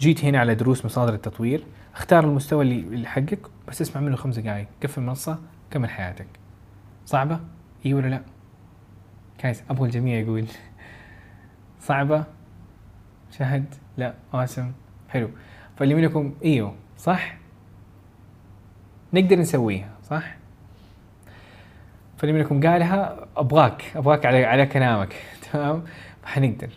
جيت 0.01 0.25
هنا 0.25 0.39
على 0.39 0.55
دروس 0.55 0.85
مصادر 0.85 1.15
التطوير. 1.15 1.65
اختار 1.95 2.25
المستوى 2.25 2.65
اللي 2.65 3.09
حقك. 3.09 3.41
بس 3.69 3.83
اسمع 3.83 4.01
منه 4.03 4.17
خمس 4.17 4.39
دقائق. 4.39 4.67
قفل 4.83 5.01
المنصة. 5.01 5.39
كمل 5.71 5.91
حياتك. 5.91 6.42
صعبة؟ 7.07 7.41
اي 7.87 7.95
ولا 7.95 8.07
لأ؟ 8.07 8.23
كايس 9.39 9.63
أبغى 9.71 9.87
الجميع 9.87 10.19
يقول. 10.19 10.47
صعبة؟ 11.89 12.25
شهد؟ 13.31 13.75
لأ 13.97 14.15
قاسم 14.33 14.73
حلو. 15.09 15.31
فاللي 15.77 15.95
منكم 15.95 16.35
إيوه 16.45 16.75
صح؟ 16.99 17.37
نقدر 19.13 19.39
نسويها 19.39 19.91
صح؟ 20.05 20.35
فاللي 22.17 22.39
منكم 22.39 22.67
قالها 22.67 23.27
أبغاك 23.37 23.83
أبغاك 23.97 24.27
على 24.27 24.45
على 24.45 24.67
كلامك. 24.67 25.15
تمام؟ 25.53 25.85
حنقدر 26.25 26.71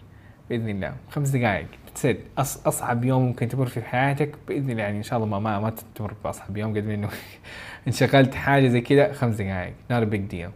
بإذن 0.49 0.69
الله. 0.69 0.93
خمس 1.09 1.29
دقائق 1.29 1.67
تصير 1.95 2.17
أص 2.37 2.67
أصعب 2.67 3.05
يوم 3.05 3.25
ممكن 3.25 3.47
تمر 3.47 3.65
في 3.65 3.81
حياتك 3.81 4.35
بإذن 4.47 4.69
الله 4.69 4.83
يعني 4.83 4.97
إن 4.97 5.03
شاء 5.03 5.17
الله 5.19 5.29
ما 5.29 5.39
ما, 5.39 5.59
ما 5.59 5.73
تمر 5.95 6.13
بأصعب 6.23 6.57
يوم 6.57 6.71
قد 6.71 6.89
إنه 6.89 7.09
انشغلت 7.87 8.35
حاجة 8.35 8.67
زي 8.67 8.81
كذا 8.81 9.13
خمس 9.13 9.35
دقائق 9.35 9.73
نار 9.89 10.05
بيج 10.05 10.21
ديل 10.21 10.49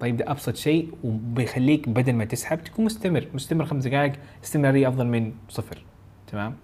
طيب 0.00 0.16
ده 0.16 0.30
أبسط 0.30 0.56
شيء 0.56 0.92
وبيخليك 1.04 1.88
بدل 1.88 2.12
ما 2.12 2.24
تسحب 2.24 2.64
تكون 2.64 2.84
مستمر 2.84 3.26
مستمر 3.34 3.64
خمس 3.64 3.86
دقائق 3.86 4.12
استمرارية 4.44 4.88
أفضل 4.88 5.06
من 5.06 5.32
صفر. 5.48 5.84
تمام؟ 6.32 6.54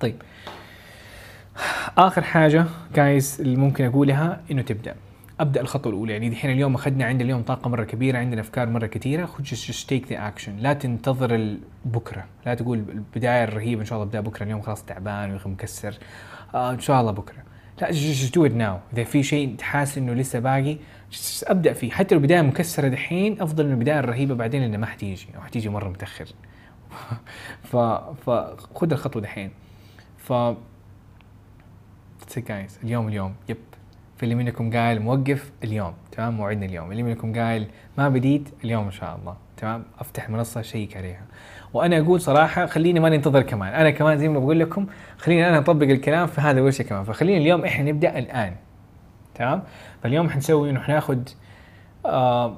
طيب. 0.00 0.22
آخر 1.98 2.22
حاجة 2.22 2.66
جايز 2.94 3.40
اللي 3.40 3.56
ممكن 3.56 3.84
أقولها 3.84 4.40
إنه 4.50 4.62
تبدأ. 4.62 4.94
أبدأ 5.40 5.60
الخطوة 5.60 5.92
الأولى. 5.92 6.12
يعني 6.12 6.30
دحين 6.30 6.50
اليوم 6.50 6.74
أخذنا 6.74 7.04
عندنا 7.04 7.24
اليوم 7.24 7.42
طاقة 7.42 7.68
مرة 7.68 7.84
كبيرة 7.84 8.18
عندنا 8.18 8.40
أفكار 8.40 8.68
مرة 8.68 8.86
كثيرة. 8.86 9.26
خذ 9.26 9.44
just 9.44 9.86
take 9.86 10.08
the 10.08 10.16
action. 10.16 10.50
لا 10.58 10.72
تنتظر 10.72 11.56
بكرة. 11.84 12.24
لا 12.46 12.54
تقول 12.54 12.78
البداية 12.78 13.44
الرهيبة 13.44 13.80
إن 13.80 13.86
شاء 13.86 13.96
الله 13.96 14.06
أبدأ 14.06 14.20
بكرة 14.20 14.44
اليوم 14.44 14.60
خلاص 14.60 14.84
تعبان 14.84 15.30
ويا 15.30 15.40
مكسر. 15.46 15.98
آه 16.54 16.72
إن 16.72 16.80
شاء 16.80 17.00
الله 17.00 17.12
بكرة. 17.12 17.53
لا 17.80 17.92
just 17.92 18.30
do 18.30 18.50
it 18.50 18.52
now. 18.52 18.92
إذا 18.92 19.04
في 19.04 19.22
شيء 19.22 19.56
تحس 19.56 19.98
إنه 19.98 20.12
لسه 20.12 20.38
باقي 20.38 20.76
أبدأ 21.44 21.72
فيه. 21.72 21.90
حتى 21.90 22.14
لو 22.14 22.20
بداية 22.20 22.42
مكسرة 22.42 22.88
دحين 22.88 23.42
أفضل 23.42 23.66
من 23.66 23.72
البدايه 23.72 23.98
الرهيبه 23.98 24.34
بعدين 24.34 24.62
لانها 24.62 24.78
ما 24.78 24.86
حتيجي 24.86 25.26
أو 25.36 25.40
حتيجي 25.40 25.68
مرة 25.68 25.88
متأخر. 25.88 26.26
ف 27.70 27.76
فخذ 28.26 28.92
الخطوة 28.92 29.22
دحين. 29.22 29.50
ف 30.18 30.32
guys. 32.36 32.84
اليوم 32.84 33.08
اليوم. 33.08 33.34
يب 33.48 33.56
فاللي 34.16 34.34
منكم 34.34 34.76
قال 34.76 35.02
موقف 35.02 35.52
اليوم. 35.64 35.94
تمام؟ 36.12 36.34
موعدنا 36.34 36.66
اليوم. 36.66 36.92
اللي 36.92 37.02
منكم 37.02 37.38
قال 37.40 37.66
ما 37.98 38.08
بديت 38.08 38.48
اليوم 38.64 38.84
إن 38.84 38.90
شاء 38.90 39.16
الله. 39.16 39.36
تمام؟ 39.56 39.84
أفتح 39.98 40.26
المنصه 40.26 40.62
شيك 40.62 40.96
عليها. 40.96 41.26
وأنا 41.74 41.98
أقول 41.98 42.20
صراحة 42.20 42.66
خليني 42.66 43.00
ما 43.00 43.08
ننتظر 43.08 43.42
كمان. 43.42 43.74
أنا 43.74 43.90
كمان 43.90 44.18
زي 44.18 44.28
ما 44.28 44.38
بقول 44.38 44.60
لكم 44.60 44.86
خليني 45.18 45.48
أنا 45.48 45.58
أطبق 45.58 45.86
الكلام 45.86 46.26
في 46.26 46.40
هذا 46.40 46.58
الورشة 46.58 46.82
كمان. 46.82 47.04
فخلينا 47.04 47.38
اليوم 47.38 47.64
إحنا 47.64 47.90
نبدأ 47.90 48.18
الآن. 48.18 48.56
تمام؟ 49.34 49.62
فاليوم 50.02 50.30
حنسوي 50.30 50.70
إنه 50.70 50.80
حناخذ 50.80 51.18
آه 52.06 52.56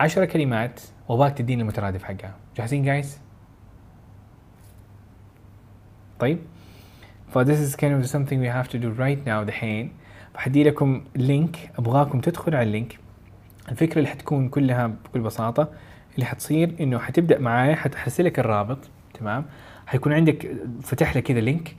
عشرة 0.00 0.24
كلمات 0.24 0.80
واباك 1.08 1.38
تديني 1.38 1.62
المترادف 1.62 2.04
حقها. 2.04 2.34
جاهزين 2.56 2.84
guys 2.84 3.18
طيب. 6.18 6.38
ف 7.28 7.38
this 7.38 7.70
is 7.70 7.76
kind 7.76 8.04
of 8.04 8.10
something 8.10 8.38
we 8.40 8.48
have 8.48 8.68
to 8.68 8.78
do 8.78 9.00
right 9.00 9.26
now 9.26 9.46
دحين 9.46 9.92
فحدي 10.34 10.64
لكم 10.64 11.04
link 11.16 11.56
أبغاكم 11.78 12.20
تدخلوا 12.20 12.58
على 12.58 12.66
ال 12.66 12.72
link 12.72 12.98
الفكرة 13.68 13.98
اللي 13.98 14.08
حتكون 14.08 14.48
كلها 14.48 14.86
بكل 14.86 15.20
بساطة 15.20 15.68
اللي 16.14 16.26
حتصير 16.26 16.74
إنه 16.80 16.98
حتبدأ 16.98 17.38
معايا 17.38 17.74
حأرسل 17.74 18.24
لك 18.24 18.38
الرابط 18.38 18.78
تمام؟ 19.14 19.44
حيكون 19.86 20.12
عندك 20.12 20.50
فتح 20.82 21.16
لك 21.16 21.22
كذا 21.22 21.40
link 21.40 21.76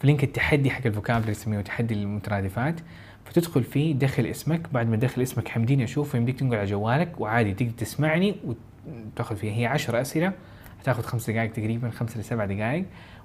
في 0.00 0.06
link 0.06 0.24
التحدي 0.24 0.70
حق 0.70 0.86
ال 0.86 0.90
vocabulary 0.90 1.30
يسميه 1.30 1.60
تحدي 1.60 1.94
المترادفات. 1.94 2.80
فتدخل 3.24 3.64
فيه 3.64 3.94
دخل 3.94 4.26
اسمك 4.26 4.72
بعد 4.72 4.88
ما 4.88 4.96
تدخل 4.96 5.22
اسمك 5.22 5.48
حمديني 5.48 5.84
أشوف 5.84 6.14
يمديك 6.14 6.38
تنقل 6.38 6.56
على 6.56 6.66
جوالك 6.66 7.20
وعادي 7.20 7.54
تقدر 7.54 7.70
تسمعني 7.70 8.36
وتاخذ 8.44 9.36
فيها. 9.36 9.52
هي 9.52 9.66
10 9.66 10.00
أسئلة 10.00 10.32
هتاخذ 10.80 11.02
خمس 11.02 11.30
دقائق 11.30 11.52
تقريبا 11.52 11.90
خمس 11.90 12.16
لسبع 12.16 12.44
دقائق 12.44 12.84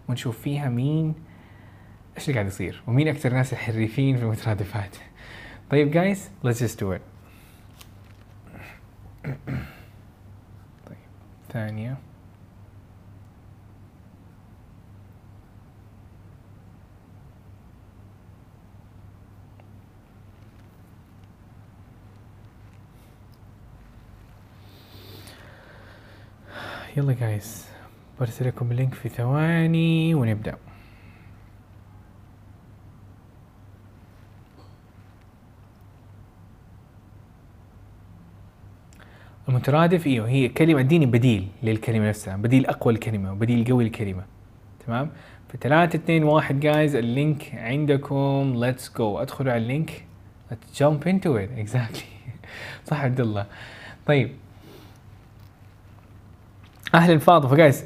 ونشوف 0.10 0.42
فيها 0.42 0.70
مين 0.70 1.14
إيش 2.18 2.24
اللي 2.24 2.34
قاعد 2.34 2.48
يصير 2.48 2.84
ومين 2.88 3.08
أكثر 3.08 3.34
ناس 3.34 3.54
حريفين 3.54 4.18
في 4.18 4.24
المترادفات. 4.24 4.96
طيب 5.70 5.92
جايز 5.92 6.30
just 6.46 6.78
do 6.80 6.96
it. 6.96 7.02
طيب 9.24 9.36
ثانية. 11.56 11.98
يلا 26.98 27.14
جايز 27.14 27.68
برسل 28.20 28.48
لكم 28.48 28.72
اللينك 28.72 28.94
في 28.94 29.10
ثواني 29.10 30.16
ونبدأ. 30.16 30.58
المترادف 39.50 40.08
إيوه 40.08 40.30
هي 40.30 40.48
كلمة 40.48 40.80
اديني 40.80 41.06
بديل 41.06 41.48
للكلمة 41.64 42.10
نفسها 42.10 42.36
بديل 42.36 42.66
أقوى 42.66 42.94
الكلمة 42.94 43.32
وبديل 43.32 43.66
قوي 43.72 43.84
للكلمة 43.84 44.24
تمام؟ 44.88 45.10
في 45.52 45.58
3 45.62 45.96
2 45.96 46.24
1 46.24 46.60
guys 46.60 46.96
ال 46.96 47.07
link 47.07 47.52
عندكم 47.54 48.54
let's 48.56 48.92
go 48.98 49.18
ادخلوا 49.18 49.52
على 49.54 49.62
ال 49.62 49.71
link 49.71 50.06
let's 50.52 50.78
jump 50.80 51.06
into 51.08 51.30
it. 51.38 51.50
Exactly. 51.66 52.06
صح 52.86 53.04
عبد 53.04 53.20
الله. 53.20 53.46
طيب 54.06 54.32
أهلا 56.96 57.18
فاطمة. 57.20 57.56
guys 57.56 57.84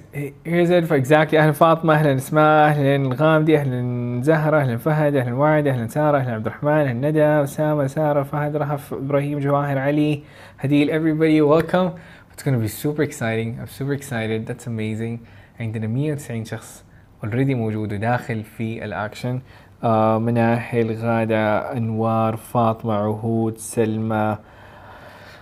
for 0.87 1.05
exactly 1.05 1.33
أهلا 1.33 1.51
فاطمة 1.51 1.93
أهلا 1.93 2.15
اسماء 2.15 2.65
أهلا 2.69 2.95
الغامدي 2.95 3.57
أهلا 3.57 4.21
زهرة 4.23 4.57
أهلا 4.57 4.77
فهد 4.77 5.15
أهلا 5.15 5.33
وعد 5.33 5.67
أهلا 5.67 5.87
سارة 5.87 6.17
أهلا 6.17 6.33
عبد 6.33 6.45
الرحمن 6.45 6.71
أهلا 6.71 7.09
ندى 7.09 7.23
أسامة 7.23 7.87
سارة 7.87 8.23
فهد 8.23 8.55
رهف 8.55 8.93
إبراهيم 8.93 9.39
جواهر 9.39 9.77
علي 9.77 10.23
هديل 10.59 10.89
everybody 10.89 11.41
welcome. 11.41 11.89
It's 12.33 12.43
gonna 12.43 12.57
be 12.57 12.67
super 12.67 13.03
exciting. 13.03 13.59
I'm 13.61 13.67
super 13.79 13.93
excited. 13.93 14.45
That's 14.47 14.67
amazing. 14.67 15.17
عندنا 15.59 15.87
190 15.87 16.45
شخص 16.45 16.83
already 17.23 17.55
موجود 17.55 17.93
وداخل 17.93 18.43
في 18.43 18.85
الأكشن. 18.85 19.41
آه 19.83 20.19
مناحل 20.19 20.95
غادة 20.95 21.71
أنوار 21.77 22.35
فاطمة 22.37 22.93
عهود 22.93 23.57
سلمى 23.57 24.37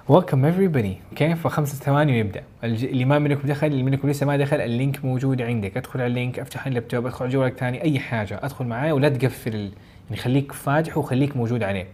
welcome 0.10 0.52
everybody. 0.52 0.96
okay 1.12 1.36
فخمسة 1.36 1.76
ثواني 1.76 2.22
ونبدا 2.22 2.44
الج- 2.64 2.84
اللي 2.86 3.06
ما 3.06 3.20
منكم 3.20 3.48
دخل 3.48 3.68
اللي 3.68 3.84
منكم 3.84 4.10
لسه 4.10 4.26
ما 4.26 4.38
دخل 4.38 4.62
ال 4.62 4.71
link 4.71 5.06
موجود 5.06 5.42
عندك. 5.42 5.78
ادخل 5.78 6.00
على 6.02 6.08
ال 6.08 6.14
link 6.14 6.40
افتح 6.40 6.68
اللابتوب 6.68 7.06
ادخل 7.06 7.26
على 7.26 7.34
جوالك 7.34 7.54
ثاني 7.58 7.82
أي 7.84 8.00
حاجة. 8.00 8.40
ادخل 8.44 8.66
معايا 8.66 8.94
ولا 8.94 9.10
تقفل 9.10 9.56
ال... 9.56 9.72
يعني 10.10 10.22
خليك 10.22 10.52
فاتح 10.52 10.98
وخليك 10.98 11.38
موجود 11.38 11.64
عليه. 11.64 11.88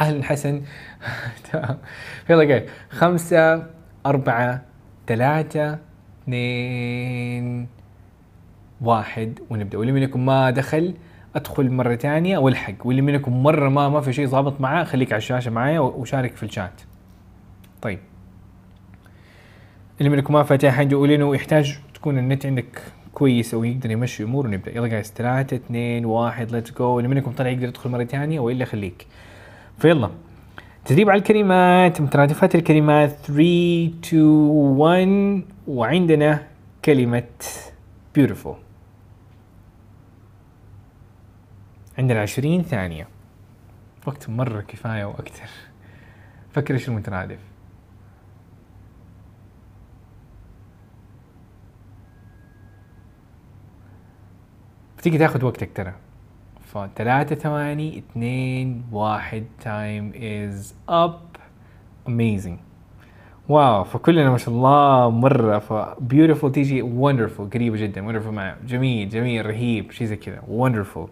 أهلا 0.00 0.24
حسن. 0.24 0.62
تمام. 1.52 1.78
يلا 2.30 2.44
guys 2.44 2.66
خمسة 2.90 3.66
أربعة 4.06 4.62
ثلاثة 5.06 5.78
اثنين 6.22 7.66
واحد. 8.80 9.38
ونبدأ. 9.50 9.78
واللي 9.78 9.92
منكم 9.92 10.26
ما 10.26 10.50
دخل 10.50 10.94
ادخل 11.36 11.70
مرة 11.70 11.96
ثانية 11.96 12.38
والحق. 12.38 12.74
واللي 12.86 13.02
منكم 13.02 13.42
مرة 13.42 13.68
ما 13.68 13.88
ما 13.88 14.00
في 14.00 14.12
شيء 14.12 14.26
ظابط 14.26 14.60
معاه 14.60 14.84
خليك 14.84 15.12
على 15.12 15.18
الشاشة 15.18 15.50
معايا 15.50 15.80
وشارك 15.80 16.36
في 16.36 16.42
الشات. 16.42 16.80
طيب. 17.82 17.98
اللي 19.98 20.10
منكم 20.10 20.34
ما 20.34 20.42
فاتح 20.42 20.78
عنده 20.78 20.96
قولي 20.96 21.14
انه 21.14 21.34
يحتاج 21.34 21.78
تكون 21.94 22.18
النت 22.18 22.46
عندك 22.46 22.82
كويس 23.14 23.54
أو 23.54 23.64
يقدر 23.64 23.90
يمشي 23.90 24.22
أمور 24.22 24.46
ونبدأ. 24.46 24.76
يلا 24.76 24.86
guys 24.86 25.12
ثلاثة 25.12 25.56
اثنين 25.56 26.04
واحد 26.04 26.50
let's 26.52 26.72
go 26.72 26.98
اللي 26.98 27.08
منكم 27.08 27.32
طلع 27.32 27.48
يقدر 27.48 27.68
يدخل 27.68 27.90
مرة 27.90 28.04
ثانية 28.04 28.40
وإلا 28.40 28.64
خليك. 28.64 29.06
فيلا. 29.78 30.10
تدريب 30.84 31.10
على 31.10 31.18
الكلمات 31.18 32.00
مترادفات 32.00 32.54
الكلمات 32.54 33.10
3 33.10 33.90
2 34.04 34.22
1 34.24 35.42
وعندنا 35.68 36.46
كلمة 36.84 37.28
beautiful. 38.18 38.56
عندنا 41.98 42.22
20 42.22 42.62
ثانية. 42.62 43.08
وقت 44.06 44.30
مرة 44.30 44.60
كفاية 44.60 45.04
وأكثر. 45.04 45.48
فكر 46.52 46.74
إيش 46.74 46.88
المترادف. 46.88 47.49
بتيجي 55.00 55.18
تاخذ 55.18 55.44
وقتك 55.44 55.70
ترى. 55.74 55.92
فثلاثة 56.64 57.34
ثواني 57.34 57.98
اثنين 57.98 58.82
واحد 58.92 59.44
time 59.64 60.14
is 60.14 60.74
up. 60.90 61.38
Amazing. 62.08 62.58
واو 63.48 63.84
فكلنا 63.84 64.30
ما 64.30 64.38
شاء 64.38 64.54
الله 64.54 65.10
مرة. 65.10 65.58
ف 65.58 65.72
beautiful 65.98 66.50
تيجي 66.52 66.82
wonderful 66.82 67.54
قريبة 67.54 67.76
جدا. 67.76 68.12
wonderful 68.12 68.26
مع 68.26 68.54
جميل 68.66 69.08
جميل 69.08 69.46
رهيب 69.46 69.90
شيء 69.90 70.06
زي 70.06 70.16
كذا. 70.16 70.42
wonderful. 70.58 71.08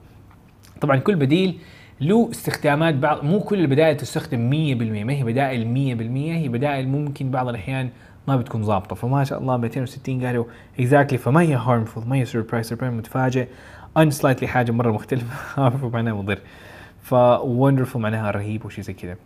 طبعا 0.80 0.96
كل 0.96 1.16
بديل 1.16 1.58
له 2.00 2.30
استخدامات 2.30 2.94
بعض 2.94 3.24
مو 3.24 3.40
كل 3.40 3.60
البدائل 3.60 3.96
تستخدم 3.96 4.50
100% 4.50 5.04
ما 5.04 5.12
هي 5.12 5.24
بدائل 5.24 5.64
100% 5.64 6.32
هي 6.32 6.48
بدائل 6.48 6.88
ممكن 6.88 7.30
بعض 7.30 7.48
الأحيان 7.48 7.90
ما 8.28 8.36
بتكون 8.36 8.62
ظابطة. 8.62 8.96
فما 8.96 9.24
شاء 9.24 9.38
الله 9.38 9.56
260 9.56 10.26
قالوا 10.26 10.44
exactly 10.78 11.18
فما 11.18 11.40
هي 11.40 11.58
harmful 11.58 12.06
ما 12.06 12.16
هي 12.16 12.24
surprise 12.24 12.66
surprise 12.66 12.94
متفاجئ. 12.94 13.48
and 13.96 14.10
slightly 14.10 14.48
حاجة 14.48 14.72
مرة 14.72 14.92
مختلفة. 14.92 15.68
معناها 15.92 16.14
مضر. 16.14 16.38
ف 17.02 17.14
wonderful 17.38 17.96
معناها 17.96 18.30
رهيب 18.30 18.64
وشي 18.64 18.82
زي 18.82 18.92
كذا. 18.92 19.16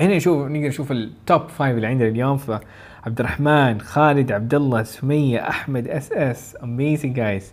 هنا 0.00 0.16
نشوف 0.16 0.48
نقدر 0.48 0.68
نشوف 0.68 0.92
ال 0.92 1.06
top 1.06 1.48
five 1.48 1.76
اللي 1.76 1.86
عندنا 1.86 2.08
اليوم. 2.08 2.36
فعبد 2.36 3.20
الرحمن 3.20 3.80
خالد 3.80 4.32
عبد 4.32 4.54
الله 4.54 4.82
سمية 4.82 5.48
أحمد 5.48 5.88
اس 5.88 6.12
اس 6.12 6.56
amazing 6.62 7.16
guys 7.16 7.52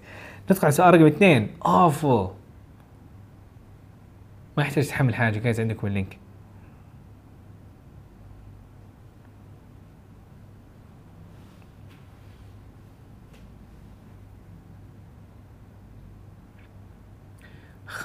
ندخل 0.52 0.66
على 0.66 0.72
سؤال 0.72 0.94
رقم 0.94 1.06
اثنين. 1.06 1.48
awful. 1.66 2.30
ما 4.58 4.64
يحتاج 4.64 4.88
تحمل 4.88 5.16
حاجة 5.16 5.40
guys 5.40 5.60
عندكم 5.60 5.88
ال 5.88 5.93
link. 5.93 6.18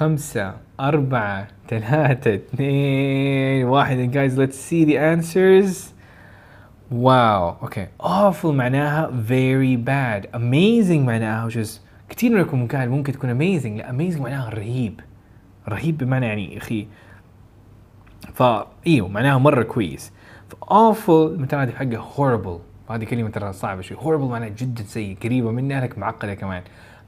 خمسة 0.00 0.54
أربعة 0.80 1.48
ثلاثة 1.68 2.34
اثنين 2.34 3.64
واحد. 3.64 4.10
Guys 4.12 4.34
let's 4.38 4.56
see 4.56 4.84
the 4.86 4.96
answers. 4.96 5.92
wow 6.90 7.56
okay 7.62 7.86
awful 8.02 8.44
معناها 8.44 9.10
very 9.28 9.76
bad. 9.76 10.36
Amazing 10.36 11.00
معناها 11.06 11.50
which 11.50 11.56
is 11.56 11.68
كثير 12.08 12.32
منكم 12.32 12.68
قال 12.68 12.90
ممكن 12.90 13.12
تكون 13.12 13.38
amazing. 13.38 13.66
لا 13.66 13.88
amazing 13.88 14.20
معناها 14.20 14.50
رهيب. 14.50 15.00
رهيب 15.68 15.98
بمعنى 15.98 16.26
يعني 16.26 16.58
أخي. 16.58 16.86
فا 18.34 18.66
إيوه 18.86 19.08
معناها 19.08 19.38
مرة 19.38 19.62
كويس. 19.62 20.12
awful 20.64 21.08
المترادف 21.08 21.74
حقه 21.74 22.04
horrible. 22.16 22.90
هذه 22.92 23.04
كلمة 23.04 23.30
ترى 23.30 23.52
صعبة 23.52 23.80
شوي. 23.80 23.98
Horrible 23.98 24.30
معناها 24.30 24.48
جدا 24.48 24.82
سيء 24.82 25.16
قريبة 25.22 25.50
منها 25.50 25.80
لك 25.80 25.98
معقده 25.98 26.34
كمان. 26.34 26.62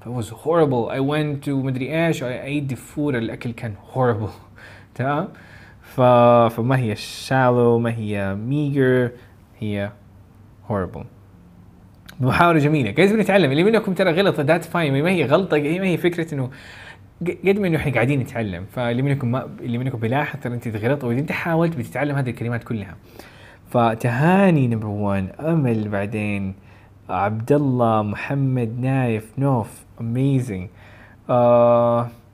It 0.06 0.10
was 0.10 0.28
horrible. 0.30 0.90
I 0.90 1.00
went 1.00 1.44
to 1.44 1.50
مدري 1.50 2.06
إيش 2.06 2.24
I 2.24 2.26
ate 2.26 2.74
the 2.74 2.76
food. 2.76 3.14
الأكل 3.14 3.50
كان 3.52 3.74
horrible. 3.94 4.30
تمام؟ 4.94 5.28
ف... 5.82 6.00
فما 6.54 6.78
هي 6.78 6.96
shallow 6.96 7.80
ما 7.80 7.94
هي 7.96 8.36
meager 8.48 9.10
هي 9.58 9.90
horrible. 10.68 11.04
محاولة 12.20 12.58
جميلة. 12.58 12.92
قاعد 12.92 13.08
بنتعلم. 13.08 13.50
اللي 13.50 13.64
منكم 13.64 13.94
ترى 13.94 14.10
غلط 14.12 14.40
that's 14.40 14.64
fine 14.64 15.02
ما 15.02 15.10
هي 15.10 15.24
غلطة 15.24 15.56
هي 15.56 15.78
ما 15.78 15.86
هي 15.86 15.96
فكرة 15.96 16.34
إنه 16.34 16.50
قد 17.46 17.58
ما 17.58 17.66
إنه 17.66 17.76
إحنا 17.76 17.92
قاعدين 17.92 18.20
نتعلم. 18.20 18.64
فاللي 18.72 19.02
منكم 19.02 19.30
ما 19.30 19.48
اللي 19.60 19.78
منكم 19.78 19.98
بيلاحظ 19.98 20.40
ترى 20.40 20.54
أنت 20.54 20.68
غلط 20.68 21.04
وإذا 21.04 21.20
أنت 21.20 21.32
حاولت 21.32 21.76
بتتعلم 21.76 22.16
هذه 22.16 22.30
الكلمات 22.30 22.64
كلها. 22.64 22.96
فتهاني 23.70 24.66
number 24.68 24.86
1 24.86 25.28
أمل 25.40 25.88
بعدين. 25.88 26.54
عبد 27.08 27.52
الله 27.52 28.02
محمد 28.02 28.78
نايف 28.78 29.38
نوف 29.38 29.84
amazing 30.00 30.68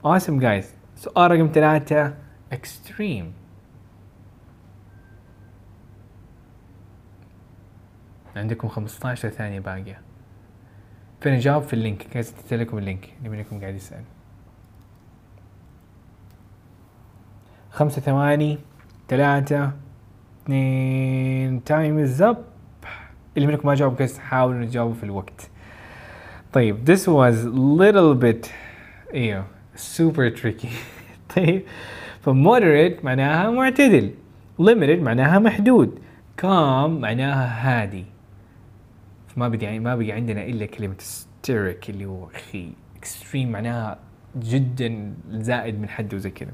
awesome 0.04 0.40
guys 0.40 0.74
سؤال 0.96 1.30
رقم 1.30 1.50
ثلاثة 1.54 2.14
extreme 2.52 3.32
عندكم 8.36 8.68
15 8.68 9.28
ثانية 9.28 9.60
باقية. 9.60 10.00
فين 11.20 11.34
نجاوب 11.34 11.62
في 11.62 11.72
ال 11.72 11.77
link. 11.77 12.02
كيف 12.02 12.52
لكم 12.52 12.78
ال 12.78 12.84
link. 12.84 13.14
اللي 13.18 13.28
منكم 13.28 13.60
قاعد 13.60 13.74
يسأل. 13.74 14.04
خمسة 17.70 18.00
ثواني. 18.00 18.58
ثلاثة 19.08 19.72
اثنين. 20.42 21.64
time 21.64 21.98
is 21.98 22.22
up 22.22 22.44
اللي 23.38 23.52
منكم 23.52 23.68
ما 23.68 23.74
جاوب 23.74 23.96
guys 23.96 24.18
حاولوا 24.18 24.64
تجاوبوا 24.64 24.94
في 24.94 25.02
الوقت. 25.02 25.50
طيب 26.52 26.90
this 26.90 27.02
was 27.02 27.46
little 27.80 28.24
bit 28.24 28.48
إيوه 29.14 29.44
super 29.76 30.40
tricky. 30.40 30.68
طيب 31.36 31.62
ف 32.20 32.30
moderate 32.30 33.04
معناها 33.04 33.50
معتدل 33.50 34.14
limited 34.62 35.02
معناها 35.02 35.38
محدود 35.38 35.98
calm 36.40 36.88
معناها 36.88 37.82
هادي. 37.82 38.04
فما 39.28 39.48
بدي 39.48 39.78
ما 39.78 39.96
بقي 39.96 40.12
عندنا 40.12 40.44
إلا 40.44 40.66
كلمة 40.66 40.96
hysteric 40.96 41.88
اللي 41.88 42.04
هو 42.04 42.28
أخي. 42.34 42.72
extreme 43.02 43.36
معناها 43.36 43.98
جدا 44.38 45.14
زائد 45.30 45.80
من 45.80 45.88
حده 45.88 46.16
وزي 46.16 46.30
كذا. 46.30 46.52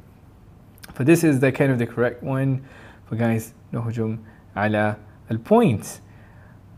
ف 0.95 1.03
this 1.03 1.21
is 1.21 1.41
the 1.41 1.59
kind 1.59 1.71
of 1.71 1.87
the 1.87 1.97
correct 1.97 2.25
one. 2.25 2.61
ف 3.11 3.15
guys 3.15 3.43
نهجم 3.73 4.19
على 4.57 4.97
ال 5.31 5.41
points 5.41 6.03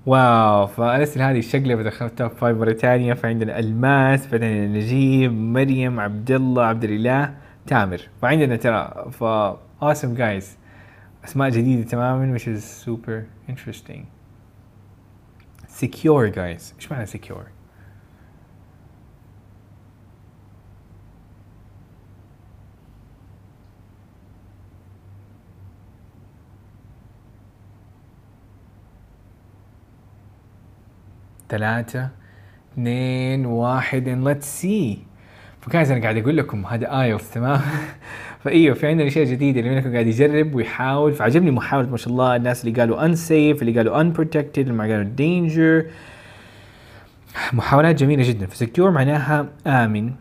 wow 0.07 0.67
فأرسل 0.67 1.23
هذه 1.23 1.39
الشقلة 1.39 1.83
دخلت 1.83 2.19
top 2.19 2.31
five 2.31 2.57
مرة 2.57 2.73
ثانية 2.73 3.15
فعندنا 3.15 3.59
ألماس 3.59 4.27
بعدين 4.27 4.73
نجيب 4.73 5.33
مريم 5.33 6.01
عبد 6.01 6.31
الله 6.31 6.65
عبد 6.65 6.85
الاله 6.85 7.35
تامر. 7.67 8.01
فعندنا 8.23 8.57
ترى 8.57 9.11
ف 9.11 9.25
awesome 9.85 10.19
guys. 10.19 10.45
أسماء 11.25 11.51
جديدة 11.51 11.89
تماما 11.89 12.39
which 12.39 12.43
is 12.43 12.65
super 12.87 13.27
interesting. 13.51 14.07
Secure 15.69 16.31
guys. 16.31 16.75
إيش 16.77 16.93
معنى 16.93 17.07
secure؟ 17.07 17.56
ثلاثة 31.49 32.09
اثنين 32.73 33.47
واحد 33.47 34.05
and 34.05 34.29
let's 34.29 34.47
see. 34.63 34.99
ف 35.61 35.67
guys 35.67 35.91
أنا 35.91 36.03
قاعد 36.03 36.17
أقول 36.17 36.37
لكم 36.37 36.67
هذا 36.67 37.01
IELTS 37.01 37.31
تمام؟ 37.31 37.61
فإيوه 38.45 38.75
في 38.75 38.87
عندنا 38.87 39.09
أشياء 39.09 39.25
جديدة 39.25 39.61
اللي 39.61 39.75
منكم 39.75 39.93
قاعد 39.93 40.07
يجرب 40.07 40.55
ويحاول. 40.55 41.13
فعجبني 41.13 41.51
محاولة 41.51 41.89
ما 41.89 41.97
شاء 41.97 42.09
الله 42.13 42.37
الناس 42.37 42.65
اللي 42.65 42.81
قالوا 42.81 43.09
unsafe 43.09 43.61
اللي 43.63 43.73
قالوا 43.77 44.03
unprotected 44.03 44.59
اللي 44.59 44.95
قالوا 44.95 45.17
danger. 45.17 45.87
محاولات 47.53 47.95
جميلة 47.95 48.29
جدا. 48.29 48.47
ف 48.47 48.53
secure 48.53 48.91
معناها 48.91 49.49
آمن. 49.67 50.13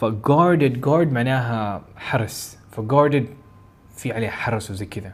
ف 0.00 0.11
guarded 0.11 0.86
guard 0.86 1.12
معناها 1.12 1.82
حرس. 1.96 2.58
ف 2.76 2.82
guarded 2.82 3.22
في 3.96 4.12
عليه 4.12 4.28
حرس 4.28 4.70
وزي 4.70 4.86
كذا. 4.86 5.12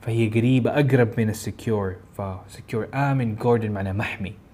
فهي 0.00 0.28
قريبة 0.28 0.70
أقرب 0.70 1.08
من 1.18 1.28
ال 1.28 1.37
secure. 1.37 1.96
ف 2.18 2.28
secure 2.28 2.88
آمن 2.94 3.36
guarded 3.38 3.70
معناها 3.70 3.92
محمي. 3.92 4.45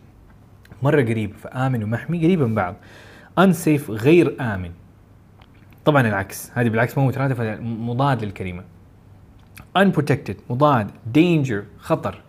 مرة 0.83 1.03
قريب 1.03 1.33
فآمن 1.35 1.85
ومحمي 1.85 2.19
قريبه 2.25 2.47
من 2.47 2.55
بعض. 2.55 2.75
unsafe 3.41 3.91
غير 3.91 4.37
آمن. 4.41 4.71
طبعا 5.85 6.09
العكس. 6.09 6.51
هذه 6.55 6.69
بالعكس 6.69 6.99
مو 6.99 7.07
مترادفة 7.07 7.61
مضاد 7.61 8.25
للكلمة. 8.25 8.63
unprotected 9.79 10.35
مضاد. 10.51 10.91
danger 11.19 11.79
خطر. 11.79 12.21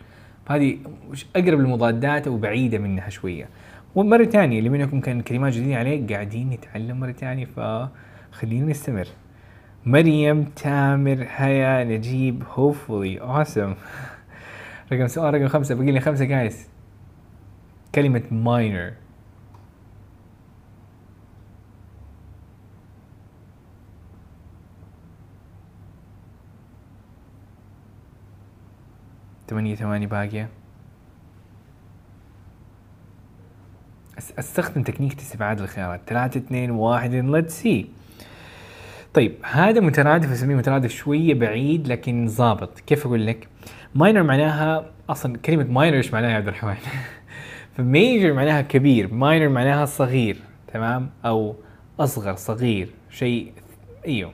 هذه 0.49 0.77
وش 1.09 1.25
اقرب 1.35 1.59
للمضادات 1.59 2.27
وبعيدة 2.27 2.77
منها 2.77 3.09
شوية. 3.09 3.49
ومرة 3.95 4.23
ثانية 4.23 4.59
اللي 4.59 4.69
منكم 4.69 4.99
كان 4.99 5.21
كلمات 5.21 5.53
جديدة 5.53 5.77
عليه 5.77 6.07
قاعدين 6.07 6.49
نتعلم 6.49 6.99
مرة 6.99 7.11
ثانية 7.11 7.45
فخلينا 7.45 8.65
نستمر. 8.65 9.07
مريم 9.85 10.43
تامر 10.43 11.27
هيا 11.35 11.83
نجيب 11.83 12.43
hopefully. 12.43 13.21
awesome. 13.21 13.75
رقم 14.91 15.07
سؤال 15.07 15.33
رقم 15.33 15.47
خمسة. 15.47 15.75
باقي 15.75 15.91
لي 15.91 15.99
خمسة 15.99 16.25
جايز 16.25 16.72
كلمة 17.95 18.23
minor. 18.31 18.93
ثمانية 29.47 29.75
ثواني 29.75 30.05
باقية. 30.05 30.49
أستخدم 34.39 34.83
تكنيك 34.83 35.19
استبعاد 35.19 35.61
الخيارات. 35.61 36.01
ثلاثة 36.07 36.39
اثنين 36.39 36.71
واحد 36.71 37.11
let's 37.11 37.63
see. 37.63 37.85
طيب 39.13 39.35
هذا 39.43 39.79
مترادف 39.79 40.31
أسميه 40.31 40.55
مترادف 40.55 40.91
شوية 40.91 41.33
بعيد 41.33 41.87
لكن 41.87 42.27
ظابط 42.27 42.79
كيف 42.79 43.05
أقول 43.05 43.27
لك؟ 43.27 43.47
minor 43.95 44.23
معناها 44.23 44.85
أصلا 45.09 45.37
كلمة 45.37 45.63
minor 45.63 45.97
إيش 45.97 46.13
معناها 46.13 46.31
يا 46.31 46.35
عبد 46.35 46.47
الرحمن؟ 46.47 46.75
ف 47.77 47.86
major 47.86 48.33
معناها 48.33 48.61
كبير 48.61 49.13
minor 49.13 49.49
معناها 49.49 49.85
صغير 49.85 50.37
تمام؟ 50.73 51.09
أو 51.25 51.55
أصغر 51.99 52.35
صغير 52.35 52.89
شيء 53.09 53.51
إيوه. 54.07 54.31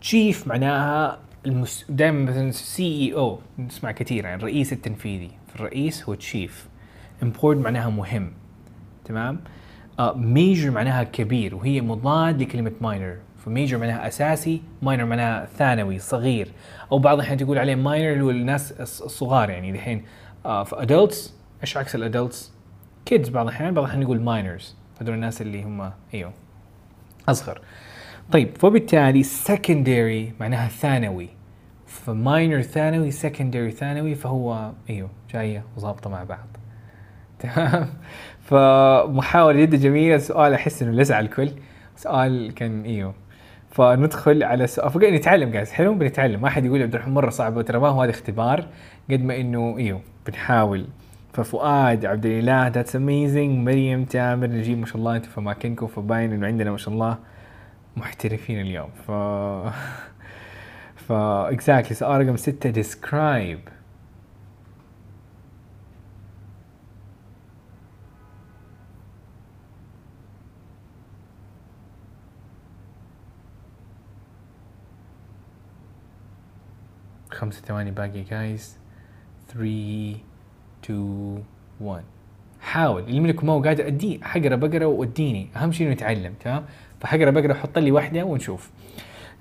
chief 0.00 0.46
معناها 0.46 1.18
المس... 1.46 1.86
دائما 1.88 2.30
مثلا 2.30 2.50
CEO 2.50 3.38
نسمع 3.58 3.92
كثير 3.92 4.26
عن 4.26 4.38
الرئيس 4.38 4.72
التنفيذي. 4.72 5.30
فالرئيس 5.54 6.04
هو 6.08 6.14
chief 6.14 6.68
important 7.22 7.58
معناها 7.58 7.90
مهم 7.90 8.32
تمام؟ 9.04 9.40
major 10.14 10.70
معناها 10.70 11.02
كبير 11.02 11.54
وهي 11.54 11.80
مضاد 11.80 12.42
لكلمة 12.42 12.72
minor 12.80 13.16
ف 13.44 13.50
major 13.50 13.78
معناها 13.78 14.08
أساسي 14.08 14.62
minor 14.82 15.04
معناها 15.04 15.46
ثانوي 15.46 15.98
صغير. 15.98 16.48
أو 16.92 16.98
بعض 16.98 17.14
الأحيان 17.14 17.38
تقول 17.38 17.58
عليه 17.58 17.74
minor 17.74 18.12
اللي 18.12 18.24
هو 18.24 18.30
الناس 18.30 18.72
الص- 18.72 19.02
الصغار 19.04 19.50
يعني. 19.50 19.72
دحين 19.72 20.04
آه 20.46 20.64
في 20.64 20.82
adults 20.82 21.34
إيش 21.62 21.76
عكس 21.76 21.94
ال 21.94 22.01
adults؟ 22.01 22.52
kids 23.04 23.28
بعض 23.28 23.46
الأحيان 23.46 23.74
بعض 23.74 23.84
الأحيان 23.84 24.02
يقول 24.02 24.20
minors 24.20 24.76
هذول 25.00 25.14
الناس 25.14 25.42
اللي 25.42 25.62
هم 25.62 25.92
إيوه 26.14 26.32
أصغر. 27.28 27.60
طيب 28.32 28.56
فبالتالي 28.58 29.24
secondary 29.24 30.40
معناها 30.40 30.68
ثانوي. 30.68 31.28
ف 31.86 31.99
minor 31.99 32.62
ثانوي 32.62 33.12
secondary 33.12 33.74
ثانوي 33.74 34.14
فهو 34.14 34.72
إيوه 34.90 35.10
جاية 35.32 35.64
وظابطة 35.76 36.10
مع 36.10 36.24
بعض. 36.24 36.46
تمام؟ 37.38 37.88
فمحاولة 38.40 39.60
جدا 39.60 39.76
جميلة. 39.76 40.18
سؤال 40.18 40.54
أحس 40.54 40.82
إنه 40.82 40.92
لسع 40.92 41.20
الكل. 41.20 41.50
سؤال 41.96 42.54
كان 42.54 42.84
إيوه. 42.84 43.14
فندخل 43.70 44.42
على 44.42 44.66
سؤال 44.66 44.90
فقاعد 44.90 45.12
نتعلم 45.12 45.50
guys 45.50 45.72
حلو؟ 45.72 45.94
بنتعلم. 45.94 46.40
ما 46.42 46.50
حد 46.50 46.64
يقول 46.64 46.82
عبد 46.82 46.94
الرحمن 46.94 47.14
مرة 47.14 47.30
صعب 47.30 47.62
ترى 47.62 47.78
ما 47.78 47.88
هو 47.88 48.02
هذا 48.02 48.10
اختبار 48.10 48.66
قد 49.10 49.24
ما 49.24 49.36
إنه 49.36 49.78
إيوه 49.78 50.00
بنحاول. 50.26 50.86
ففؤاد 51.32 52.04
عبد 52.06 52.26
الإله 52.26 52.68
that's 52.68 52.96
amazing 52.96 53.58
مريم 53.68 54.04
تامر 54.04 54.46
نجيب 54.46 54.78
ما 54.78 54.86
شاء 54.86 54.96
الله 54.96 55.16
أنتم 55.16 55.28
في 55.28 55.38
اماكنكم 55.38 55.86
فباين 55.86 56.32
إنه 56.32 56.46
عندنا 56.46 56.70
ما 56.70 56.76
شاء 56.76 56.94
الله 56.94 57.18
محترفين 57.96 58.60
اليوم. 58.60 58.90
ف 58.90 59.10
ف 61.06 61.12
exactly 61.12 61.94
سؤال 61.94 62.20
رقم 62.20 62.36
ستة 62.36 62.70
describe 62.70 63.60
خمسة 77.30 77.60
ثواني 77.62 77.90
باقي 77.90 78.22
جايز 78.22 78.78
3 79.48 80.31
2 80.84 81.42
1 81.80 82.04
حاول. 82.60 83.02
اللي 83.02 83.20
منكم 83.20 83.46
ما 83.46 83.52
هو 83.52 83.62
قادر 83.62 83.86
ادي 83.86 84.20
حقرا 84.22 84.56
بقرا 84.56 84.84
وأديني. 84.84 85.48
أهم 85.56 85.72
شيء 85.72 85.86
إنه 85.86 85.92
يتعلم 85.92 86.34
تمام؟ 86.40 86.64
فحقرا 87.00 87.30
بقرا 87.30 87.54
حط 87.54 87.78
لي 87.78 87.90
واحدة 87.90 88.24
ونشوف. 88.24 88.70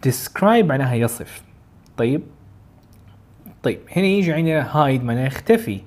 Describe 0.07 0.43
معناها 0.43 0.95
يصف. 0.95 1.43
طيب؟ 1.97 2.21
طيب 3.63 3.79
هنا 3.97 4.05
يجي 4.05 4.33
عندنا 4.33 4.71
hide 4.73 5.03
معناها 5.03 5.25
يختفي. 5.25 5.81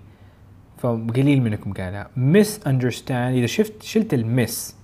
فقليل 0.78 1.42
منكم 1.42 1.72
قالها. 1.72 2.10
misunderstand. 2.16 3.10
إذا 3.10 3.46
شفت 3.46 3.82
شلت 3.82 4.14
المس 4.14 4.76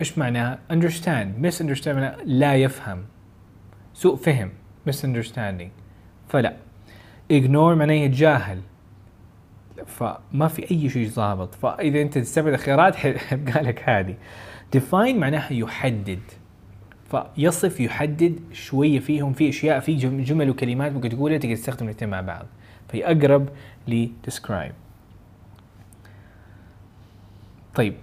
إيش 0.00 0.18
معناها؟ 0.18 0.58
understand. 0.72 1.46
misunderstand 1.46 1.88
معناها 1.88 2.16
لا 2.24 2.54
يفهم. 2.54 3.04
سوء 3.94 4.16
فهم. 4.16 4.50
misunderstanding. 4.90 5.68
فلا. 6.28 6.56
ignore 7.32 7.74
معناه 7.76 7.94
يتجاهل. 7.94 8.60
فما 9.86 10.48
في 10.48 10.70
أي 10.70 10.88
شيء 10.88 11.10
ضابط 11.10 11.54
فإذا 11.54 12.02
أنت 12.02 12.18
تستبعد 12.18 12.52
الخيارات 12.52 12.96
حيبقى 13.00 13.62
لك 13.62 13.88
هذه. 13.88 14.14
Define 14.76 15.14
معناها 15.14 15.52
يحدد. 15.52 16.20
فيصف 17.10 17.80
يحدد 17.80 18.40
شوية 18.52 18.98
فيهم 19.00 19.32
في 19.32 19.48
أشياء 19.48 19.80
في 19.80 19.94
جم- 19.96 20.20
جمل 20.20 20.50
وكلمات 20.50 20.92
ممكن 20.92 21.08
تقولها 21.08 21.38
تقدر 21.38 21.54
تستخدم 21.54 21.86
الاثنين 21.86 22.10
مع 22.10 22.20
بعض. 22.20 22.46
فهي 22.88 23.04
أقرب 23.04 23.48
ل 23.88 24.06
describe. 24.30 24.72
طيب. 27.74 27.94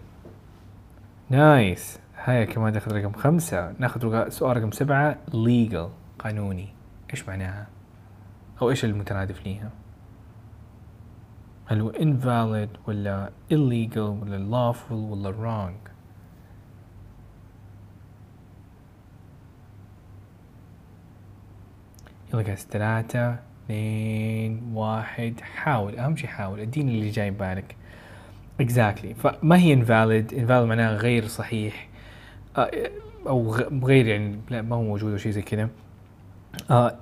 نايس 1.30 2.00
هاي 2.24 2.46
كمان 2.46 2.74
ناخذ 2.74 2.92
رقم 2.96 3.12
خمسة. 3.12 3.74
ناخذ 3.80 4.30
سؤال 4.30 4.58
رقم 4.58 4.72
سبعة. 4.72 5.18
Legal. 5.32 5.90
قانوني. 6.20 6.68
إيش 7.12 7.28
معناها؟ 7.28 7.68
أو 8.62 8.70
إيش 8.70 8.86
المترادف 8.86 9.46
ليها؟ 9.46 9.70
هل 11.66 11.82
هو 11.82 11.91
invalid 11.91 12.88
ولا 12.88 13.30
illegal 13.51 13.97
ولا 13.97 14.74
lawful 14.74 14.91
ولا 14.91 15.32
wrong؟ 15.32 15.89
يلا 22.34 22.41
جايز 22.41 22.68
ثلاثة 22.72 23.39
اثنين 23.66 24.61
واحد. 24.74 25.34
حاول 25.41 25.95
أهم 25.95 26.16
شيء 26.16 26.30
حاول. 26.30 26.59
اديني 26.59 26.91
اللي 26.95 27.09
جاي 27.09 27.32
ببالك. 27.32 27.76
Exactly. 28.61 29.14
فما 29.24 29.57
هي 29.57 29.76
invalid 29.76 30.32
invalid 30.34 30.51
معناها 30.51 30.95
غير 30.95 31.28
صحيح. 31.28 31.88
غ- 33.28 33.84
غير 33.86 34.07
يعني 34.07 34.39
لا 34.49 34.61
ما 34.61 34.76
هو 34.76 34.84
موجود 34.84 35.11
أو 35.11 35.18
شيء 35.18 35.32
زي 35.32 35.41
كذا. 35.41 35.70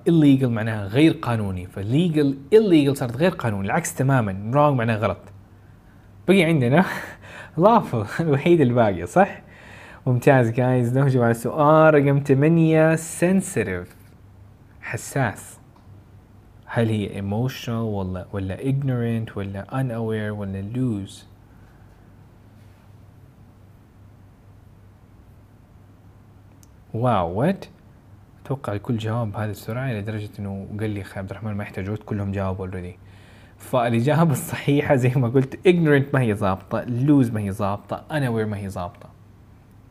Illegal 0.10 0.46
معناها 0.46 0.88
غير 0.88 1.12
قانوني. 1.12 1.68
فlegal 1.68 2.56
illegal 2.56 2.94
صارت 2.94 3.18
غير 3.18 3.32
قانوني. 3.32 3.66
العكس 3.66 3.96
تماما. 3.96 4.52
wrong 4.52 4.78
معناها 4.78 4.98
غلط. 4.98 5.18
بقي 6.28 6.44
عندنا 6.44 6.86
lawful 7.64 8.22
الوحيد 8.22 8.62
اللي 8.62 8.74
باقي 8.74 9.06
صح؟ 9.06 9.42
ممتاز 10.08 10.52
جايز 10.52 10.98
نهجم 10.98 11.22
على 11.22 11.32
السؤال. 11.32 11.94
رقم 11.94 12.20
8 12.20 12.96
sensitive. 12.96 13.88
حساس. 14.82 15.60
هل 16.66 16.90
هي 16.90 17.22
emotional 17.22 17.70
ولا 17.70 18.26
ولا 18.34 18.58
ignorant 18.58 19.38
ولا 19.38 19.66
unaware 19.72 20.40
ولا 20.40 20.64
lose 20.74 21.14
wow 26.94 27.40
what 27.40 27.66
أتوقع 28.52 28.74
الكل 28.74 28.98
جاوب 28.98 29.32
بهذه 29.32 29.50
السرعة 29.50 29.94
لدرجه 29.94 30.30
إنه 30.40 30.68
قال 30.80 30.90
لي 30.90 31.02
أخي 31.02 31.20
عبد 31.20 31.30
الرحمن 31.30 31.54
ما 31.54 31.64
يحتاج 31.64 31.90
وقت 31.90 32.04
كلهم 32.04 32.32
جاوبوا 32.32 32.68
already 32.68 32.98
فالاجابة 33.58 34.32
الصحيحة 34.32 34.96
زي 34.96 35.10
ما 35.16 35.28
قلت 35.28 35.56
ignorant 35.56 36.14
ما 36.14 36.22
هي 36.22 36.36
ظابطة 36.36 36.86
lose 36.86 37.34
ما 37.34 37.40
هي 37.40 37.52
ظابطة 37.52 38.04
unaware 38.10 38.48
ما 38.48 38.58
هي 38.58 38.70
ظابطة. 38.70 39.10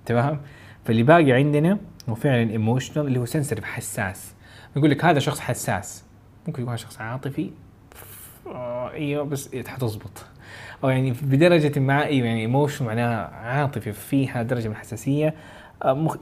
تمام؟ 0.06 0.40
فاللي 0.84 1.02
باقي 1.02 1.32
عندنا 1.32 1.78
هو 2.08 2.14
فعلا 2.14 2.48
emotional 2.48 2.96
اللي 2.96 3.18
هو 3.18 3.26
sensitive 3.26 3.64
حساس. 3.64 4.34
يقول 4.76 4.90
لك 4.90 5.04
هذا 5.04 5.18
شخص 5.18 5.40
حساس. 5.40 6.04
ممكن 6.46 6.62
يكون 6.62 6.76
شخص 6.76 7.00
عاطفي. 7.00 7.50
آه، 8.46 8.92
أيوه 8.92 9.24
بس 9.24 9.56
حتظبط 9.66 10.24
أو 10.84 10.88
يعني 10.88 11.10
بدرجة 11.22 11.80
ما 11.80 12.04
أيوه 12.04 12.26
يعني 12.26 12.40
emotion 12.40 12.84
معناها 12.84 13.26
عاطفي 13.26 13.92
فيها 13.92 14.42
درجة 14.42 14.68
من 14.68 14.74
الحساسية. 14.74 15.34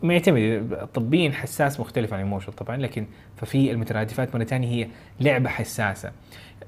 معتمد 0.02 0.76
طبيا 0.94 1.30
حساس 1.30 1.80
مختلف 1.80 2.12
عن 2.12 2.18
emotion 2.18 2.52
طبعا 2.52 2.76
لكن 2.76 3.06
ففي 3.36 3.70
المترادفات 3.70 4.36
مرة 4.36 4.44
ثانية 4.44 4.68
هي 4.68 4.88
لعبة 5.20 5.48
حساسة. 5.48 6.12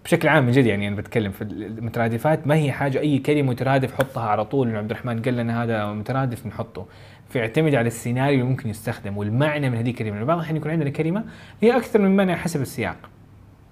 بشكل 0.04 0.28
عام 0.28 0.46
من 0.46 0.52
جد 0.52 0.66
يعني 0.66 0.88
أنا 0.88 0.96
بتكلم 0.96 1.32
في 1.32 1.42
المترادفات 1.44 2.46
ما 2.46 2.54
هي 2.54 2.72
حاجة 2.72 3.00
أي 3.00 3.18
كلمة 3.18 3.50
مترادف 3.50 3.94
حطها 3.94 4.22
على 4.22 4.44
طول 4.44 4.76
عبد 4.76 4.90
الرحمن 4.90 5.22
قال 5.22 5.36
لنا 5.36 5.62
هذا 5.62 5.92
مترادف 5.92 6.46
نحطه. 6.46 6.86
فيعتمد 7.28 7.74
على 7.74 7.86
السيناريو 7.86 8.34
اللي 8.34 8.50
ممكن 8.50 8.68
يستخدم 8.68 9.18
والمعنى 9.18 9.70
من 9.70 9.76
هذه 9.76 9.90
الكلمة. 9.90 10.24
بعض 10.24 10.36
الأحيان 10.36 10.56
يكون 10.56 10.70
عندنا 10.70 10.90
كلمة 10.90 11.24
هي 11.62 11.76
أكثر 11.76 11.98
من 11.98 12.16
معنى 12.16 12.36
حسب 12.36 12.60
السياق. 12.60 12.96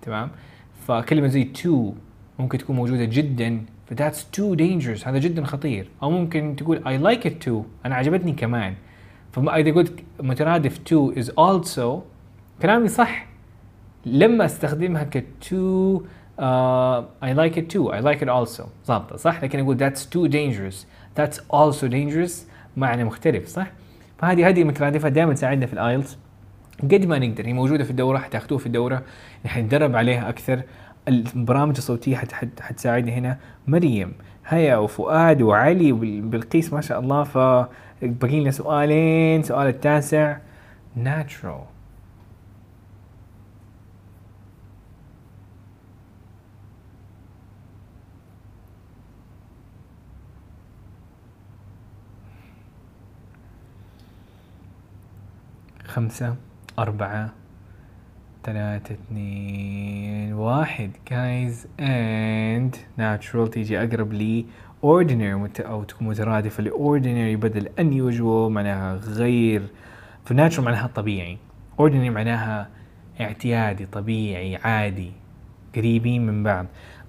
تمام؟ 0.02 0.30
فكلمة 0.86 1.26
زي 1.26 1.44
تو 1.44 1.92
ممكن 2.38 2.58
تكون 2.58 2.76
موجودة 2.76 3.04
جدا 3.04 3.60
ف 3.86 3.94
that's 3.94 4.20
too 4.36 4.58
dangerous. 4.58 5.08
هذا 5.08 5.18
جدا 5.18 5.44
خطير. 5.44 5.88
أو 6.02 6.10
ممكن 6.10 6.56
تقول 6.56 6.78
I 6.78 7.02
like 7.02 7.24
it 7.24 7.48
too. 7.48 7.86
أنا 7.86 7.94
عجبتني 7.94 8.32
كمان. 8.32 8.74
فما 9.32 9.56
اذا 9.56 9.72
قلت 9.72 9.92
مترادف 10.20 10.78
to 10.78 11.18
is 11.18 11.28
also 11.28 12.02
كلامي 12.62 12.88
صح. 12.88 13.26
لما 14.06 14.44
أستخدمها 14.44 15.04
ك 15.04 15.24
to 15.44 16.00
uh, 16.38 17.02
I 17.22 17.32
like 17.32 17.56
it 17.56 17.68
too. 17.68 17.90
I 17.90 18.00
like 18.00 18.22
it 18.22 18.28
also. 18.28 18.62
ظابطه 18.86 19.16
صح؟ 19.16 19.44
لكن 19.44 19.58
أقول 19.58 19.78
that's 19.78 20.00
too 20.00 20.28
dangerous. 20.32 20.86
That's 21.20 21.38
also 21.52 21.88
dangerous. 21.88 22.32
معنى 22.76 23.04
مختلف 23.04 23.48
صح؟ 23.48 23.66
فهذه 24.18 24.48
هذه 24.48 24.62
المترادفات 24.62 25.12
دائما 25.12 25.34
تساعدنا 25.34 25.66
في 25.66 25.72
الايلتس 25.72 26.18
قد 26.82 27.06
ما 27.06 27.18
نقدر 27.18 27.46
هي 27.46 27.52
موجودة 27.52 27.84
في 27.84 27.90
الدورة 27.90 28.18
حتاخذوها 28.18 28.60
في 28.60 28.66
الدورة. 28.66 29.02
حنتدرب 29.46 29.96
عليها 29.96 30.28
أكثر. 30.28 30.62
البرامج 31.08 31.76
الصوتية 31.76 32.16
حت 32.16 32.32
حت 32.32 32.60
حتساعدنا 32.60 33.12
هنا. 33.12 33.38
مريم 33.66 34.12
هيا 34.46 34.76
وفؤاد 34.76 35.42
وعلي 35.42 35.92
وبلقيس 35.92 36.72
ما 36.72 36.80
شاء 36.80 37.00
الله. 37.00 37.24
فبقي 38.00 38.40
لنا 38.40 38.50
سؤالين 38.50 39.42
سؤال 39.42 39.66
التاسع. 39.66 40.38
natural. 40.96 41.78
خمسة 55.84 56.36
أربعة 56.78 57.32
ثلاثة 58.44 58.94
اثنين 58.94 60.32
واحد. 60.32 60.90
Guys 61.10 61.66
and 61.80 62.76
natural. 62.98 63.50
تيجي 63.50 63.78
أقرب 63.78 64.12
لي. 64.12 64.46
Ordinary 64.82 65.34
مت 65.34 65.60
أو 65.60 65.84
تكون 65.84 66.08
مترادفة 66.08 66.62
ل 66.62 66.70
ordinary 66.70 67.40
بدل 67.42 67.68
unusual 67.78 68.50
معناها 68.52 68.94
غير 68.96 69.62
فناتشرال 70.24 70.64
معناها 70.64 70.86
طبيعي. 70.86 71.38
اوردينري 71.80 72.10
معناها 72.10 72.68
اعتيادي 73.20 73.86
طبيعي 73.86 74.56
عادي 74.56 75.12
قريبين 75.76 76.26
من 76.26 76.42
بعض. 76.42 76.66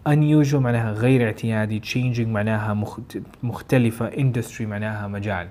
unusual 0.10 0.56
معناها 0.56 0.92
غير 0.92 1.26
اعتيادي 1.26 1.82
changing 1.82 2.28
معناها 2.28 2.74
مخت- 2.74 3.22
مختلفة 3.44 4.10
industry 4.12 4.62
معناها 4.62 5.08
مجال. 5.08 5.48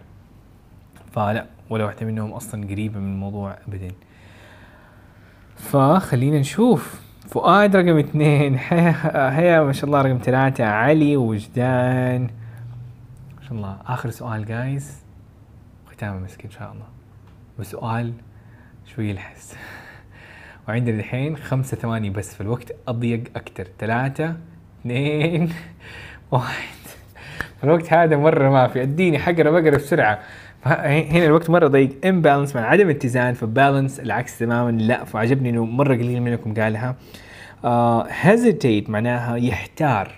فلا 1.12 1.46
ولا 1.70 1.84
واحدة 1.84 2.06
منهم 2.06 2.32
أصلا 2.32 2.66
قريبة 2.66 2.98
من 3.00 3.12
الموضوع 3.12 3.56
أبدا. 3.68 3.90
فخلينا 5.56 6.38
نشوف. 6.38 7.07
فؤاد 7.28 7.76
رقم 7.76 7.98
اثنين. 7.98 8.58
هيا 9.38 9.62
ما 9.62 9.72
شاء 9.72 9.84
الله 9.84 10.02
رقم 10.02 10.18
ثلاثة. 10.22 10.64
علي 10.64 11.16
وجدان. 11.16 12.22
ما 13.36 13.42
شاء 13.42 13.52
الله. 13.52 13.76
آخر 13.86 14.10
سؤال 14.10 14.44
جايز 14.44 15.02
ختامه 15.90 16.18
مسك 16.18 16.44
إن 16.44 16.50
شاء 16.50 16.72
الله. 16.72 16.86
وسؤال 17.58 18.12
شوي 18.86 19.10
يلحس. 19.10 19.56
وعندنا 20.68 20.98
الحين 20.98 21.36
خمسة 21.36 21.76
ثواني 21.76 22.10
بس 22.10 22.34
في 22.34 22.40
الوقت. 22.40 22.72
أضيق 22.88 23.24
أكتر. 23.36 23.68
ثلاثة 23.78 24.36
اثنين 24.80 25.52
واحد. 26.32 26.78
الوقت 27.64 27.92
هذا 27.92 28.16
مرة 28.16 28.50
ما 28.50 28.68
في. 28.68 28.82
أديني 28.82 29.18
حقرة 29.18 29.50
بقرة 29.50 29.76
بسرعة. 29.76 30.18
فه- 30.62 31.00
هنا 31.00 31.26
الوقت 31.26 31.50
مرة 31.50 31.68
ضيق. 31.68 32.06
imbalance 32.06 32.56
مع 32.56 32.62
عدم 32.62 32.88
اتزان 32.88 33.34
ف 33.34 33.43
balance 33.43 34.00
العكس 34.00 34.38
تماما. 34.38 34.70
لا 34.70 35.04
فعجبني 35.04 35.50
إنه 35.50 35.64
مرة 35.64 35.94
قليل 35.94 36.22
منكم 36.22 36.54
قالها. 36.54 36.96
آه 37.64 38.08
hesitate 38.08 38.90
معناها 38.90 39.36
يحتار. 39.36 40.12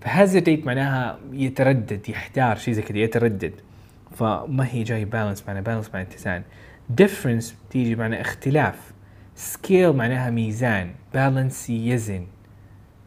ف 0.00 0.07
hesitate 0.07 0.66
معناها 0.66 1.18
يتردد 1.32 2.08
يحتار 2.08 2.56
شيء 2.56 2.74
زي 2.74 2.82
كذا 2.82 2.98
يتردد. 2.98 3.52
فما 4.16 4.66
هي 4.70 4.82
جاي 4.82 5.04
balance 5.04 5.44
معناها 5.46 5.62
balance 5.62 5.90
معناها 5.94 6.08
اتزان. 6.10 6.42
difference 7.02 7.52
تيجي 7.70 7.96
معناها 7.96 8.20
اختلاف. 8.20 8.92
scale 9.34 9.92
معناها 9.92 10.30
ميزان. 10.30 10.90
balance 11.14 11.70
يزن. 11.70 12.26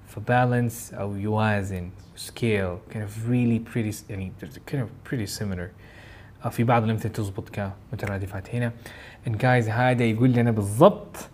ف 0.07 0.18
balance 0.18 0.93
أو 0.93 1.15
يوازن. 1.15 1.89
scale 2.15 2.75
kind 2.91 2.95
of 2.95 3.29
really 3.29 3.73
pretty 3.73 3.95
يعني 4.09 4.31
kind 4.71 4.77
of 4.77 5.11
pretty 5.11 5.39
similar. 5.39 5.84
في 6.51 6.63
بعض 6.63 6.83
الأمثلة 6.83 7.11
تزبط 7.11 7.49
كمترادفات 7.49 8.55
هنا 8.55 8.71
and 9.27 9.31
guys 9.31 9.69
هذا 9.69 10.03
يقول 10.03 10.33
لنا 10.33 10.51
بالضبط 10.51 11.29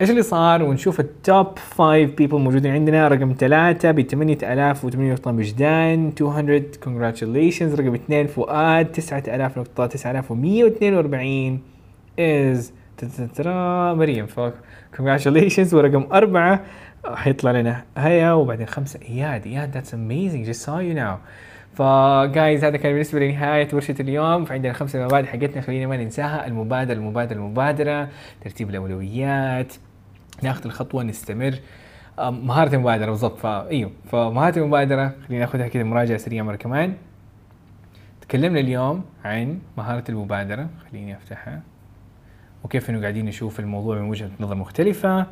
إيش 0.00 0.10
اللي 0.10 0.22
صار؟ 0.22 0.62
ونشوف 0.62 1.00
ال 1.00 1.15
top 1.15 1.58
5 1.58 2.04
people 2.04 2.38
موجودين 2.38 2.72
عندنا. 2.72 3.08
رقم 3.08 3.34
ثلاثة 3.38 3.90
ب 3.90 4.00
8800 4.00 5.12
نقطة 5.12 5.30
وجدان 5.30 6.12
200 6.20 6.62
congratulations. 6.84 7.80
رقم 7.80 7.94
اثنين 7.94 8.26
فؤاد 8.26 8.92
9000 8.92 9.58
نقطة 9.58 9.86
9142 9.86 11.60
is 12.18 12.64
تتترا 12.98 13.94
مريم 13.94 14.26
ف 14.26 14.40
congratulations. 14.96 15.74
ورقم 15.74 16.06
أربعة 16.12 16.64
حيطلع 17.14 17.50
لنا 17.50 17.84
هيا. 17.96 18.32
وبعدين 18.32 18.66
خمسة 18.66 19.00
إياد 19.08 19.46
إياد 19.46 19.74
that's 19.74 19.90
amazing. 19.90 20.52
Just 20.52 20.62
saw 20.66 20.78
you 20.78 20.94
now. 20.94 21.18
فجايز 21.76 22.64
هذا 22.64 22.76
كان 22.76 22.92
بالنسبة 22.92 23.20
لنهاية 23.20 23.68
ورشة 23.72 23.94
اليوم. 24.00 24.44
فعندنا 24.44 24.72
خمسه 24.72 25.04
مبادئ 25.04 25.26
حقتنا 25.26 25.60
خلينا 25.60 25.86
ما 25.86 25.96
ننساها. 25.96 26.46
المبادرة 26.46 26.94
المبادرة 26.94 27.36
المبادرة. 27.36 28.08
ترتيب 28.40 28.70
الأولويات. 28.70 29.74
ناخذ 30.42 30.64
الخطوة 30.64 31.02
نستمر. 31.02 31.54
مهارة 32.18 32.74
المبادرة 32.74 33.10
بالضبط. 33.10 33.38
فايوه 33.38 33.90
فمهاره 34.10 34.58
المبادرة 34.58 35.14
خلينا 35.28 35.44
ناخذها 35.44 35.68
كذا 35.68 35.82
مراجعة 35.82 36.18
سريعة 36.18 36.44
مرة 36.44 36.56
كمان. 36.56 36.94
تكلمنا 38.20 38.60
اليوم 38.60 39.04
عن 39.24 39.58
مهارة 39.78 40.04
المبادرة. 40.08 40.68
خليني 40.90 41.16
أفتحها. 41.16 41.62
وكيف 42.64 42.90
إنه 42.90 43.00
قاعدين 43.00 43.24
نشوف 43.24 43.60
الموضوع 43.60 43.98
من 43.98 44.08
وجهة 44.08 44.30
نظر 44.40 44.54
مختلفة. 44.54 45.26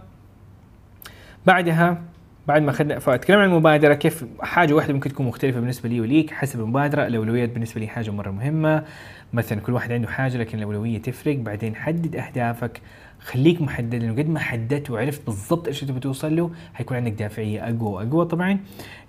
بعدها 1.47 2.03
بعد 2.49 2.63
ما 2.63 2.71
اخذنا 2.71 2.99
فتكلمنا 2.99 3.43
عن 3.45 3.51
المبادرة 3.51 3.95
كيف 3.95 4.25
حاجة 4.43 4.73
واحدة 4.75 4.93
ممكن 4.95 5.11
تكون 5.11 5.27
مختلفة 5.27 5.61
بالنسبة 5.61 5.89
لي 5.89 6.01
وليك 6.01 6.31
حسب 6.31 6.61
المبادرة. 6.61 7.07
الأولويات 7.07 7.49
بالنسبة 7.49 7.81
لي 7.81 7.87
حاجة 7.87 8.11
مرة 8.11 8.31
مهمة. 8.31 8.85
مثلا 9.33 9.61
كل 9.61 9.73
واحد 9.73 9.93
عنده 9.93 10.09
حاجة 10.09 10.37
لكن 10.37 10.59
الأولوية 10.59 10.99
تفرق. 11.03 11.37
بعدين 11.37 11.77
حدد 11.77 12.17
أهدافك. 12.17 12.81
خليك 13.21 13.63
محدد 13.63 13.95
لأنه 13.95 14.13
قد 14.13 14.29
ما 14.29 14.41
حددت 14.41 14.91
وعرفت 14.91 15.27
بالضبط 15.27 15.67
إيش 15.69 15.81
تبي 15.81 16.01
توصل 16.01 16.37
له 16.37 16.51
حيكون 16.75 16.97
عندك 16.97 17.13
دافعية 17.13 17.65
أقوى 17.65 17.93
وأقوى. 17.93 18.27
طبعا 18.27 18.59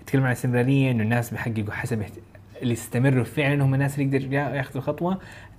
تكلم 0.06 0.22
عن 0.22 0.28
الاستمرارية 0.28 0.90
إنه 0.90 1.02
الناس 1.02 1.30
بيحققوا 1.30 1.72
حسب 1.72 2.02
اللي 2.62 2.72
استمروا 2.72 3.24
فعلا 3.24 3.64
هم 3.64 3.74
الناس 3.74 3.98
اللي 3.98 4.16
يقدروا 4.16 4.32
يا- 4.34 4.54
ياخذوا 4.56 4.76
الخطوة. 4.82 5.18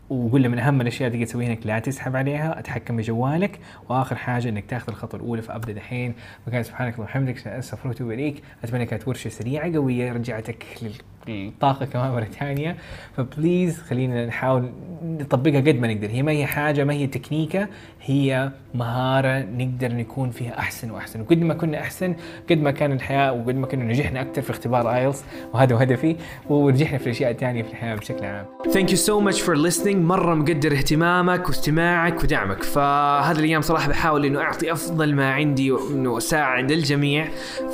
وقلنا 0.09 0.47
من 0.47 0.59
أهم 0.59 0.81
الأشياء 0.81 1.11
اللي 1.13 1.25
تسويها 1.25 1.49
إنك 1.49 1.67
لا 1.67 1.79
تسحب 1.79 2.15
عليها 2.15 2.59
أتحكم 2.59 2.97
بجوالك. 2.97 3.59
وآخر 3.89 4.15
حاجة 4.15 4.49
إنك 4.49 4.65
تاخذ 4.65 4.89
الخطوة 4.89 5.19
الأولى 5.19 5.41
فابدا 5.41 5.73
دحين. 5.73 6.13
فكان 6.45 6.63
سبحانك 6.63 6.93
اللهم 6.93 7.03
وبحمدك 7.03 7.47
أستغفرك 7.47 7.85
وأتوب 7.85 8.11
إليك. 8.11 8.43
أتمنى 8.63 8.85
كانت 8.85 9.07
ورشة 9.07 9.29
سريعة 9.29 9.73
قوية 9.75 10.13
رجعتك 10.13 10.65
لل- 10.81 10.91
للطاقة 11.29 11.85
كمان 11.85 12.11
مرة 12.11 12.23
ثانية 12.39 12.77
ف 13.17 13.26
please 13.26 13.81
خلينا 13.81 14.25
نحاول 14.25 14.69
نطبقها 15.03 15.59
قد 15.59 15.79
ما 15.79 15.93
نقدر. 15.93 16.09
هي 16.09 16.23
ما 16.23 16.31
هي 16.31 16.45
حاجة 16.45 16.83
ما 16.83 16.93
هي 16.93 17.07
تكنيكة 17.07 17.67
هي 18.01 18.51
مهارة 18.75 19.39
نقدر 19.39 19.93
نكون 19.93 20.29
فيها 20.29 20.59
أحسن 20.59 20.91
وأحسن. 20.91 21.21
وقد 21.21 21.41
ما 21.41 21.53
كنا 21.53 21.79
أحسن 21.79 22.15
قد 22.49 22.57
ما 22.57 22.71
كان 22.71 22.91
الحياة 22.91 23.33
وقد 23.33 23.55
ما 23.55 23.67
كنا 23.67 23.83
نجحنا 23.83 24.21
أكثر 24.21 24.41
في 24.41 24.49
اختبار 24.49 24.95
IELTS 24.95 25.23
وهذا 25.53 25.75
هدفي 25.75 26.15
ونجحنا 26.49 26.97
في 26.97 27.05
الأشياء 27.05 27.31
الثانية 27.31 27.63
في 27.63 27.69
الحياة 27.69 27.95
بشكل 27.95 28.25
عام. 28.25 28.45
Thank 28.67 28.89
you 28.89 28.97
so 28.97 29.21
much 29.27 29.41
for 29.41 29.55
listening. 29.55 29.95
مرة 29.95 30.35
مقدر 30.35 30.71
اهتمامك 30.71 31.47
واستماعك 31.47 32.23
ودعمك. 32.23 32.63
فهذه 32.63 33.39
الأيام 33.39 33.61
صراحة 33.61 33.89
بحاول 33.89 34.25
إنه 34.25 34.41
أعطي 34.41 34.71
أفضل 34.71 35.15
ما 35.15 35.33
عندي 35.33 35.71
وإنه 35.71 36.17
أساعد 36.17 36.71
الجميع. 36.71 37.27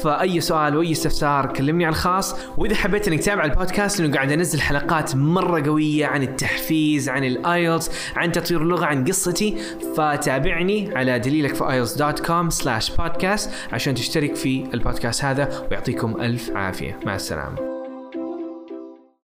فأي 0.03 0.41
سؤال 0.41 0.77
وأي 0.77 0.91
استفسار 0.91 1.53
كلمني 1.53 1.85
على 1.85 1.93
الخاص. 1.93 2.35
وإذا 2.57 2.75
حبيت 2.75 3.07
إنك 3.07 3.19
تتابع 3.19 3.42
البودكاست 3.43 3.99
لأنه 3.99 4.13
قاعد 4.13 4.31
أنزل 4.31 4.61
حلقات 4.61 5.15
مرة 5.15 5.61
قوية 5.61 6.05
عن 6.05 6.23
التحفيز 6.23 7.09
عن 7.09 7.23
ال 7.23 7.35
IELTS 7.35 7.91
عن 8.15 8.31
تطوير 8.31 8.61
اللغة 8.61 8.85
عن 8.85 9.05
قصتي. 9.05 9.57
فتابعني 9.97 10.91
على 10.95 11.19
دليلك 11.19 11.55
في 11.55 11.71
IELTS 11.71 11.93
dot 11.93 12.19
com 12.19 12.49
slash 12.49 12.91
podcast 12.95 13.51
عشان 13.71 13.95
تشترك 13.95 14.35
في 14.35 14.65
البودكاست 14.73 15.25
هذا 15.25 15.67
ويعطيكم 15.71 16.21
ألف 16.21 16.51
عافية. 16.55 16.99
مع 17.05 17.15
السلامة. 17.15 17.72